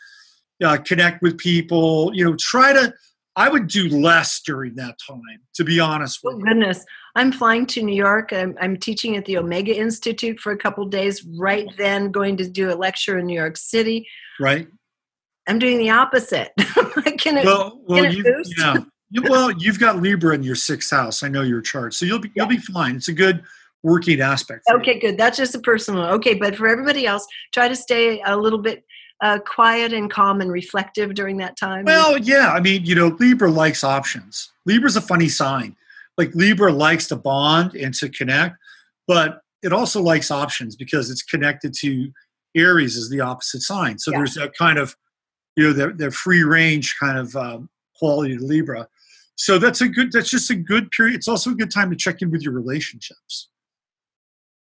uh, 0.63 0.79
connect 0.79 1.23
with 1.23 1.39
people. 1.39 2.11
You 2.15 2.25
know, 2.25 2.37
try 2.39 2.73
to. 2.73 2.93
I 3.35 3.49
would 3.49 3.67
do 3.67 3.89
less 3.89 4.43
during 4.45 4.75
that 4.75 4.97
time, 5.09 5.23
to 5.55 5.65
be 5.65 5.81
honest 5.81 6.21
with 6.23 6.35
oh, 6.35 6.39
you. 6.39 6.45
Goodness, 6.45 6.85
I'm 7.15 7.33
flying 7.33 7.65
to 7.69 7.83
New 7.83 7.95
York. 7.95 8.31
I'm, 8.31 8.55
I'm 8.61 8.77
teaching 8.77 9.17
at 9.17 9.25
the 9.25 9.39
Omega 9.39 9.75
Institute 9.75 10.39
for 10.39 10.53
a 10.53 10.57
couple 10.57 10.85
days. 10.85 11.25
Right 11.25 11.67
then, 11.79 12.11
going 12.11 12.37
to 12.37 12.49
do 12.49 12.71
a 12.71 12.75
lecture 12.75 13.19
in 13.19 13.27
New 13.27 13.39
York 13.39 13.57
City. 13.57 14.07
Right. 14.39 14.69
I'm 15.49 15.59
doing 15.59 15.79
the 15.79 15.91
opposite. 15.91 16.53
can 17.19 17.39
it, 17.39 17.45
well, 17.45 17.81
well, 17.87 18.03
can 18.03 18.13
it 18.13 18.17
you, 18.19 18.25
boost? 18.25 18.55
yeah. 18.59 18.77
well, 19.29 19.51
you've 19.53 19.81
got 19.81 20.01
Libra 20.01 20.35
in 20.35 20.43
your 20.43 20.55
sixth 20.55 20.91
house. 20.91 21.23
I 21.23 21.29
know 21.29 21.43
your 21.43 21.61
chart, 21.61 21.95
so 21.95 22.05
you'll 22.05 22.21
be 22.21 22.31
you'll 22.35 22.47
be 22.47 22.59
fine. 22.59 22.97
It's 22.97 23.09
a 23.09 23.13
good 23.13 23.43
working 23.83 24.21
aspect. 24.21 24.65
Okay, 24.71 24.99
good. 24.99 25.19
That's 25.19 25.37
just 25.37 25.55
a 25.55 25.59
personal. 25.59 26.05
Okay, 26.15 26.35
but 26.35 26.57
for 26.57 26.69
everybody 26.69 27.07
else, 27.07 27.27
try 27.53 27.69
to 27.69 27.77
stay 27.77 28.23
a 28.25 28.37
little 28.37 28.61
bit 28.61 28.85
uh, 29.23 29.39
quiet 29.39 29.93
and 29.93 30.11
calm 30.11 30.41
and 30.41 30.53
reflective 30.53 31.15
during 31.15 31.39
that 31.39 31.57
time. 31.57 31.85
Well, 31.85 32.19
yeah. 32.19 32.53
I 32.53 32.61
mean, 32.61 32.85
you 32.85 32.95
know, 32.95 33.17
Libra 33.19 33.51
likes 33.51 33.85
options. 33.85 34.53
Libra's 34.67 34.97
a 34.97 35.01
funny 35.01 35.29
sign. 35.29 35.77
Like 36.19 36.35
Libra 36.35 36.73
likes 36.73 37.07
to 37.09 37.17
bond 37.17 37.75
and 37.75 37.95
to 37.95 38.09
connect, 38.09 38.57
but 39.07 39.41
it 39.63 39.73
also 39.73 40.03
likes 40.03 40.31
options 40.31 40.77
because 40.77 41.11
it's 41.11 41.23
connected 41.23 41.73
to 41.79 42.13
Aries 42.55 42.97
as 42.97 43.09
the 43.09 43.21
opposite 43.21 43.63
sign. 43.63 43.99
So 43.99 44.11
yeah. 44.11 44.19
there's 44.19 44.35
that 44.35 44.53
kind 44.55 44.79
of 44.79 44.95
you 45.57 45.65
know, 45.65 45.73
their, 45.73 45.93
their 45.93 46.11
free 46.11 46.43
range 46.43 46.97
kind 46.99 47.19
of 47.19 47.35
um, 47.37 47.69
quality 47.97 48.37
to 48.37 48.45
Libra. 48.45 48.89
So 49.37 49.59
that's 49.59 49.81
a 49.81 49.89
good, 49.89 50.13
that's 50.13 50.31
just 50.31 50.51
a 50.51 50.55
good 50.55 50.91
period. 50.91 51.17
It's 51.17 51.29
also 51.29 51.51
a 51.51 51.55
good 51.55 51.71
time 51.71 51.91
to 51.91 51.97
check 51.97 52.23
in 52.23 52.31
with 52.31 52.43
your 52.43 52.53
relationships. 52.53 53.49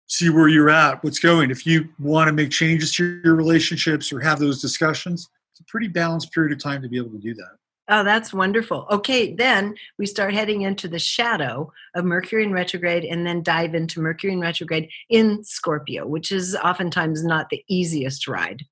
See 0.07 0.29
where 0.29 0.47
you're 0.47 0.69
at, 0.69 1.03
what's 1.03 1.19
going. 1.19 1.49
If 1.49 1.65
you 1.65 1.89
want 1.99 2.27
to 2.27 2.33
make 2.33 2.51
changes 2.51 2.93
to 2.95 3.21
your 3.23 3.35
relationships 3.35 4.11
or 4.11 4.19
have 4.19 4.39
those 4.39 4.61
discussions, 4.61 5.29
it's 5.51 5.61
a 5.61 5.65
pretty 5.65 5.87
balanced 5.87 6.31
period 6.33 6.51
of 6.53 6.61
time 6.61 6.81
to 6.81 6.89
be 6.89 6.97
able 6.97 7.11
to 7.11 7.19
do 7.19 7.33
that. 7.33 7.57
Oh, 7.89 8.03
that's 8.03 8.33
wonderful. 8.33 8.87
Okay, 8.91 9.33
then 9.33 9.75
we 9.97 10.05
start 10.05 10.33
heading 10.33 10.61
into 10.61 10.87
the 10.87 10.99
shadow 10.99 11.71
of 11.95 12.05
Mercury 12.05 12.43
in 12.43 12.53
retrograde 12.53 13.03
and 13.03 13.25
then 13.25 13.43
dive 13.43 13.75
into 13.75 13.99
Mercury 13.99 14.33
in 14.33 14.39
retrograde 14.39 14.89
in 15.09 15.43
Scorpio, 15.43 16.07
which 16.07 16.31
is 16.31 16.55
oftentimes 16.55 17.25
not 17.25 17.49
the 17.49 17.63
easiest 17.67 18.27
ride. 18.27 18.63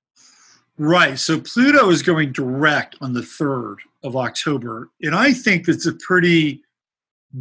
Right. 0.78 1.18
So 1.18 1.40
Pluto 1.40 1.90
is 1.90 2.02
going 2.02 2.32
direct 2.32 2.96
on 3.02 3.12
the 3.12 3.20
3rd 3.20 3.76
of 4.02 4.16
October. 4.16 4.90
And 5.02 5.14
I 5.14 5.34
think 5.34 5.66
that's 5.66 5.86
a 5.86 5.92
pretty 5.92 6.62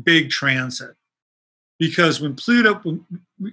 big 0.03 0.29
transit 0.29 0.95
because 1.82 2.21
when 2.21 2.36
Pluto, 2.36 2.79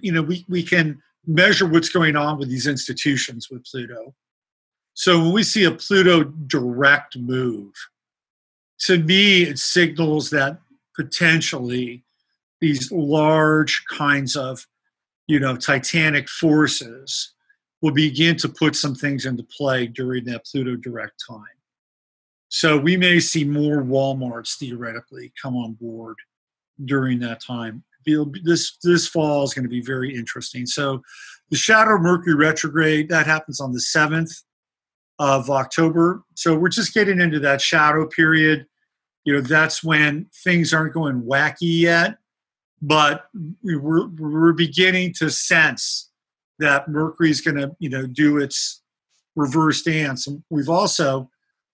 you 0.01 0.11
know, 0.11 0.21
we, 0.21 0.45
we 0.47 0.61
can 0.61 1.01
measure 1.25 1.67
what's 1.67 1.89
going 1.89 2.15
on 2.15 2.37
with 2.37 2.47
these 2.47 2.67
institutions 2.67 3.49
with 3.49 3.65
Pluto. 3.65 4.13
So 4.93 5.17
when 5.19 5.31
we 5.31 5.41
see 5.41 5.63
a 5.63 5.71
Pluto 5.71 6.25
direct 6.45 7.17
move, 7.17 7.73
to 8.81 8.99
me, 8.99 9.41
it 9.41 9.57
signals 9.57 10.29
that 10.29 10.59
potentially 10.95 12.03
these 12.61 12.91
large 12.91 13.83
kinds 13.89 14.35
of, 14.35 14.63
you 15.25 15.39
know, 15.39 15.55
titanic 15.55 16.29
forces 16.29 17.33
will 17.81 17.93
begin 17.93 18.37
to 18.37 18.47
put 18.47 18.75
some 18.75 18.93
things 18.93 19.25
into 19.25 19.41
play 19.41 19.87
during 19.87 20.25
that 20.25 20.45
Pluto 20.45 20.75
direct 20.75 21.19
time. 21.27 21.57
So 22.49 22.77
we 22.77 22.95
may 22.95 23.19
see 23.21 23.43
more 23.43 23.81
Walmarts 23.81 24.55
theoretically 24.55 25.33
come 25.41 25.55
on 25.55 25.73
board 25.73 26.17
during 26.85 27.17
that 27.21 27.41
time. 27.41 27.83
This 28.05 28.77
this 28.83 29.07
fall 29.07 29.43
is 29.43 29.53
going 29.53 29.63
to 29.63 29.69
be 29.69 29.81
very 29.81 30.15
interesting. 30.15 30.65
So 30.65 31.01
the 31.49 31.57
shadow 31.57 31.97
Mercury 31.97 32.35
retrograde 32.35 33.09
that 33.09 33.25
happens 33.25 33.59
on 33.59 33.73
the 33.73 33.81
seventh 33.81 34.31
of 35.19 35.49
October. 35.49 36.23
So 36.35 36.55
we're 36.55 36.69
just 36.69 36.93
getting 36.93 37.19
into 37.19 37.39
that 37.41 37.61
shadow 37.61 38.07
period. 38.07 38.65
You 39.25 39.33
know 39.33 39.41
that's 39.41 39.83
when 39.83 40.27
things 40.43 40.73
aren't 40.73 40.93
going 40.93 41.21
wacky 41.23 41.81
yet, 41.81 42.17
but 42.81 43.25
we're 43.61 44.07
we're 44.07 44.53
beginning 44.53 45.13
to 45.15 45.29
sense 45.29 46.09
that 46.59 46.87
Mercury's 46.87 47.41
going 47.41 47.57
to, 47.57 47.75
you 47.79 47.89
know, 47.89 48.05
do 48.05 48.37
its 48.37 48.81
reverse 49.35 49.81
dance. 49.81 50.27
And 50.27 50.43
we've 50.49 50.69
also 50.69 51.29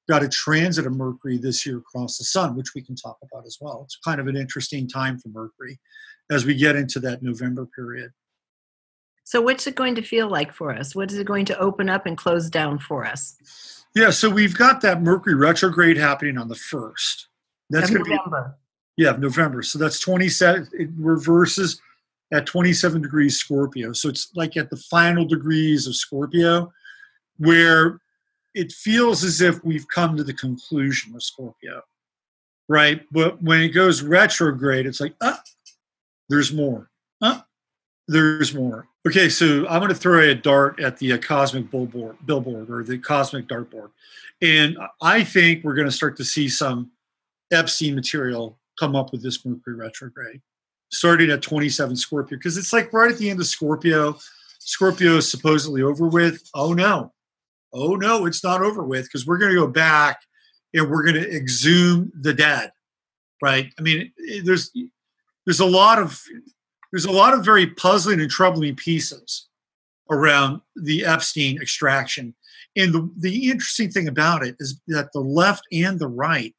got 0.08 0.24
a 0.24 0.30
transit 0.30 0.86
of 0.86 0.94
Mercury 0.94 1.38
this 1.38 1.66
year 1.66 1.80
across 1.80 2.18
the 2.18 2.24
sun, 2.24 2.56
which 2.56 2.76
we 2.76 2.82
can 2.82 2.96
talk 2.96 3.18
about 3.24 3.46
as 3.46 3.58
well. 3.60 3.82
It's 3.84 3.98
kind 3.98 4.22
of 4.22 4.28
an 4.28 4.38
interesting 4.38 4.88
time 4.88 5.18
for 5.18 5.30
Mercury 5.30 5.80
as 6.32 6.46
we 6.46 6.56
get 6.56 6.76
into 6.76 7.00
that 7.02 7.22
November 7.22 7.68
period. 7.76 8.12
So, 9.24 9.42
what's 9.42 9.66
it 9.66 9.76
going 9.76 9.96
to 9.96 10.02
feel 10.02 10.30
like 10.30 10.54
for 10.54 10.72
us? 10.72 10.96
What 10.96 11.12
is 11.12 11.18
it 11.18 11.26
going 11.26 11.46
to 11.46 11.58
open 11.58 11.90
up 11.90 12.06
and 12.06 12.18
close 12.18 12.50
down 12.50 12.80
for 12.80 13.06
us? 13.06 13.36
Yeah, 13.96 14.12
so 14.12 14.30
we've 14.30 14.56
got 14.56 14.82
that 14.82 15.02
Mercury 15.02 15.36
retrograde 15.36 15.98
happening 15.98 16.38
on 16.38 16.48
the 16.48 16.56
first. 16.56 17.30
That's 17.70 17.90
going 17.90 18.04
to 18.04 18.10
November. 18.10 18.56
Be, 18.98 19.04
yeah, 19.04 19.12
November. 19.14 19.64
So 19.64 19.80
that's 19.80 20.00
27. 20.00 20.70
It 20.74 20.90
reverses 20.98 21.82
at 22.32 22.46
27 22.46 23.02
degrees 23.02 23.38
Scorpio. 23.38 23.94
So 23.94 24.10
it's 24.10 24.30
like 24.36 24.58
at 24.58 24.70
the 24.70 24.78
final 24.78 25.26
degrees 25.26 25.88
of 25.88 25.96
Scorpio, 25.96 26.72
where 27.38 28.00
it 28.54 28.72
feels 28.72 29.24
as 29.24 29.42
if 29.42 29.64
we've 29.64 29.88
come 29.88 30.18
to 30.18 30.24
the 30.24 30.34
conclusion 30.34 31.16
of 31.16 31.24
Scorpio, 31.24 31.82
right? 32.68 33.02
But 33.12 33.42
when 33.42 33.62
it 33.62 33.70
goes 33.70 34.02
retrograde, 34.02 34.86
it's 34.86 35.02
like, 35.02 35.16
ah, 35.22 35.42
there's 36.30 36.52
more. 36.52 36.90
Ah, 37.22 37.46
there's 38.08 38.54
more. 38.54 38.88
Okay, 39.08 39.30
so 39.30 39.68
I'm 39.68 39.80
going 39.80 39.90
to 39.90 39.96
throw 39.96 40.20
a 40.20 40.34
dart 40.34 40.80
at 40.80 40.98
the 40.98 41.14
uh, 41.14 41.18
cosmic 41.18 41.70
billboard, 41.70 42.18
billboard 42.26 42.70
or 42.70 42.84
the 42.84 42.98
cosmic 42.98 43.48
dartboard, 43.48 43.92
and 44.42 44.78
I 45.02 45.24
think 45.24 45.64
we're 45.64 45.76
going 45.76 45.88
to 45.88 45.92
start 45.92 46.18
to 46.18 46.26
see 46.26 46.50
some 46.50 46.92
Epstein 47.52 47.96
material 47.96 48.60
come 48.80 48.96
up 48.96 49.12
with 49.12 49.24
this 49.24 49.46
Mercury 49.46 49.76
retrograde 49.76 50.42
starting 50.92 51.30
at 51.30 51.42
27 51.42 51.96
Scorpio 51.96 52.38
because 52.38 52.58
it's 52.58 52.74
like 52.74 52.92
right 52.94 53.12
at 53.12 53.18
the 53.18 53.30
end 53.30 53.40
of 53.40 53.48
Scorpio. 53.48 54.18
Scorpio 54.60 55.18
is 55.18 55.30
supposedly 55.30 55.82
over 55.82 56.08
with. 56.08 56.42
Oh 56.54 56.74
no, 56.74 57.14
oh 57.74 57.96
no, 57.96 58.26
it's 58.26 58.44
not 58.44 58.62
over 58.62 58.84
with 58.84 59.06
because 59.06 59.26
we're 59.26 59.38
going 59.38 59.52
to 59.52 59.60
go 59.60 59.68
back 59.68 60.20
and 60.74 60.90
we're 60.90 61.04
going 61.04 61.16
to 61.16 61.36
exhume 61.36 62.12
the 62.20 62.34
dead. 62.34 62.72
Right? 63.42 63.72
I 63.78 63.82
mean, 63.82 64.12
there's 64.44 64.72
there's 65.46 65.60
a 65.60 65.66
lot 65.66 66.00
of 66.00 66.22
there's 66.92 67.06
a 67.06 67.12
lot 67.12 67.34
of 67.34 67.44
very 67.44 67.68
puzzling 67.68 68.22
and 68.22 68.30
troubling 68.30 68.76
pieces 68.76 69.48
around 70.10 70.62
the 70.76 71.04
Epstein 71.06 71.62
extraction. 71.62 72.34
And 72.78 72.94
the, 72.94 73.10
the 73.18 73.50
interesting 73.50 73.90
thing 73.90 74.08
about 74.08 74.46
it 74.46 74.56
is 74.60 74.80
that 74.88 75.12
the 75.14 75.20
left 75.20 75.64
and 75.72 76.00
the 76.00 76.08
right 76.08 76.56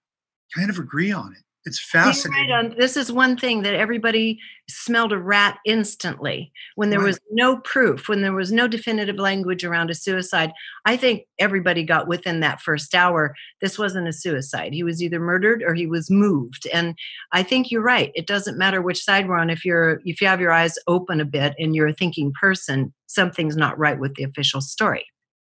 kind 0.55 0.69
of 0.69 0.79
agree 0.79 1.13
on 1.13 1.33
it 1.33 1.43
it's 1.67 1.81
fascinating. 1.81 2.51
Right 2.51 2.79
this 2.79 2.97
is 2.97 3.11
one 3.11 3.37
thing 3.37 3.63
that 3.63 3.75
everybody 3.75 4.39
smelled 4.69 5.13
a 5.13 5.19
rat 5.19 5.59
instantly 5.67 6.53
when 6.77 6.91
there 6.91 7.01
right. 7.01 7.09
was 7.09 7.21
no 7.33 7.59
proof, 7.59 8.09
when 8.09 8.23
there 8.23 8.33
was 8.33 8.53
no 8.53 8.69
definitive 8.69 9.17
language 9.17 9.65
around 9.65 9.91
a 9.91 9.95
suicide. 9.95 10.53
I 10.85 10.97
think 10.97 11.25
everybody 11.41 11.83
got 11.83 12.07
within 12.07 12.39
that 12.41 12.61
first 12.61 12.95
hour. 12.95 13.35
This 13.61 13.79
wasn't 13.79 14.07
a 14.07 14.13
suicide. 14.13 14.73
He 14.73 14.85
was 14.85 15.03
either 15.03 15.19
murdered 15.19 15.63
or 15.67 15.75
he 15.75 15.87
was 15.87 16.09
moved. 16.09 16.69
And 16.73 16.95
I 17.33 17.43
think 17.43 17.73
you're 17.73 17.83
right. 17.83 18.13
It 18.15 18.29
doesn't 18.29 18.57
matter 18.57 18.81
which 18.81 19.03
side 19.03 19.29
we're 19.29 19.39
on. 19.39 19.51
If 19.51 19.65
you're 19.65 20.01
if 20.05 20.21
you 20.21 20.29
have 20.29 20.41
your 20.41 20.53
eyes 20.53 20.79
open 20.87 21.21
a 21.21 21.25
bit 21.25 21.55
and 21.59 21.75
you're 21.75 21.89
a 21.89 21.95
thinking 21.95 22.33
person, 22.41 22.95
something's 23.09 23.57
not 23.57 23.77
right 23.77 23.99
with 23.99 24.15
the 24.15 24.23
official 24.23 24.61
story. 24.61 25.05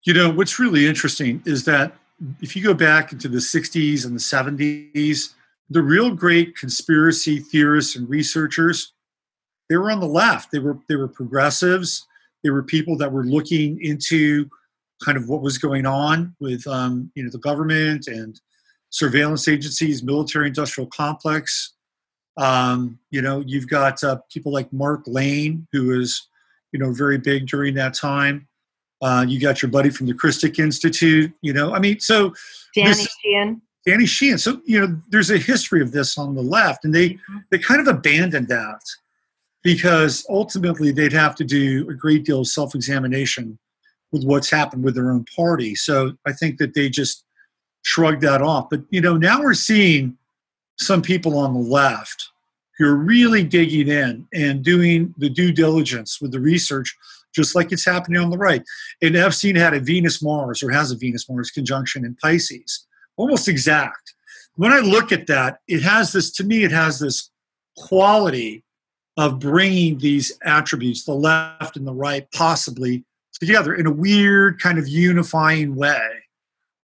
You 0.05 0.15
know 0.15 0.31
what's 0.31 0.61
really 0.61 0.87
interesting 0.87 1.43
is 1.45 1.65
that 1.65 1.97
if 2.41 2.55
you 2.55 2.63
go 2.63 2.75
back 2.75 3.11
into 3.13 3.27
the 3.27 3.39
60s 3.39 4.05
and 4.07 4.15
the 4.15 4.21
70s 4.21 5.35
the 5.71 5.83
real 5.83 6.15
great 6.15 6.57
conspiracy 6.57 7.39
theorists 7.39 7.97
and 7.97 8.09
researchers 8.09 8.93
they 9.69 9.77
were 9.77 9.91
on 9.91 10.01
the 10.01 10.07
left 10.07 10.51
they 10.51 10.59
were 10.59 10.79
they 10.89 10.97
were 10.97 11.09
progressives 11.09 12.07
they 12.43 12.51
were 12.51 12.63
people 12.63 12.97
that 12.97 13.11
were 13.11 13.25
looking 13.25 13.81
into 13.83 14.49
kind 15.05 15.19
of 15.19 15.29
what 15.29 15.43
was 15.43 15.59
going 15.59 15.87
on 15.87 16.35
with 16.41 16.67
um, 16.67 17.11
you 17.15 17.23
know 17.23 17.31
the 17.31 17.39
government 17.39 18.07
and 18.07 18.41
surveillance 18.95 19.49
agencies, 19.49 20.05
military 20.05 20.47
industrial 20.47 20.87
complex. 20.87 21.73
Um, 22.37 22.99
you 23.11 23.23
know, 23.23 23.43
you've 23.45 23.69
got 23.69 24.03
uh, 24.05 24.19
people 24.31 24.53
like 24.53 24.73
Mark 24.73 25.03
Lane, 25.07 25.67
who 25.73 26.01
is, 26.01 26.29
you 26.73 26.79
know, 26.79 26.93
very 26.93 27.19
big 27.19 27.47
during 27.47 27.75
that 27.75 27.95
time. 27.95 28.47
Uh, 29.03 29.25
you 29.29 29.41
got 29.41 29.63
your 29.63 29.71
buddy 29.71 29.91
from 29.91 30.07
the 30.07 30.15
Christic 30.15 30.59
Institute. 30.61 31.33
You 31.43 31.53
know, 31.53 31.75
I 31.75 31.81
mean, 31.81 31.99
so 31.99 32.33
Danny 32.75 32.91
this. 32.91 33.09
Danny 33.87 34.07
Sheehan. 34.07 34.39
So 34.39 34.61
you 34.65 34.81
know, 34.81 35.01
there's 35.11 35.31
a 35.31 35.39
history 35.39 35.83
of 35.83 35.93
this 35.93 36.17
on 36.17 36.35
the 36.35 36.43
left, 36.43 36.85
and 36.85 36.95
they 36.95 37.11
mm-hmm. 37.11 37.39
they 37.51 37.59
kind 37.59 37.81
of 37.81 37.89
abandoned 37.89 38.49
that 38.49 38.81
because 39.63 40.27
ultimately 40.29 40.93
they'd 40.93 41.13
have 41.13 41.35
to 41.37 41.45
do 41.45 41.89
a 41.89 41.95
great 41.95 42.25
deal 42.25 42.41
of 42.41 42.47
self-examination 42.47 43.59
with 44.13 44.25
what's 44.25 44.51
happened 44.51 44.85
with 44.85 44.95
their 44.95 45.11
own 45.11 45.25
party. 45.35 45.75
So 45.75 46.13
I 46.27 46.33
think 46.33 46.59
that 46.59 46.75
they 46.75 46.89
just 46.89 47.25
shrugged 47.83 48.23
that 48.23 48.43
off. 48.43 48.69
But 48.71 48.83
you 48.91 49.01
know, 49.01 49.17
now 49.17 49.43
we're 49.43 49.55
seeing 49.55 50.17
some 50.79 51.03
people 51.03 51.39
on 51.39 51.55
the 51.55 51.61
left 51.61 52.31
who 52.79 52.87
are 52.87 52.97
really 52.97 53.45
digging 53.45 53.89
in 53.89 54.27
and 54.35 54.65
doing 54.65 55.15
the 55.19 55.31
due 55.31 55.53
diligence 55.53 56.21
with 56.21 56.33
the 56.33 56.41
research, 56.41 56.97
just 57.35 57.55
like 57.55 57.71
it's 57.71 57.85
happening 57.85 58.21
on 58.21 58.31
the 58.31 58.39
right. 58.39 58.63
And 59.01 59.17
Epstein 59.17 59.55
had 59.55 59.75
a 59.75 59.81
Venus 59.81 60.23
Mars 60.23 60.63
or 60.63 60.71
has 60.71 60.91
a 60.91 60.97
Venus 60.97 61.29
Mars 61.29 61.51
conjunction 61.51 62.05
in 62.05 62.17
Pisces, 62.17 62.87
almost 63.17 63.49
exact. 63.49 64.15
When 64.57 64.73
I 64.73 64.81
look 64.81 65.13
at 65.13 65.27
that, 65.27 65.59
it 65.67 65.83
has 65.83 66.13
this, 66.13 66.31
to 66.33 66.45
me, 66.45 66.65
it 66.65 66.71
has 66.71 66.99
this 67.01 67.31
quality 67.77 68.63
of 69.17 69.39
bringing 69.39 69.99
these 69.99 70.33
attributes, 70.45 71.05
the 71.05 71.15
left 71.15 71.77
and 71.77 71.87
the 71.87 71.95
right, 71.95 72.31
possibly 72.33 73.05
together 73.41 73.75
in 73.75 73.87
a 73.87 73.93
weird 73.93 74.61
kind 74.61 74.79
of 74.79 74.89
unifying 74.89 75.75
way 75.75 76.25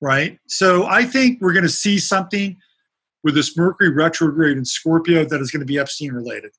right? 0.04 0.38
So 0.46 0.84
I 0.84 1.04
think 1.04 1.40
we're 1.40 1.54
going 1.54 1.64
to 1.64 1.68
see 1.68 1.98
something 1.98 2.58
with 3.22 3.34
this 3.34 3.56
Mercury 3.56 3.90
retrograde 3.90 4.58
in 4.58 4.64
Scorpio 4.64 5.24
that 5.24 5.40
is 5.40 5.50
going 5.50 5.60
to 5.60 5.66
be 5.66 5.78
Epstein 5.78 6.12
related. 6.12 6.52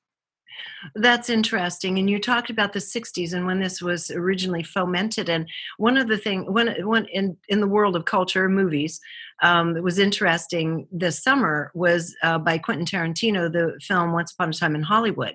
That's 0.94 1.30
interesting. 1.30 1.98
And 1.98 2.08
you 2.08 2.20
talked 2.20 2.50
about 2.50 2.72
the 2.72 2.78
60s 2.78 3.32
and 3.32 3.46
when 3.46 3.60
this 3.60 3.82
was 3.82 4.10
originally 4.10 4.62
fomented. 4.62 5.28
And 5.28 5.48
one 5.78 5.96
of 5.96 6.08
the 6.08 6.18
things, 6.18 6.48
one, 6.48 6.74
one 6.86 7.06
in, 7.06 7.36
in 7.48 7.60
the 7.60 7.66
world 7.66 7.96
of 7.96 8.04
culture, 8.04 8.48
movies, 8.48 9.00
um, 9.42 9.74
that 9.74 9.82
was 9.82 9.98
interesting 9.98 10.86
this 10.90 11.22
summer 11.22 11.70
was 11.74 12.14
uh, 12.22 12.38
by 12.38 12.58
Quentin 12.58 12.86
Tarantino, 12.86 13.52
the 13.52 13.78
film 13.82 14.12
Once 14.12 14.32
Upon 14.32 14.50
a 14.50 14.52
Time 14.52 14.74
in 14.74 14.82
Hollywood. 14.82 15.34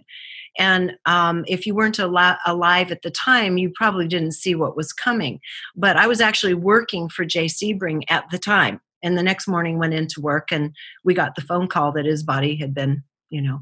And 0.58 0.94
um, 1.06 1.46
if 1.48 1.66
you 1.66 1.76
weren't 1.76 2.00
al- 2.00 2.38
alive 2.46 2.92
at 2.92 3.04
the 3.04 3.12
time, 3.12 3.58
you 3.58 3.72
probably 3.76 4.08
didn't 4.08 4.34
see 4.34 4.56
what 4.56 4.76
was 4.76 4.92
coming. 4.92 5.40
But 5.76 5.98
I 5.98 6.08
was 6.08 6.22
actually 6.22 6.56
working 6.56 7.10
for 7.10 7.26
Jay 7.26 7.46
Sebring 7.46 8.04
at 8.10 8.26
the 8.32 8.40
time. 8.40 8.82
And 9.04 9.18
the 9.18 9.24
next 9.24 9.48
morning 9.48 9.80
went 9.80 9.94
into 9.94 10.22
work 10.22 10.52
and 10.52 10.76
we 11.04 11.14
got 11.14 11.36
the 11.36 11.42
phone 11.42 11.68
call 11.68 11.92
that 11.94 12.06
his 12.06 12.24
body 12.24 12.56
had 12.56 12.74
been, 12.74 13.04
you 13.30 13.42
know, 13.42 13.62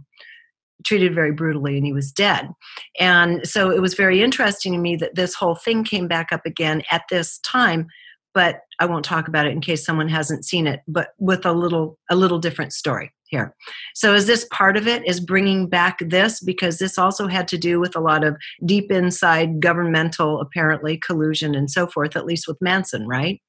treated 0.86 1.14
very 1.14 1.32
brutally 1.32 1.78
and 1.78 1.86
he 1.86 1.94
was 1.94 2.12
dead. 2.12 2.50
And 3.00 3.48
so 3.48 3.70
it 3.70 3.82
was 3.82 3.94
very 3.94 4.22
interesting 4.22 4.74
to 4.74 4.80
me 4.80 4.96
that 4.98 5.16
this 5.16 5.34
whole 5.34 5.56
thing 5.56 5.84
came 5.84 6.08
back 6.08 6.32
up 6.32 6.46
again 6.46 6.84
at 6.92 7.04
this 7.10 7.40
time 7.40 7.88
but 8.34 8.62
I 8.80 8.86
won't 8.86 9.06
talk 9.06 9.28
about 9.28 9.48
it 9.48 9.52
in 9.52 9.62
case 9.62 9.86
someone 9.86 10.08
hasn't 10.08 10.46
seen 10.46 10.68
it, 10.68 10.82
but 10.88 11.10
with 11.18 11.46
a 11.46 11.52
little 11.52 11.98
a 12.10 12.16
little 12.16 12.40
different 12.40 12.74
story 12.74 13.12
here. 13.26 13.56
So 13.96 14.14
is 14.14 14.28
this 14.28 14.48
part 14.52 14.78
of 14.78 14.88
it 14.88 15.06
is 15.08 15.20
bringing 15.20 15.68
back 15.68 16.00
this 16.00 16.40
because 16.40 16.80
this 16.80 16.98
also 16.98 17.28
had 17.28 17.48
to 17.50 17.58
do 17.58 17.80
with 17.80 17.96
a 17.96 18.00
lot 18.00 18.24
of 18.24 18.38
deep 18.66 18.92
inside 18.92 19.60
governmental 19.60 20.42
apparently 20.42 20.98
collusion 20.98 21.56
and 21.56 21.70
so 21.70 21.88
forth 21.88 22.16
at 22.16 22.26
least 22.26 22.48
with 22.48 22.58
Manson, 22.62 23.08
right? 23.08 23.42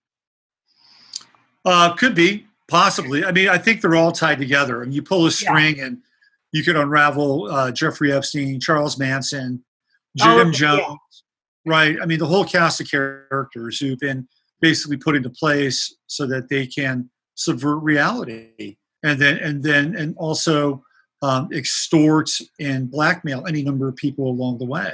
Uh 1.65 1.95
could 1.95 2.15
be, 2.15 2.47
possibly. 2.69 3.25
I 3.25 3.33
mean, 3.33 3.49
I 3.49 3.59
think 3.59 3.81
they're 3.81 3.97
all 3.97 4.13
tied 4.13 4.39
together 4.39 4.83
and 4.83 4.95
you 4.95 5.03
pull 5.03 5.27
a 5.27 5.31
string 5.31 5.77
yeah. 5.77 5.87
and 5.87 5.99
you 6.53 6.63
could 6.63 6.77
unravel 6.77 7.51
uh, 7.51 7.71
Jeffrey 7.71 8.13
Epstein, 8.13 8.61
Charles 8.61 8.99
Manson, 8.99 9.65
Jim 10.17 10.49
oh, 10.49 10.51
Jones, 10.51 10.99
yeah. 11.65 11.73
right? 11.73 11.97
I 12.03 12.07
mean, 12.07 12.19
the 12.19 12.27
whole 12.27 12.45
cast 12.45 12.81
of 12.81 12.91
characters 12.91 13.79
who've 13.79 13.99
been 13.99 14.27
basically 14.61 14.97
put 14.97 15.17
into 15.17 15.31
place 15.31 15.95
so 16.07 16.27
that 16.27 16.49
they 16.49 16.67
can 16.67 17.09
subvert 17.35 17.79
reality 17.79 18.77
and 19.03 19.19
then 19.19 19.39
and 19.39 19.63
then 19.63 19.97
and 19.97 20.15
also 20.19 20.83
um, 21.23 21.49
extort 21.53 22.31
and 22.59 22.91
blackmail 22.91 23.47
any 23.47 23.63
number 23.63 23.89
of 23.89 23.97
people 23.97 24.29
along 24.29 24.59
the 24.59 24.65
way 24.65 24.93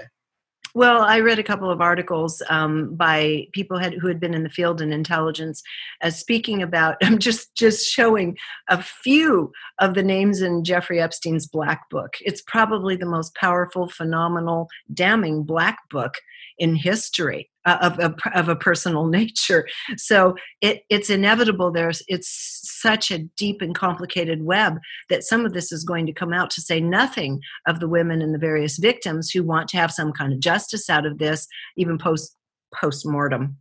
well, 0.77 1.01
I 1.01 1.21
read 1.21 1.39
a 1.39 1.43
couple 1.43 1.71
of 1.71 1.81
articles 1.81 2.43
um, 2.51 2.95
by 2.97 3.49
people 3.53 3.79
had, 3.79 3.95
who 3.95 4.09
had 4.09 4.21
been 4.21 4.35
in 4.35 4.43
the 4.43 4.51
field 4.51 4.83
in 4.83 4.93
intelligence, 4.93 5.63
as 6.03 6.13
uh, 6.13 6.17
speaking 6.17 6.61
about. 6.61 6.99
I'm 7.03 7.19
just 7.19 7.55
just 7.55 7.87
showing 7.87 8.37
a 8.69 8.83
few 8.83 9.53
of 9.79 9.95
the 9.95 10.03
names 10.03 10.43
in 10.43 10.65
Jeffrey 10.65 11.01
Epstein's 11.01 11.47
Black 11.47 11.89
Book. 11.89 12.17
It's 12.21 12.43
probably 12.43 12.95
the 12.95 13.07
most 13.07 13.35
powerful, 13.37 13.89
phenomenal, 13.89 14.69
damning 14.93 15.45
Black 15.45 15.79
Book 15.89 16.19
in 16.59 16.75
history 16.75 17.51
uh, 17.65 17.79
of, 17.83 17.99
of, 17.99 18.15
of, 18.35 18.49
a 18.49 18.57
personal 18.57 19.07
nature. 19.21 19.67
So 19.97 20.37
it, 20.61 20.83
it's 20.89 21.11
inevitable. 21.11 21.71
There's 21.71 22.03
it's 22.09 22.61
such 22.63 23.11
a 23.11 23.19
deep 23.37 23.61
and 23.61 23.75
complicated 23.75 24.45
web 24.45 24.79
that 25.11 25.25
some 25.25 25.45
of 25.45 25.53
this 25.53 25.73
is 25.73 25.85
going 25.85 26.07
to 26.07 26.13
come 26.13 26.33
out. 26.33 26.51
To 26.51 26.61
say 26.61 26.81
nothing 26.81 27.41
of 27.67 27.81
the 27.81 27.89
women 27.89 28.23
and 28.23 28.35
the 28.35 28.39
various 28.39 28.79
victims 28.79 29.31
who 29.31 29.43
want 29.43 29.69
to 29.69 29.77
have 29.77 29.93
some 29.93 30.13
kind 30.13 30.33
of 30.33 30.41
justice 30.41 30.89
out 30.89 31.07
of 31.07 31.19
this, 31.19 31.47
even 31.77 31.99
post 31.99 32.37
post 32.75 33.07
mortem. 33.07 33.57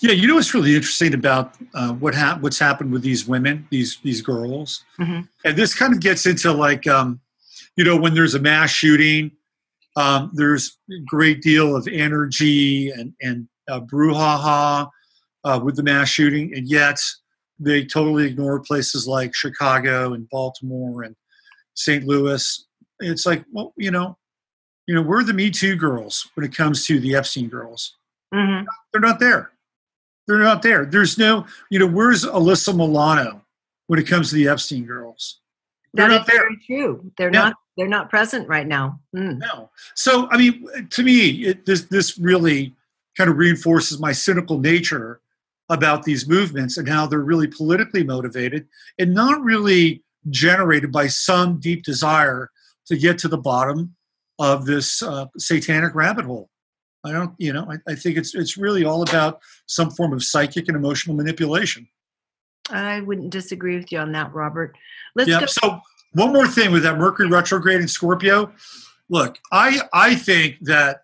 Yeah, 0.00 0.12
you 0.12 0.28
know 0.28 0.34
what's 0.34 0.52
really 0.52 0.76
interesting 0.76 1.14
about 1.14 1.54
uh, 1.74 1.92
what 1.94 2.14
ha- 2.14 2.36
what's 2.40 2.58
happened 2.58 2.92
with 2.92 3.02
these 3.02 3.26
women, 3.26 3.66
these 3.70 3.98
these 4.02 4.20
girls, 4.20 4.84
mm-hmm. 5.00 5.22
and 5.44 5.56
this 5.56 5.74
kind 5.74 5.94
of 5.94 6.00
gets 6.00 6.26
into 6.26 6.52
like, 6.52 6.86
um, 6.86 7.20
you 7.76 7.84
know, 7.84 7.96
when 7.96 8.14
there's 8.14 8.34
a 8.34 8.38
mass 8.38 8.70
shooting, 8.70 9.30
um, 9.96 10.30
there's 10.34 10.78
a 10.90 11.00
great 11.06 11.42
deal 11.42 11.74
of 11.74 11.88
energy 11.88 12.90
and, 12.90 13.12
and 13.22 13.48
uh, 13.68 13.80
brouhaha 13.80 14.88
uh, 15.44 15.60
with 15.62 15.76
the 15.76 15.82
mass 15.82 16.08
shooting, 16.08 16.54
and 16.54 16.68
yet 16.68 16.98
they 17.58 17.84
totally 17.84 18.26
ignore 18.26 18.60
places 18.60 19.08
like 19.08 19.34
Chicago 19.34 20.12
and 20.12 20.28
Baltimore 20.28 21.02
and 21.02 21.16
St. 21.74 22.04
Louis. 22.04 22.66
It's 23.00 23.26
like, 23.26 23.44
well, 23.52 23.72
you 23.76 23.90
know, 23.90 24.16
you 24.86 24.94
know, 24.94 25.02
we're 25.02 25.24
the 25.24 25.32
Me 25.32 25.50
Too 25.50 25.76
girls 25.76 26.28
when 26.34 26.44
it 26.44 26.54
comes 26.54 26.86
to 26.86 27.00
the 27.00 27.16
Epstein 27.16 27.48
girls. 27.48 27.96
Mm-hmm. 28.34 28.66
They're 28.92 29.00
not 29.00 29.18
there. 29.18 29.52
They're 30.26 30.38
not 30.38 30.62
there. 30.62 30.84
There's 30.84 31.18
no, 31.18 31.46
you 31.70 31.78
know, 31.78 31.86
where's 31.86 32.24
Alyssa 32.24 32.74
Milano 32.74 33.42
when 33.86 33.98
it 33.98 34.06
comes 34.06 34.30
to 34.30 34.34
the 34.34 34.48
Epstein 34.48 34.84
girls? 34.84 35.40
They're 35.96 36.08
not 36.08 36.26
there. 36.26 36.36
very 36.36 36.56
true. 36.66 37.12
They're 37.18 37.32
yeah. 37.32 37.44
not 37.44 37.54
they're 37.76 37.88
not 37.88 38.10
present 38.10 38.48
right 38.48 38.66
now. 38.66 39.00
Mm. 39.14 39.38
No. 39.38 39.70
So 39.94 40.28
I 40.30 40.38
mean, 40.38 40.88
to 40.90 41.02
me, 41.02 41.46
it, 41.46 41.66
this 41.66 41.82
this 41.82 42.18
really 42.18 42.74
kind 43.16 43.30
of 43.30 43.36
reinforces 43.36 43.98
my 44.00 44.12
cynical 44.12 44.58
nature 44.58 45.20
about 45.68 46.04
these 46.04 46.28
movements 46.28 46.76
and 46.76 46.88
how 46.88 47.06
they're 47.06 47.20
really 47.20 47.48
politically 47.48 48.04
motivated 48.04 48.68
and 48.98 49.14
not 49.14 49.42
really 49.42 50.04
generated 50.30 50.92
by 50.92 51.06
some 51.06 51.58
deep 51.58 51.82
desire 51.82 52.50
to 52.86 52.96
get 52.96 53.18
to 53.18 53.28
the 53.28 53.38
bottom 53.38 53.94
of 54.38 54.64
this 54.64 55.02
uh, 55.02 55.26
satanic 55.38 55.94
rabbit 55.94 56.24
hole. 56.24 56.50
I 57.04 57.12
don't, 57.12 57.34
you 57.38 57.52
know, 57.52 57.70
I, 57.70 57.92
I, 57.92 57.94
think 57.94 58.16
it's 58.16 58.34
it's 58.34 58.56
really 58.56 58.84
all 58.84 59.02
about 59.02 59.40
some 59.66 59.90
form 59.90 60.12
of 60.12 60.24
psychic 60.24 60.68
and 60.68 60.76
emotional 60.76 61.14
manipulation. 61.14 61.88
I 62.70 63.00
wouldn't 63.00 63.30
disagree 63.30 63.76
with 63.76 63.92
you 63.92 63.98
on 63.98 64.12
that, 64.12 64.32
Robert. 64.34 64.76
Let's 65.14 65.30
yeah, 65.30 65.40
go. 65.40 65.46
So 65.46 65.80
one 66.12 66.32
more 66.32 66.48
thing 66.48 66.72
with 66.72 66.82
that 66.82 66.98
Mercury 66.98 67.28
retrograde 67.28 67.80
in 67.80 67.88
Scorpio. 67.88 68.52
Look, 69.08 69.38
I 69.52 69.80
I 69.92 70.14
think 70.14 70.56
that 70.62 71.02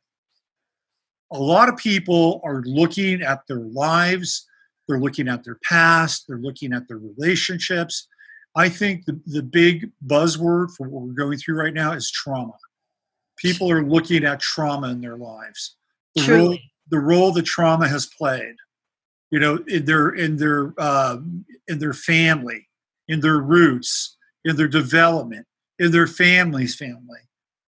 a 1.33 1.39
lot 1.39 1.69
of 1.69 1.77
people 1.77 2.41
are 2.45 2.63
looking 2.65 3.23
at 3.23 3.47
their 3.47 3.61
lives, 3.61 4.47
they're 4.87 5.01
looking 5.01 5.29
at 5.29 5.45
their 5.45 5.59
past, 5.65 6.25
they're 6.29 6.39
looking 6.39 6.73
at 6.73 6.89
their 6.89 6.99
relationships. 6.99 8.09
I 8.55 8.69
think 8.69 9.07
the, 9.07 9.19
the 9.27 9.43
big 9.43 9.91
buzzword 10.07 10.75
for 10.77 10.89
what 10.89 11.05
we're 11.05 11.15
going 11.15 11.39
through 11.39 11.59
right 11.59 11.73
now 11.73 11.93
is 11.93 12.11
trauma. 12.11 12.53
People 13.39 13.71
are 13.71 13.83
looking 13.83 14.25
at 14.25 14.41
trauma 14.41 14.89
in 14.89 15.01
their 15.01 15.17
lives. 15.17 15.77
The 16.15 16.23
Truly. 16.23 16.49
role 16.49 16.59
the 16.89 17.01
role 17.01 17.33
that 17.33 17.45
trauma 17.45 17.89
has 17.89 18.07
played. 18.07 18.55
You 19.33 19.41
know, 19.41 19.64
in 19.66 19.87
their 19.87 20.11
in 20.11 20.37
their 20.37 20.74
uh, 20.78 21.16
in 21.66 21.78
their 21.78 21.95
family, 21.95 22.68
in 23.09 23.20
their 23.20 23.39
roots, 23.39 24.16
in 24.45 24.57
their 24.57 24.68
development, 24.68 25.47
in 25.78 25.91
their 25.91 26.07
family's 26.07 26.76
family, 26.76 27.20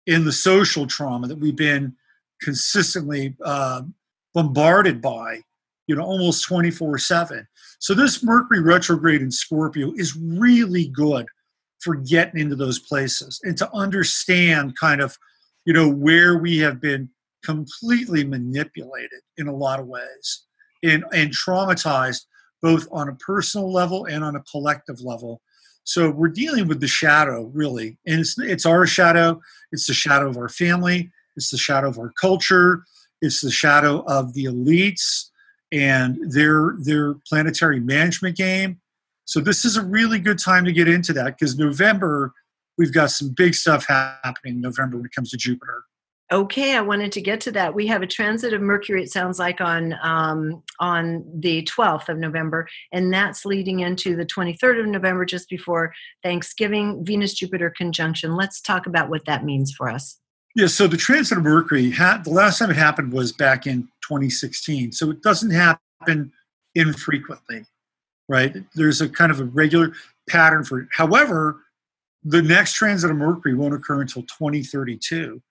in 0.08 0.24
the 0.24 0.32
social 0.32 0.88
trauma 0.88 1.28
that 1.28 1.38
we've 1.38 1.56
been 1.56 1.94
consistently 2.42 3.36
uh, 3.44 3.82
bombarded 4.34 5.02
by, 5.02 5.42
you 5.88 5.96
know, 5.96 6.04
almost 6.04 6.46
24 6.48 6.98
7. 6.98 7.48
So 7.80 7.94
this 7.94 8.24
Mercury 8.24 8.62
retrograde 8.62 9.22
in 9.22 9.30
Scorpio 9.30 9.92
is 9.96 10.16
really 10.18 10.88
good 10.88 11.26
for 11.80 11.96
getting 11.96 12.40
into 12.40 12.56
those 12.56 12.80
places 12.80 13.40
and 13.44 13.58
to 13.58 13.70
understand 13.74 14.78
kind 14.78 15.02
of, 15.02 15.18
you 15.66 15.74
know, 15.74 15.90
where 15.90 16.38
we 16.38 16.58
have 16.60 16.80
been 16.82 17.10
completely 17.44 18.24
manipulated 18.24 19.22
in 19.38 19.48
a 19.48 19.56
lot 19.56 19.80
of 19.80 19.88
ways 19.88 20.46
and, 20.84 21.04
and 21.14 21.32
traumatized 21.32 22.26
both 22.62 22.88
on 22.92 23.10
a 23.10 23.16
personal 23.16 23.72
level 23.72 24.06
and 24.06 24.24
on 24.24 24.36
a 24.36 24.44
collective 24.44 25.00
level. 25.02 25.42
So 25.84 26.12
we're 26.12 26.30
dealing 26.30 26.68
with 26.68 26.82
the 26.82 26.88
shadow, 26.88 27.50
really. 27.54 27.98
And 28.06 28.20
it's, 28.20 28.38
it's 28.38 28.66
our 28.66 28.86
shadow, 28.86 29.40
it's 29.72 29.88
the 29.88 29.94
shadow 29.94 30.30
of 30.30 30.38
our 30.38 30.50
family, 30.50 31.10
it's 31.36 31.50
the 31.50 31.58
shadow 31.58 31.90
of 31.90 31.98
our 31.98 32.12
culture, 32.20 32.84
it's 33.22 33.42
the 33.42 33.52
shadow 33.52 34.04
of 34.08 34.34
the 34.34 34.46
elites 34.46 35.30
and 35.72 36.18
their 36.32 36.76
their 36.80 37.16
planetary 37.28 37.80
management 37.80 38.36
game. 38.36 38.80
So 39.26 39.40
this 39.40 39.66
is 39.66 39.78
a 39.78 39.84
really 39.84 40.20
good 40.20 40.40
time 40.40 40.66
to 40.66 40.72
get 40.72 40.88
into 40.88 41.14
that 41.14 41.38
because 41.38 41.58
November 41.58 42.34
we've 42.78 42.94
got 42.94 43.12
some 43.12 43.34
big 43.36 43.54
stuff 43.54 43.86
happening 43.88 44.56
in 44.56 44.62
November 44.62 44.98
when 44.98 45.06
it 45.06 45.12
comes 45.14 45.30
to 45.32 45.38
Jupiter. 45.38 45.84
Okay, 46.32 46.76
I 46.76 46.82
wanted 46.82 47.12
to 47.14 47.22
get 47.22 47.42
to 47.42 47.52
that. 47.54 47.74
We 47.74 47.88
have 47.88 48.04
a 48.04 48.08
transit 48.08 48.54
of 48.54 48.62
Mercury. 48.62 49.02
It 49.02 49.12
sounds 49.12 49.40
like 49.40 49.60
on 49.62 49.96
um, 50.04 50.62
on 50.80 51.26
the 51.34 51.64
12th 51.64 52.08
of 52.08 52.20
November, 52.20 52.68
and 52.92 53.12
that's 53.12 53.46
leading 53.46 53.80
into 53.80 54.16
the 54.16 54.28
23rd 54.28 54.82
of 54.82 54.86
November, 54.86 55.26
just 55.26 55.50
before 55.50 55.92
Thanksgiving. 56.22 57.04
Venus 57.04 57.34
Jupiter 57.34 57.74
conjunction. 57.76 58.36
Let's 58.36 58.62
talk 58.62 58.86
about 58.86 59.10
what 59.10 59.26
that 59.26 59.44
means 59.44 59.74
for 59.74 59.90
us. 59.90 60.20
Yeah. 60.56 60.68
So 60.68 60.86
the 60.86 60.98
transit 60.98 61.40
of 61.40 61.44
Mercury, 61.44 61.90
the 61.90 62.22
last 62.28 62.60
time 62.60 62.70
it 62.70 62.76
happened 62.76 63.12
was 63.12 63.32
back 63.32 63.66
in 63.66 63.84
2016. 64.08 64.92
So 64.92 65.10
it 65.10 65.24
doesn't 65.24 65.52
happen 65.52 66.32
infrequently, 66.76 67.66
right? 68.28 68.56
There's 68.76 69.02
a 69.02 69.10
kind 69.10 69.32
of 69.32 69.40
a 69.40 69.46
regular 69.46 69.94
pattern 70.30 70.64
for 70.64 70.82
it. 70.82 70.90
However, 70.92 71.64
the 72.24 72.42
next 72.44 72.74
transit 72.74 73.10
of 73.10 73.18
Mercury 73.18 73.56
won't 73.56 73.74
occur 73.74 74.02
until 74.02 74.24
2032 74.24 75.42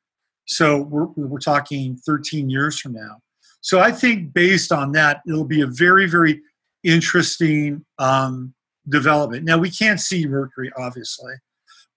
so 0.49 0.81
we're, 0.83 1.07
we're 1.17 1.39
talking 1.39 1.97
13 2.07 2.49
years 2.49 2.81
from 2.81 2.95
now. 2.95 3.21
So 3.61 3.81
I 3.81 3.93
think 3.93 4.33
based 4.33 4.73
on 4.73 4.93
that, 4.93 5.21
it'll 5.29 5.45
be 5.45 5.61
a 5.61 5.67
very, 5.67 6.09
very 6.09 6.41
interesting 6.83 7.85
um, 7.99 8.55
development. 8.89 9.45
Now, 9.45 9.59
we 9.59 9.71
can't 9.71 10.01
see 10.01 10.27
Mercury, 10.27 10.73
obviously, 10.79 11.35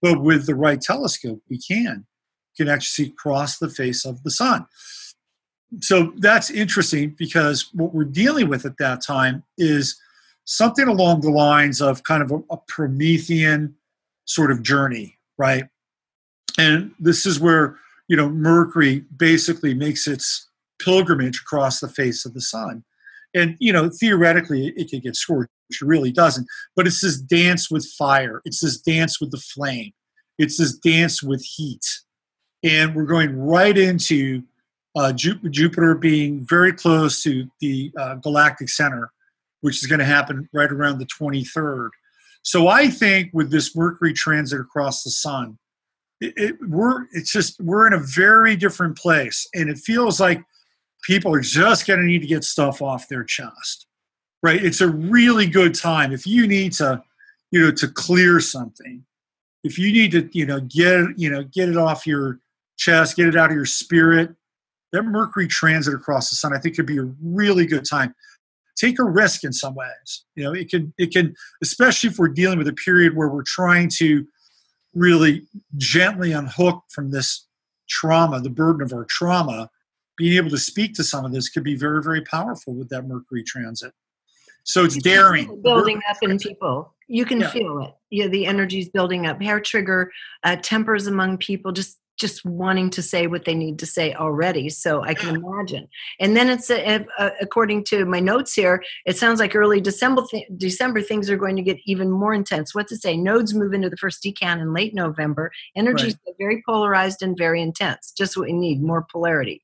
but 0.02 0.20
with 0.20 0.46
the 0.46 0.54
right 0.54 0.80
telescope, 0.80 1.40
we 1.48 1.58
can. 1.58 2.06
Can 2.58 2.68
actually 2.68 3.06
see 3.06 3.12
across 3.12 3.56
the 3.56 3.70
face 3.70 4.04
of 4.04 4.22
the 4.22 4.30
sun. 4.30 4.66
So 5.80 6.12
that's 6.18 6.50
interesting 6.50 7.16
because 7.18 7.70
what 7.72 7.94
we're 7.94 8.04
dealing 8.04 8.48
with 8.48 8.66
at 8.66 8.76
that 8.76 9.00
time 9.00 9.42
is 9.56 9.98
something 10.44 10.86
along 10.86 11.22
the 11.22 11.30
lines 11.30 11.80
of 11.80 12.02
kind 12.02 12.22
of 12.22 12.30
a, 12.30 12.42
a 12.50 12.58
Promethean 12.68 13.74
sort 14.26 14.50
of 14.50 14.62
journey, 14.62 15.16
right? 15.38 15.64
And 16.58 16.92
this 16.98 17.24
is 17.24 17.40
where 17.40 17.78
you 18.12 18.18
know, 18.18 18.28
Mercury 18.28 19.06
basically 19.16 19.72
makes 19.72 20.06
its 20.06 20.50
pilgrimage 20.78 21.40
across 21.40 21.80
the 21.80 21.88
face 21.88 22.26
of 22.26 22.34
the 22.34 22.42
sun. 22.42 22.84
And, 23.34 23.56
you 23.58 23.72
know, 23.72 23.88
theoretically, 23.88 24.66
it 24.76 24.90
could 24.90 25.00
get 25.00 25.16
scorched. 25.16 25.48
It 25.70 25.80
really 25.80 26.12
doesn't. 26.12 26.46
But 26.76 26.86
it's 26.86 27.00
this 27.00 27.16
dance 27.16 27.70
with 27.70 27.90
fire, 27.96 28.42
it's 28.44 28.60
this 28.60 28.76
dance 28.76 29.18
with 29.18 29.30
the 29.30 29.38
flame, 29.38 29.92
it's 30.36 30.58
this 30.58 30.76
dance 30.76 31.22
with 31.22 31.42
heat. 31.42 31.86
And 32.62 32.94
we're 32.94 33.06
going 33.06 33.34
right 33.34 33.78
into 33.78 34.42
uh, 34.94 35.14
Jupiter 35.14 35.94
being 35.94 36.46
very 36.46 36.74
close 36.74 37.22
to 37.22 37.46
the 37.60 37.92
uh, 37.98 38.16
galactic 38.16 38.68
center, 38.68 39.10
which 39.62 39.82
is 39.82 39.88
going 39.88 40.00
to 40.00 40.04
happen 40.04 40.50
right 40.52 40.70
around 40.70 40.98
the 40.98 41.06
23rd. 41.06 41.88
So 42.42 42.68
I 42.68 42.88
think 42.88 43.30
with 43.32 43.50
this 43.50 43.74
Mercury 43.74 44.12
transit 44.12 44.60
across 44.60 45.02
the 45.02 45.10
sun, 45.10 45.56
it, 46.22 46.34
it, 46.36 46.56
we're 46.68 47.06
it's 47.12 47.32
just 47.32 47.60
we're 47.60 47.86
in 47.86 47.92
a 47.92 47.98
very 47.98 48.56
different 48.56 48.96
place 48.96 49.46
and 49.54 49.68
it 49.68 49.78
feels 49.78 50.20
like 50.20 50.42
people 51.02 51.34
are 51.34 51.40
just 51.40 51.86
going 51.86 51.98
to 51.98 52.06
need 52.06 52.20
to 52.20 52.28
get 52.28 52.44
stuff 52.44 52.80
off 52.80 53.08
their 53.08 53.24
chest 53.24 53.86
right? 54.42 54.62
It's 54.62 54.80
a 54.80 54.88
really 54.88 55.46
good 55.46 55.74
time 55.74 56.12
if 56.12 56.26
you 56.26 56.46
need 56.46 56.72
to 56.74 57.02
you 57.50 57.60
know 57.60 57.70
to 57.72 57.88
clear 57.88 58.40
something. 58.40 59.04
If 59.64 59.78
you 59.78 59.92
need 59.92 60.10
to 60.12 60.28
you 60.32 60.46
know 60.46 60.60
get 60.60 61.18
you 61.18 61.30
know 61.30 61.44
get 61.44 61.68
it 61.68 61.76
off 61.76 62.06
your 62.06 62.40
chest 62.78 63.16
get 63.16 63.28
it 63.28 63.36
out 63.36 63.50
of 63.50 63.56
your 63.56 63.66
spirit 63.66 64.34
that 64.92 65.02
mercury 65.02 65.46
transit 65.46 65.94
across 65.94 66.30
the 66.30 66.36
sun 66.36 66.54
i 66.54 66.58
think 66.58 66.74
could 66.74 66.86
be 66.86 66.98
a 66.98 67.08
really 67.22 67.66
good 67.66 67.84
time. 67.88 68.14
Take 68.76 68.98
a 68.98 69.04
risk 69.04 69.44
in 69.44 69.52
some 69.52 69.74
ways 69.74 70.24
you 70.34 70.42
know 70.42 70.52
it 70.52 70.70
can 70.70 70.92
it 70.98 71.12
can 71.12 71.34
especially 71.62 72.10
if 72.10 72.18
we're 72.18 72.28
dealing 72.28 72.58
with 72.58 72.66
a 72.66 72.72
period 72.72 73.14
where 73.14 73.28
we're 73.28 73.44
trying 73.44 73.88
to 73.98 74.26
really 74.94 75.46
gently 75.76 76.32
unhook 76.32 76.84
from 76.90 77.10
this 77.10 77.46
trauma, 77.88 78.40
the 78.40 78.50
burden 78.50 78.82
of 78.82 78.92
our 78.92 79.04
trauma, 79.04 79.70
being 80.16 80.36
able 80.36 80.50
to 80.50 80.58
speak 80.58 80.94
to 80.94 81.04
some 81.04 81.24
of 81.24 81.32
this 81.32 81.48
could 81.48 81.64
be 81.64 81.76
very, 81.76 82.02
very 82.02 82.22
powerful 82.22 82.74
with 82.74 82.88
that 82.90 83.06
Mercury 83.06 83.42
transit. 83.42 83.92
So 84.64 84.84
it's 84.84 84.96
daring. 84.96 85.60
Building 85.62 86.00
up 86.08 86.16
in 86.22 86.38
people. 86.38 86.94
You 87.08 87.24
can 87.24 87.40
yeah. 87.40 87.50
feel 87.50 87.80
it. 87.80 87.94
Yeah, 88.10 88.28
the 88.28 88.46
energy's 88.46 88.88
building 88.88 89.26
up. 89.26 89.42
Hair 89.42 89.60
trigger, 89.60 90.12
uh, 90.44 90.56
tempers 90.62 91.06
among 91.06 91.38
people, 91.38 91.72
just 91.72 91.98
just 92.22 92.44
wanting 92.44 92.88
to 92.88 93.02
say 93.02 93.26
what 93.26 93.44
they 93.44 93.54
need 93.54 93.80
to 93.80 93.84
say 93.84 94.14
already. 94.14 94.70
So 94.70 95.02
I 95.02 95.12
can 95.12 95.34
imagine. 95.34 95.88
And 96.20 96.36
then 96.36 96.48
it's 96.48 96.70
uh, 96.70 97.00
uh, 97.18 97.30
according 97.40 97.82
to 97.86 98.06
my 98.06 98.20
notes 98.20 98.54
here, 98.54 98.82
it 99.04 99.18
sounds 99.18 99.40
like 99.40 99.56
early 99.56 99.80
December 99.80 100.22
th- 100.30 100.46
December 100.56 101.02
things 101.02 101.28
are 101.28 101.36
going 101.36 101.56
to 101.56 101.62
get 101.62 101.78
even 101.84 102.10
more 102.10 102.32
intense. 102.32 102.74
What 102.74 102.86
to 102.88 102.96
say? 102.96 103.16
Nodes 103.16 103.52
move 103.52 103.74
into 103.74 103.90
the 103.90 103.96
first 103.96 104.22
decan 104.22 104.62
in 104.62 104.72
late 104.72 104.94
November. 104.94 105.50
Energy 105.74 106.06
is 106.06 106.16
right. 106.24 106.36
very 106.38 106.62
polarized 106.64 107.22
and 107.22 107.36
very 107.36 107.60
intense. 107.60 108.12
Just 108.16 108.36
what 108.36 108.46
we 108.46 108.52
need, 108.52 108.80
more 108.80 109.04
polarity. 109.10 109.60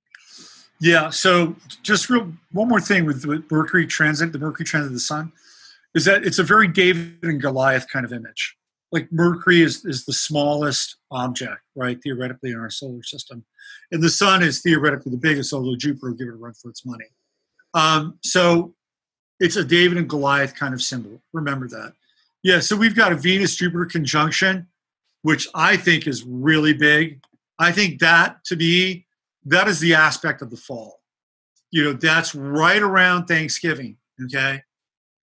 Yeah. 0.80 1.10
So 1.10 1.54
just 1.84 2.10
real 2.10 2.32
one 2.50 2.68
more 2.68 2.80
thing 2.80 3.06
with, 3.06 3.24
with 3.24 3.48
Mercury 3.50 3.86
transit, 3.86 4.32
the 4.32 4.38
Mercury 4.40 4.66
transit 4.66 4.88
of 4.88 4.94
the 4.94 5.00
Sun, 5.00 5.32
is 5.94 6.04
that 6.06 6.24
it's 6.24 6.40
a 6.40 6.44
very 6.44 6.66
David 6.66 7.22
and 7.22 7.40
Goliath 7.40 7.86
kind 7.88 8.04
of 8.04 8.12
image 8.12 8.57
like 8.92 9.08
Mercury 9.12 9.62
is, 9.62 9.84
is 9.84 10.04
the 10.04 10.12
smallest 10.12 10.96
object, 11.10 11.60
right, 11.74 12.00
theoretically 12.02 12.50
in 12.50 12.58
our 12.58 12.70
solar 12.70 13.02
system. 13.02 13.44
And 13.92 14.02
the 14.02 14.10
sun 14.10 14.42
is 14.42 14.60
theoretically 14.62 15.12
the 15.12 15.18
biggest, 15.18 15.52
although 15.52 15.76
Jupiter 15.76 16.10
will 16.10 16.16
give 16.16 16.28
it 16.28 16.34
a 16.34 16.36
run 16.36 16.54
for 16.54 16.70
its 16.70 16.86
money. 16.86 17.04
Um, 17.74 18.18
so 18.22 18.74
it's 19.40 19.56
a 19.56 19.64
David 19.64 19.98
and 19.98 20.08
Goliath 20.08 20.54
kind 20.54 20.74
of 20.74 20.82
symbol. 20.82 21.20
Remember 21.32 21.68
that. 21.68 21.92
Yeah, 22.42 22.60
so 22.60 22.76
we've 22.76 22.96
got 22.96 23.12
a 23.12 23.16
Venus 23.16 23.56
Jupiter 23.56 23.84
conjunction, 23.84 24.66
which 25.22 25.48
I 25.54 25.76
think 25.76 26.06
is 26.06 26.24
really 26.24 26.72
big. 26.72 27.20
I 27.58 27.72
think 27.72 27.98
that 28.00 28.44
to 28.44 28.56
be 28.56 29.06
that 29.44 29.68
is 29.68 29.80
the 29.80 29.94
aspect 29.94 30.42
of 30.42 30.50
the 30.50 30.56
fall. 30.56 31.00
You 31.70 31.84
know, 31.84 31.92
that's 31.92 32.34
right 32.34 32.80
around 32.80 33.26
Thanksgiving. 33.26 33.96
Okay. 34.24 34.62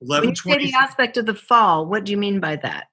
11 0.03 0.35
when 0.45 0.61
you 0.61 0.67
say 0.67 0.73
the 0.73 0.77
aspect 0.77 1.17
of 1.17 1.27
the 1.27 1.35
fall, 1.35 1.87
what 1.87 2.05
do 2.05 2.13
you 2.13 2.19
mean 2.19 2.41
by 2.41 2.57
that? 2.57 2.89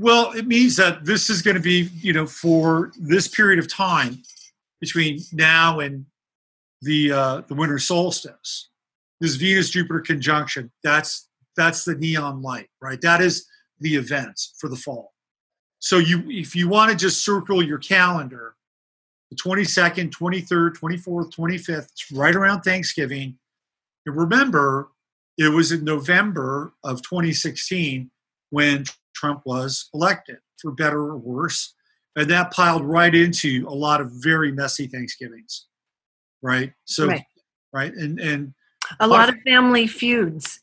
Well, 0.00 0.32
it 0.32 0.46
means 0.46 0.76
that 0.76 1.04
this 1.04 1.28
is 1.28 1.42
going 1.42 1.56
to 1.56 1.62
be, 1.62 1.90
you 2.00 2.14
know, 2.14 2.24
for 2.24 2.90
this 2.98 3.28
period 3.28 3.58
of 3.58 3.70
time 3.70 4.22
between 4.80 5.20
now 5.30 5.80
and 5.80 6.06
the 6.80 7.12
uh, 7.12 7.42
the 7.48 7.54
winter 7.54 7.78
solstice. 7.78 8.70
This 9.20 9.34
Venus 9.34 9.68
Jupiter 9.68 10.00
conjunction. 10.00 10.72
That's 10.82 11.28
that's 11.54 11.84
the 11.84 11.96
neon 11.96 12.40
light, 12.40 12.68
right? 12.80 12.98
That 13.02 13.20
is 13.20 13.46
the 13.78 13.94
event 13.96 14.40
for 14.56 14.70
the 14.70 14.76
fall. 14.76 15.12
So 15.80 15.98
you, 15.98 16.22
if 16.30 16.56
you 16.56 16.66
want 16.66 16.90
to 16.90 16.96
just 16.96 17.22
circle 17.22 17.62
your 17.62 17.76
calendar, 17.76 18.54
the 19.30 19.36
22nd, 19.36 20.12
23rd, 20.12 20.78
24th, 20.78 21.30
25th, 21.30 21.90
right 22.14 22.34
around 22.34 22.62
Thanksgiving. 22.62 23.38
And 24.06 24.16
remember, 24.16 24.92
it 25.36 25.50
was 25.50 25.72
in 25.72 25.84
November 25.84 26.72
of 26.84 27.02
2016 27.02 28.10
when 28.48 28.84
Trump 29.14 29.42
was 29.44 29.88
elected, 29.94 30.38
for 30.60 30.72
better 30.72 31.00
or 31.00 31.16
worse. 31.16 31.74
And 32.16 32.28
that 32.30 32.52
piled 32.52 32.84
right 32.84 33.14
into 33.14 33.66
a 33.68 33.74
lot 33.74 34.00
of 34.00 34.10
very 34.12 34.52
messy 34.52 34.86
Thanksgivings, 34.86 35.66
right? 36.42 36.72
So, 36.84 37.06
right, 37.06 37.24
right? 37.72 37.94
and 37.94 38.18
and 38.18 38.52
a 38.98 39.06
lot 39.06 39.28
of 39.28 39.36
family 39.46 39.86
feuds. 39.86 40.60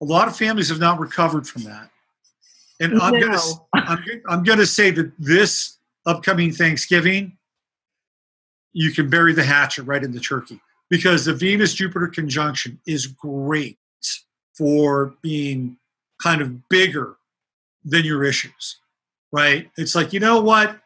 A 0.00 0.04
lot 0.04 0.28
of 0.28 0.36
families 0.36 0.68
have 0.68 0.80
not 0.80 0.98
recovered 0.98 1.46
from 1.46 1.64
that. 1.64 1.90
And 2.80 2.94
no. 2.94 3.00
I'm 3.00 3.20
gonna 3.20 3.40
I'm, 3.74 4.04
I'm 4.28 4.42
gonna 4.42 4.66
say 4.66 4.90
that 4.90 5.12
this 5.18 5.78
upcoming 6.06 6.52
Thanksgiving, 6.52 7.36
you 8.72 8.90
can 8.92 9.08
bury 9.08 9.32
the 9.32 9.44
hatchet 9.44 9.84
right 9.84 10.02
in 10.02 10.12
the 10.12 10.20
turkey 10.20 10.60
because 10.90 11.24
the 11.24 11.34
Venus 11.34 11.74
Jupiter 11.74 12.08
conjunction 12.08 12.80
is 12.86 13.06
great 13.06 13.78
for 14.56 15.14
being 15.22 15.76
kind 16.20 16.42
of 16.42 16.68
bigger 16.68 17.17
than 17.84 18.04
your 18.04 18.24
issues, 18.24 18.80
right? 19.32 19.70
It's 19.76 19.94
like, 19.94 20.12
you 20.12 20.20
know 20.20 20.40
what? 20.40 20.78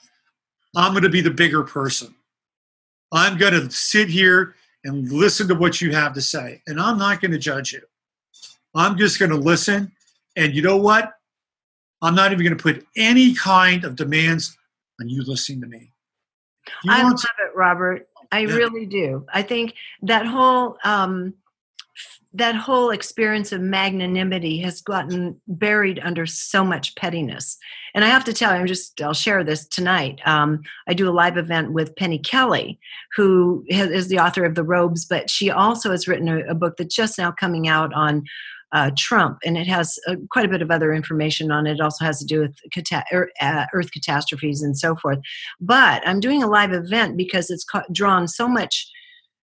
I'm 0.76 0.92
going 0.92 1.02
to 1.02 1.08
be 1.08 1.20
the 1.20 1.30
bigger 1.30 1.62
person. 1.62 2.14
I'm 3.12 3.36
going 3.36 3.52
to 3.52 3.70
sit 3.70 4.08
here 4.08 4.54
and 4.84 5.10
listen 5.10 5.46
to 5.48 5.54
what 5.54 5.80
you 5.80 5.92
have 5.92 6.14
to 6.14 6.22
say, 6.22 6.62
and 6.66 6.80
I'm 6.80 6.98
not 6.98 7.20
going 7.20 7.32
to 7.32 7.38
judge 7.38 7.72
you. 7.72 7.82
I'm 8.74 8.96
just 8.96 9.18
going 9.18 9.30
to 9.30 9.36
listen. 9.36 9.92
And 10.36 10.54
you 10.54 10.62
know 10.62 10.78
what? 10.78 11.12
I'm 12.00 12.14
not 12.14 12.32
even 12.32 12.44
going 12.44 12.56
to 12.56 12.62
put 12.62 12.86
any 12.96 13.34
kind 13.34 13.84
of 13.84 13.96
demands 13.96 14.56
on 15.00 15.08
you 15.08 15.22
listening 15.22 15.60
to 15.60 15.66
me. 15.66 15.92
I 16.88 17.02
love 17.02 17.20
to- 17.20 17.28
it, 17.44 17.56
Robert. 17.56 18.08
I 18.32 18.40
yeah. 18.40 18.54
really 18.54 18.86
do. 18.86 19.26
I 19.32 19.42
think 19.42 19.74
that 20.02 20.26
whole 20.26 20.78
um, 20.84 21.34
that 22.34 22.54
whole 22.54 22.90
experience 22.90 23.52
of 23.52 23.60
magnanimity 23.60 24.58
has 24.60 24.80
gotten 24.80 25.38
buried 25.46 26.00
under 26.02 26.24
so 26.24 26.64
much 26.64 26.94
pettiness. 26.94 27.58
And 27.94 28.04
I 28.04 28.08
have 28.08 28.24
to 28.24 28.32
tell 28.32 28.52
you, 28.52 28.60
I'm 28.60 28.66
just, 28.66 29.00
I'll 29.02 29.12
share 29.12 29.44
this 29.44 29.66
tonight. 29.68 30.20
Um, 30.24 30.62
I 30.88 30.94
do 30.94 31.08
a 31.08 31.12
live 31.12 31.36
event 31.36 31.72
with 31.72 31.94
Penny 31.96 32.18
Kelly, 32.18 32.78
who 33.16 33.64
is 33.68 34.08
the 34.08 34.18
author 34.18 34.44
of 34.44 34.54
The 34.54 34.64
Robes, 34.64 35.04
but 35.04 35.28
she 35.28 35.50
also 35.50 35.90
has 35.90 36.08
written 36.08 36.28
a, 36.28 36.40
a 36.50 36.54
book 36.54 36.76
that's 36.78 36.94
just 36.94 37.18
now 37.18 37.32
coming 37.32 37.68
out 37.68 37.92
on 37.92 38.24
uh, 38.72 38.90
Trump, 38.96 39.38
and 39.44 39.58
it 39.58 39.66
has 39.66 39.98
uh, 40.08 40.16
quite 40.30 40.46
a 40.46 40.48
bit 40.48 40.62
of 40.62 40.70
other 40.70 40.94
information 40.94 41.52
on 41.52 41.66
it. 41.66 41.74
It 41.74 41.80
also 41.82 42.06
has 42.06 42.18
to 42.20 42.24
do 42.24 42.40
with 42.40 42.56
cata- 42.72 43.04
er, 43.12 43.30
uh, 43.38 43.66
Earth 43.74 43.92
catastrophes 43.92 44.62
and 44.62 44.78
so 44.78 44.96
forth. 44.96 45.18
But 45.60 46.06
I'm 46.08 46.20
doing 46.20 46.42
a 46.42 46.48
live 46.48 46.72
event 46.72 47.18
because 47.18 47.50
it's 47.50 47.64
ca- 47.64 47.84
drawn 47.92 48.26
so 48.26 48.48
much 48.48 48.90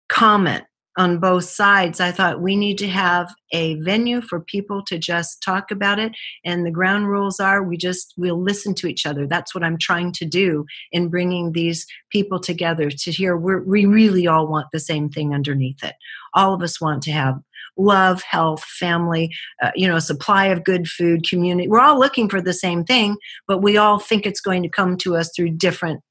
comment 0.08 0.66
on 0.98 1.20
both 1.20 1.46
sides. 1.46 2.00
I 2.00 2.12
thought 2.12 2.42
we 2.42 2.56
need 2.56 2.78
to 2.80 2.88
have 2.88 3.34
a 3.54 3.76
venue 3.82 4.20
for 4.20 4.42
people 4.42 4.84
to 4.86 4.98
just 4.98 5.42
talk 5.44 5.70
about 5.72 6.00
it. 6.00 6.12
And 6.44 6.66
the 6.66 6.72
ground 6.72 7.08
rules 7.08 7.40
are 7.40 7.64
we 7.64 7.78
just 7.78 8.14
we'll 8.18 8.42
listen 8.42 8.74
to 8.76 8.88
each 8.88 9.06
other. 9.06 9.28
That's 9.28 9.54
what 9.54 9.64
I'm 9.64 9.78
trying 9.78 10.12
to 10.14 10.26
do 10.26 10.66
in 10.92 11.10
bringing 11.10 11.52
these 11.52 11.86
people 12.12 12.40
together 12.40 12.90
to 12.90 13.12
hear 13.12 13.38
we 13.38 13.56
we 13.58 13.86
really 13.86 14.28
all 14.28 14.48
want 14.48 14.68
the 14.74 14.80
same 14.80 15.10
thing 15.10 15.34
underneath 15.34 15.84
it. 15.84 15.96
All 16.34 16.54
of 16.54 16.64
us 16.64 16.82
want 16.82 17.04
to 17.04 17.12
have 17.12 17.40
love, 17.78 18.24
health, 18.24 18.64
family, 18.64 19.32
uh, 19.62 19.72
you 19.76 19.88
know, 19.88 20.00
supply 20.00 20.48
of 20.48 20.64
good 20.64 20.88
food, 20.88 21.28
community. 21.30 21.68
We're 21.68 21.80
all 21.80 22.00
looking 22.00 22.28
for 22.28 22.42
the 22.42 22.54
same 22.54 22.84
thing, 22.84 23.18
but 23.48 23.60
we 23.60 23.78
all 23.78 24.00
think 24.00 24.26
it's 24.26 24.42
going 24.42 24.64
to 24.64 24.70
come 24.70 24.98
to 24.98 25.16
us 25.16 25.30
through 25.36 25.52
different 25.52 26.02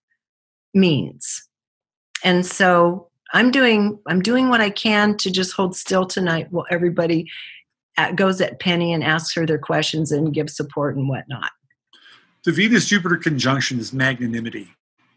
means. 0.72 1.42
And 2.22 2.46
so 2.46 3.08
I'm 3.36 3.50
doing 3.50 3.98
I'm 4.06 4.22
doing 4.22 4.48
what 4.48 4.62
I 4.62 4.70
can 4.70 5.14
to 5.18 5.30
just 5.30 5.52
hold 5.52 5.76
still 5.76 6.06
tonight 6.06 6.48
while 6.50 6.64
everybody 6.70 7.30
uh, 7.98 8.12
goes 8.12 8.40
at 8.40 8.60
Penny 8.60 8.94
and 8.94 9.04
asks 9.04 9.34
her 9.34 9.44
their 9.44 9.58
questions 9.58 10.10
and 10.10 10.32
gives 10.32 10.56
support 10.56 10.96
and 10.96 11.06
whatnot. 11.06 11.50
The 12.46 12.52
Venus 12.52 12.86
Jupiter 12.86 13.18
conjunction 13.18 13.78
is 13.78 13.92
magnanimity. 13.92 14.68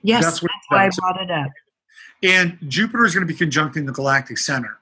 Yes, 0.01 0.25
that's, 0.25 0.41
that's 0.41 0.51
why 0.67 0.87
I 0.87 0.89
brought 0.97 1.21
it 1.21 1.31
up. 1.31 1.51
And 2.21 2.57
Jupiter 2.67 3.05
is 3.05 3.15
going 3.15 3.25
to 3.25 3.33
be 3.33 3.37
conjuncting 3.37 3.85
the 3.85 3.93
galactic 3.93 4.37
center. 4.37 4.79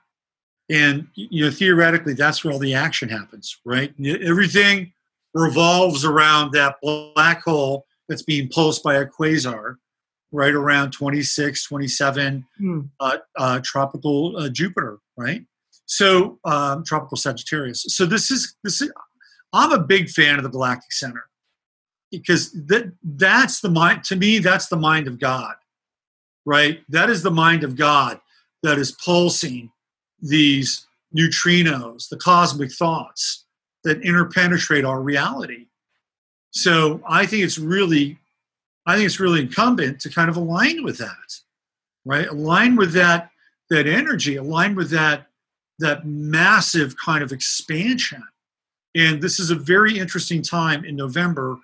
And 0.71 1.07
you 1.13 1.45
know, 1.45 1.51
theoretically, 1.51 2.15
that's 2.15 2.43
where 2.43 2.51
all 2.51 2.59
the 2.59 2.73
action 2.73 3.07
happens, 3.07 3.59
right? 3.63 3.93
Everything 4.03 4.91
revolves 5.35 6.05
around 6.05 6.53
that 6.53 6.77
black 6.81 7.43
hole 7.43 7.85
that's 8.09 8.23
being 8.23 8.49
pulsed 8.49 8.81
by 8.81 8.95
a 8.95 9.05
quasar 9.05 9.75
right 10.31 10.53
around 10.53 10.91
26, 10.91 11.63
27, 11.65 12.45
hmm. 12.57 12.81
uh, 12.99 13.17
uh, 13.37 13.59
tropical 13.63 14.35
uh, 14.37 14.49
Jupiter, 14.49 14.99
right? 15.15 15.43
So 15.85 16.39
um, 16.43 16.83
tropical 16.83 17.17
Sagittarius. 17.17 17.85
So 17.89 18.05
this 18.05 18.29
is 18.29 18.55
this 18.63 18.81
is. 18.81 18.91
I'm 19.53 19.71
a 19.71 19.79
big 19.79 20.09
fan 20.09 20.35
of 20.35 20.43
the 20.43 20.49
Galactic 20.49 20.91
Center 20.91 21.25
because 22.11 22.51
that 22.67 22.91
that's 23.03 23.61
the 23.61 23.69
mind. 23.69 24.03
To 24.05 24.15
me, 24.17 24.39
that's 24.39 24.67
the 24.67 24.75
mind 24.75 25.07
of 25.07 25.19
God, 25.19 25.55
right? 26.45 26.81
That 26.89 27.09
is 27.09 27.23
the 27.23 27.31
mind 27.31 27.63
of 27.63 27.77
God 27.77 28.19
that 28.63 28.77
is 28.77 28.91
pulsing 29.03 29.71
these 30.21 30.85
neutrinos, 31.17 32.09
the 32.09 32.17
cosmic 32.17 32.71
thoughts 32.71 33.45
that 33.83 34.01
interpenetrate 34.01 34.83
our 34.83 35.01
reality. 35.01 35.67
So 36.51 37.01
I 37.07 37.25
think 37.25 37.43
it's 37.43 37.57
really 37.57 38.17
I 38.87 38.95
think 38.95 39.05
it's 39.05 39.19
really 39.19 39.41
incumbent 39.41 39.99
to 40.01 40.09
kind 40.09 40.29
of 40.29 40.37
align 40.37 40.81
with 40.83 40.97
that, 40.97 41.35
right? 42.05 42.27
Align 42.27 42.77
with 42.77 42.93
that 42.93 43.29
that 43.69 43.85
energy, 43.85 44.37
align 44.37 44.75
with 44.75 44.89
that 44.91 45.27
that 45.79 46.07
massive 46.07 46.95
kind 46.97 47.21
of 47.21 47.31
expansion. 47.33 48.23
And 48.95 49.21
this 49.21 49.39
is 49.39 49.51
a 49.51 49.55
very 49.55 49.99
interesting 49.99 50.41
time 50.41 50.85
in 50.85 50.95
November 50.95 51.57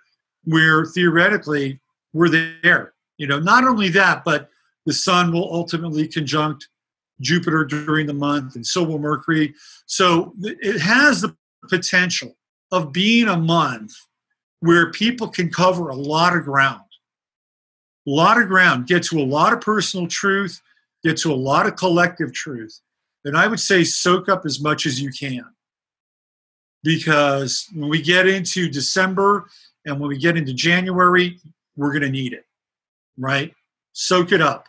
where 0.44 0.86
theoretically 0.86 1.80
we're 2.12 2.30
there. 2.62 2.94
You 3.18 3.28
know, 3.28 3.40
not 3.40 3.64
only 3.64 3.90
that, 3.90 4.24
but 4.26 4.50
the 4.86 4.94
sun 4.94 5.32
will 5.32 5.52
ultimately 5.52 6.08
conjunct 6.08 6.68
Jupiter 7.22 7.64
during 7.64 8.06
the 8.06 8.14
month, 8.14 8.56
and 8.56 8.68
so 8.68 8.84
will 8.84 9.00
Mercury. 9.00 9.56
So 9.86 10.34
it 10.42 10.82
has 10.82 11.22
the 11.22 11.36
potential 11.70 12.36
of 12.72 12.92
being 12.92 13.30
a 13.30 13.38
month 13.38 13.94
where 14.60 14.92
people 14.92 15.30
can 15.30 15.50
cover 15.50 15.90
a 15.90 15.96
lot 15.96 16.36
of 16.36 16.44
ground 16.44 16.83
a 18.08 18.10
lot 18.10 18.42
of 18.42 18.48
ground, 18.48 18.88
get 18.88 19.04
to 19.04 19.20
a 19.20 19.24
lot 19.24 19.54
of 19.54 19.62
personal 19.62 20.08
truth, 20.08 20.62
get 21.04 21.18
to 21.18 21.32
a 21.32 21.36
lot 21.36 21.66
of 21.66 21.76
collective 21.76 22.34
truth. 22.34 22.80
And 23.26 23.38
I 23.38 23.48
would 23.48 23.60
say 23.60 23.84
soak 23.84 24.28
up 24.30 24.46
as 24.46 24.60
much 24.60 24.86
as 24.86 25.02
you 25.02 25.12
can. 25.12 25.46
Because 26.84 27.68
when 27.74 27.90
we 27.90 28.02
get 28.02 28.28
into 28.28 28.70
December 28.70 29.46
and 29.86 30.00
when 30.00 30.10
we 30.10 30.18
get 30.18 30.36
into 30.36 30.54
January, 30.54 31.40
we're 31.78 31.92
going 31.92 32.02
to 32.02 32.10
need 32.10 32.34
it, 32.34 32.46
right? 33.18 33.54
Soak 33.94 34.34
it 34.34 34.42
up 34.42 34.68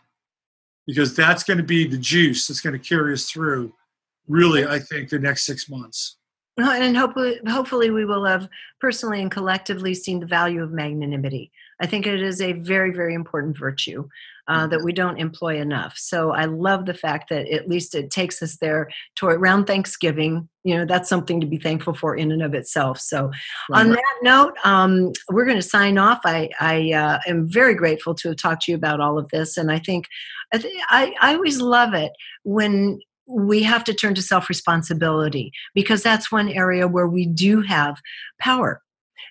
because 0.86 1.16
that's 1.16 1.42
going 1.42 1.58
to 1.58 1.64
be 1.64 1.88
the 1.88 1.98
juice 1.98 2.46
that's 2.46 2.60
going 2.60 2.78
to 2.78 2.88
carry 2.88 3.14
us 3.14 3.28
through, 3.28 3.72
really, 4.28 4.64
I 4.64 4.78
think, 4.78 5.08
the 5.08 5.18
next 5.18 5.44
six 5.44 5.68
months. 5.68 6.16
And 6.56 6.96
hopefully, 6.96 7.40
hopefully, 7.48 7.90
we 7.90 8.04
will 8.04 8.24
have 8.24 8.48
personally 8.80 9.20
and 9.20 9.30
collectively 9.30 9.92
seen 9.92 10.20
the 10.20 10.26
value 10.26 10.62
of 10.62 10.70
magnanimity. 10.70 11.50
I 11.80 11.86
think 11.86 12.06
it 12.06 12.22
is 12.22 12.40
a 12.40 12.52
very, 12.52 12.92
very 12.92 13.14
important 13.14 13.58
virtue 13.58 14.08
uh, 14.46 14.66
that 14.66 14.76
mm-hmm. 14.76 14.84
we 14.84 14.92
don't 14.92 15.18
employ 15.18 15.58
enough. 15.58 15.94
So 15.96 16.32
I 16.32 16.44
love 16.44 16.86
the 16.86 16.94
fact 16.94 17.30
that 17.30 17.48
at 17.48 17.68
least 17.68 17.94
it 17.94 18.10
takes 18.10 18.42
us 18.42 18.56
there 18.56 18.90
to 19.16 19.26
around 19.26 19.66
Thanksgiving. 19.66 20.48
You 20.64 20.76
know, 20.76 20.84
that's 20.84 21.08
something 21.08 21.40
to 21.40 21.46
be 21.46 21.56
thankful 21.56 21.94
for 21.94 22.14
in 22.14 22.30
and 22.30 22.42
of 22.42 22.54
itself. 22.54 23.00
So, 23.00 23.30
on 23.72 23.90
that 23.90 24.14
note, 24.22 24.54
um, 24.64 25.12
we're 25.30 25.44
going 25.44 25.56
to 25.56 25.62
sign 25.62 25.98
off. 25.98 26.20
I, 26.24 26.50
I 26.60 26.92
uh, 26.92 27.18
am 27.26 27.48
very 27.48 27.74
grateful 27.74 28.14
to 28.16 28.28
have 28.28 28.36
talked 28.36 28.62
to 28.62 28.72
you 28.72 28.76
about 28.76 29.00
all 29.00 29.18
of 29.18 29.28
this, 29.28 29.56
and 29.56 29.70
I 29.70 29.78
think 29.78 30.06
I, 30.52 30.58
th- 30.58 30.74
I, 30.88 31.14
I 31.20 31.34
always 31.34 31.60
love 31.60 31.92
it 31.92 32.12
when 32.44 32.98
we 33.26 33.62
have 33.62 33.84
to 33.84 33.94
turn 33.94 34.14
to 34.14 34.22
self 34.22 34.48
responsibility 34.48 35.52
because 35.74 36.02
that's 36.02 36.32
one 36.32 36.48
area 36.48 36.88
where 36.88 37.08
we 37.08 37.26
do 37.26 37.62
have 37.62 38.00
power 38.38 38.82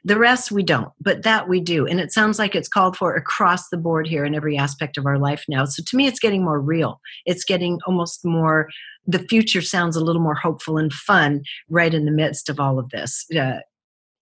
the 0.03 0.17
rest 0.17 0.51
we 0.51 0.63
don't, 0.63 0.89
but 0.99 1.23
that 1.23 1.47
we 1.47 1.59
do. 1.59 1.85
And 1.85 1.99
it 1.99 2.11
sounds 2.11 2.39
like 2.39 2.55
it's 2.55 2.67
called 2.67 2.97
for 2.97 3.15
across 3.15 3.69
the 3.69 3.77
board 3.77 4.07
here 4.07 4.25
in 4.25 4.35
every 4.35 4.57
aspect 4.57 4.97
of 4.97 5.05
our 5.05 5.17
life 5.17 5.45
now. 5.47 5.65
So 5.65 5.83
to 5.85 5.95
me, 5.95 6.07
it's 6.07 6.19
getting 6.19 6.43
more 6.43 6.59
real. 6.59 6.99
It's 7.25 7.43
getting 7.43 7.79
almost 7.85 8.25
more, 8.25 8.69
the 9.05 9.19
future 9.19 9.61
sounds 9.61 9.95
a 9.95 10.03
little 10.03 10.21
more 10.21 10.35
hopeful 10.35 10.77
and 10.77 10.91
fun 10.91 11.43
right 11.69 11.93
in 11.93 12.05
the 12.05 12.11
midst 12.11 12.49
of 12.49 12.59
all 12.59 12.79
of 12.79 12.89
this 12.89 13.25
uh, 13.37 13.59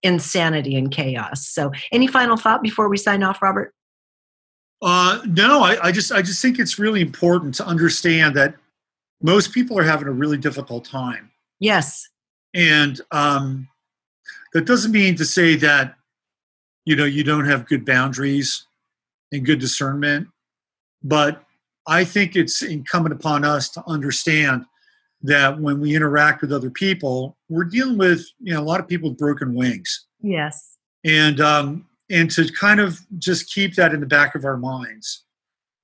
insanity 0.04 0.76
and 0.76 0.92
chaos. 0.92 1.48
So, 1.48 1.72
any 1.92 2.08
final 2.08 2.38
thought 2.38 2.64
before 2.64 2.90
we 2.90 2.98
sign 2.98 3.24
off, 3.24 3.42
Robert? 3.42 3.74
Uh, 4.82 5.22
no, 5.28 5.62
I, 5.62 5.88
I 5.88 5.92
just 5.92 6.12
I 6.12 6.22
just 6.22 6.42
think 6.42 6.58
it's 6.58 6.80
really 6.80 7.02
important 7.02 7.54
to 7.56 7.66
understand 7.66 8.36
that 8.36 8.56
most 9.22 9.54
people 9.54 9.78
are 9.78 9.84
having 9.84 10.08
a 10.08 10.12
really 10.12 10.38
difficult 10.38 10.86
time. 10.86 11.32
Yes. 11.60 12.08
And 12.54 13.00
um, 13.12 13.68
that 14.54 14.66
doesn't 14.66 14.92
mean 14.92 15.16
to 15.16 15.26
say 15.26 15.56
that 15.56 15.96
you 16.86 16.96
know 16.96 17.06
you 17.06 17.24
don't 17.24 17.46
have 17.46 17.68
good 17.68 17.86
boundaries 17.86 18.66
and 19.32 19.46
good 19.46 19.60
discernment, 19.60 20.28
but 21.04 21.44
I 21.88 22.04
think 22.04 22.36
it's 22.36 22.62
incumbent 22.62 23.14
upon 23.14 23.46
us 23.46 23.70
to 23.70 23.84
understand 23.88 24.66
that 25.24 25.60
when 25.60 25.80
we 25.80 25.96
interact 25.96 26.42
with 26.42 26.52
other 26.52 26.70
people, 26.70 27.38
we're 27.50 27.66
dealing 27.66 27.98
with 27.98 28.26
you 28.40 28.54
know 28.54 28.62
a 28.62 28.64
lot 28.64 28.80
of 28.80 28.88
people 28.88 29.10
with 29.10 29.18
broken 29.18 29.54
wings. 29.54 30.08
Yes. 30.22 30.78
And 31.04 31.40
um, 31.40 31.88
and 32.10 32.30
to 32.32 32.52
kind 32.52 32.80
of 32.80 33.00
just 33.18 33.52
keep 33.52 33.76
that 33.76 33.94
in 33.94 34.00
the 34.00 34.06
back 34.06 34.36
of 34.36 34.46
our 34.46 34.58
minds 34.58 35.24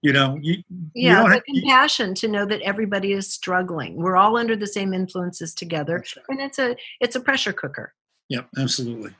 you 0.01 0.13
know 0.13 0.37
you, 0.41 0.61
yeah 0.93 1.23
you 1.23 1.27
the 1.27 1.33
have, 1.35 1.43
compassion 1.43 2.13
to 2.13 2.27
know 2.27 2.45
that 2.45 2.61
everybody 2.61 3.13
is 3.13 3.31
struggling 3.31 3.95
we're 3.95 4.15
all 4.15 4.37
under 4.37 4.55
the 4.55 4.67
same 4.67 4.93
influences 4.93 5.53
together 5.53 6.03
right. 6.15 6.25
and 6.29 6.39
it's 6.39 6.59
a 6.59 6.75
it's 7.01 7.15
a 7.15 7.19
pressure 7.19 7.53
cooker 7.53 7.93
Yep, 8.29 8.47
absolutely. 8.57 9.11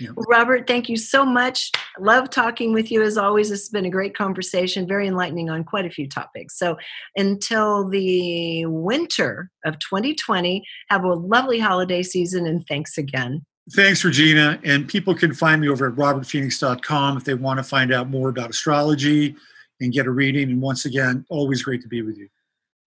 Yep. 0.00 0.12
Well, 0.14 0.26
Robert, 0.28 0.68
thank 0.68 0.88
you 0.88 0.96
so 0.96 1.24
much. 1.24 1.72
Love 1.98 2.30
talking 2.30 2.72
with 2.72 2.92
you 2.92 3.02
as 3.02 3.18
always. 3.18 3.50
This 3.50 3.62
has 3.62 3.68
been 3.68 3.84
a 3.84 3.90
great 3.90 4.16
conversation, 4.16 4.86
very 4.86 5.08
enlightening 5.08 5.50
on 5.50 5.64
quite 5.64 5.86
a 5.86 5.90
few 5.90 6.08
topics. 6.08 6.56
So 6.56 6.76
until 7.16 7.88
the 7.88 8.64
winter 8.66 9.50
of 9.64 9.78
2020, 9.80 10.64
have 10.88 11.02
a 11.02 11.14
lovely 11.14 11.58
holiday 11.58 12.04
season 12.04 12.46
and 12.46 12.64
thanks 12.68 12.96
again. 12.96 13.44
Thanks, 13.72 14.04
Regina. 14.04 14.58
And 14.64 14.88
people 14.88 15.14
can 15.14 15.34
find 15.34 15.60
me 15.60 15.68
over 15.68 15.88
at 15.88 15.94
robertphoenix.com 15.94 17.16
if 17.16 17.24
they 17.24 17.34
want 17.34 17.58
to 17.58 17.64
find 17.64 17.92
out 17.92 18.08
more 18.08 18.28
about 18.28 18.50
astrology 18.50 19.34
and 19.80 19.92
get 19.92 20.06
a 20.06 20.10
reading. 20.10 20.50
And 20.50 20.62
once 20.62 20.84
again, 20.84 21.26
always 21.28 21.62
great 21.62 21.82
to 21.82 21.88
be 21.88 22.02
with 22.02 22.16
you. 22.16 22.28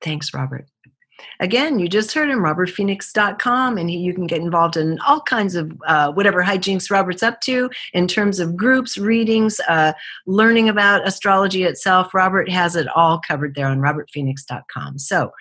Thanks, 0.01 0.33
Robert. 0.33 0.65
Again, 1.39 1.79
you 1.79 1.87
just 1.87 2.13
heard 2.13 2.29
him, 2.29 2.39
robertphoenix.com, 2.39 3.77
and 3.77 3.89
he, 3.89 3.97
you 3.97 4.13
can 4.13 4.27
get 4.27 4.41
involved 4.41 4.77
in 4.77 4.99
all 4.99 5.21
kinds 5.21 5.55
of 5.55 5.71
uh, 5.87 6.11
whatever 6.11 6.43
hijinks 6.43 6.91
Robert's 6.91 7.23
up 7.23 7.41
to 7.41 7.69
in 7.93 8.07
terms 8.07 8.39
of 8.39 8.55
groups, 8.55 8.97
readings, 8.97 9.59
uh, 9.67 9.93
learning 10.27 10.69
about 10.69 11.07
astrology 11.07 11.63
itself. 11.63 12.13
Robert 12.13 12.49
has 12.49 12.75
it 12.75 12.87
all 12.95 13.19
covered 13.19 13.55
there 13.55 13.67
on 13.67 13.79
robertphoenix.com. 13.79 14.99
So, 14.99 15.31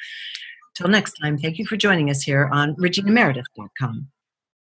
Till 0.74 0.88
next 0.88 1.12
time, 1.20 1.36
thank 1.36 1.58
you 1.58 1.66
for 1.66 1.76
joining 1.76 2.08
us 2.08 2.22
here 2.22 2.48
on 2.52 2.74
ReginaMeredith.com. 2.76 4.08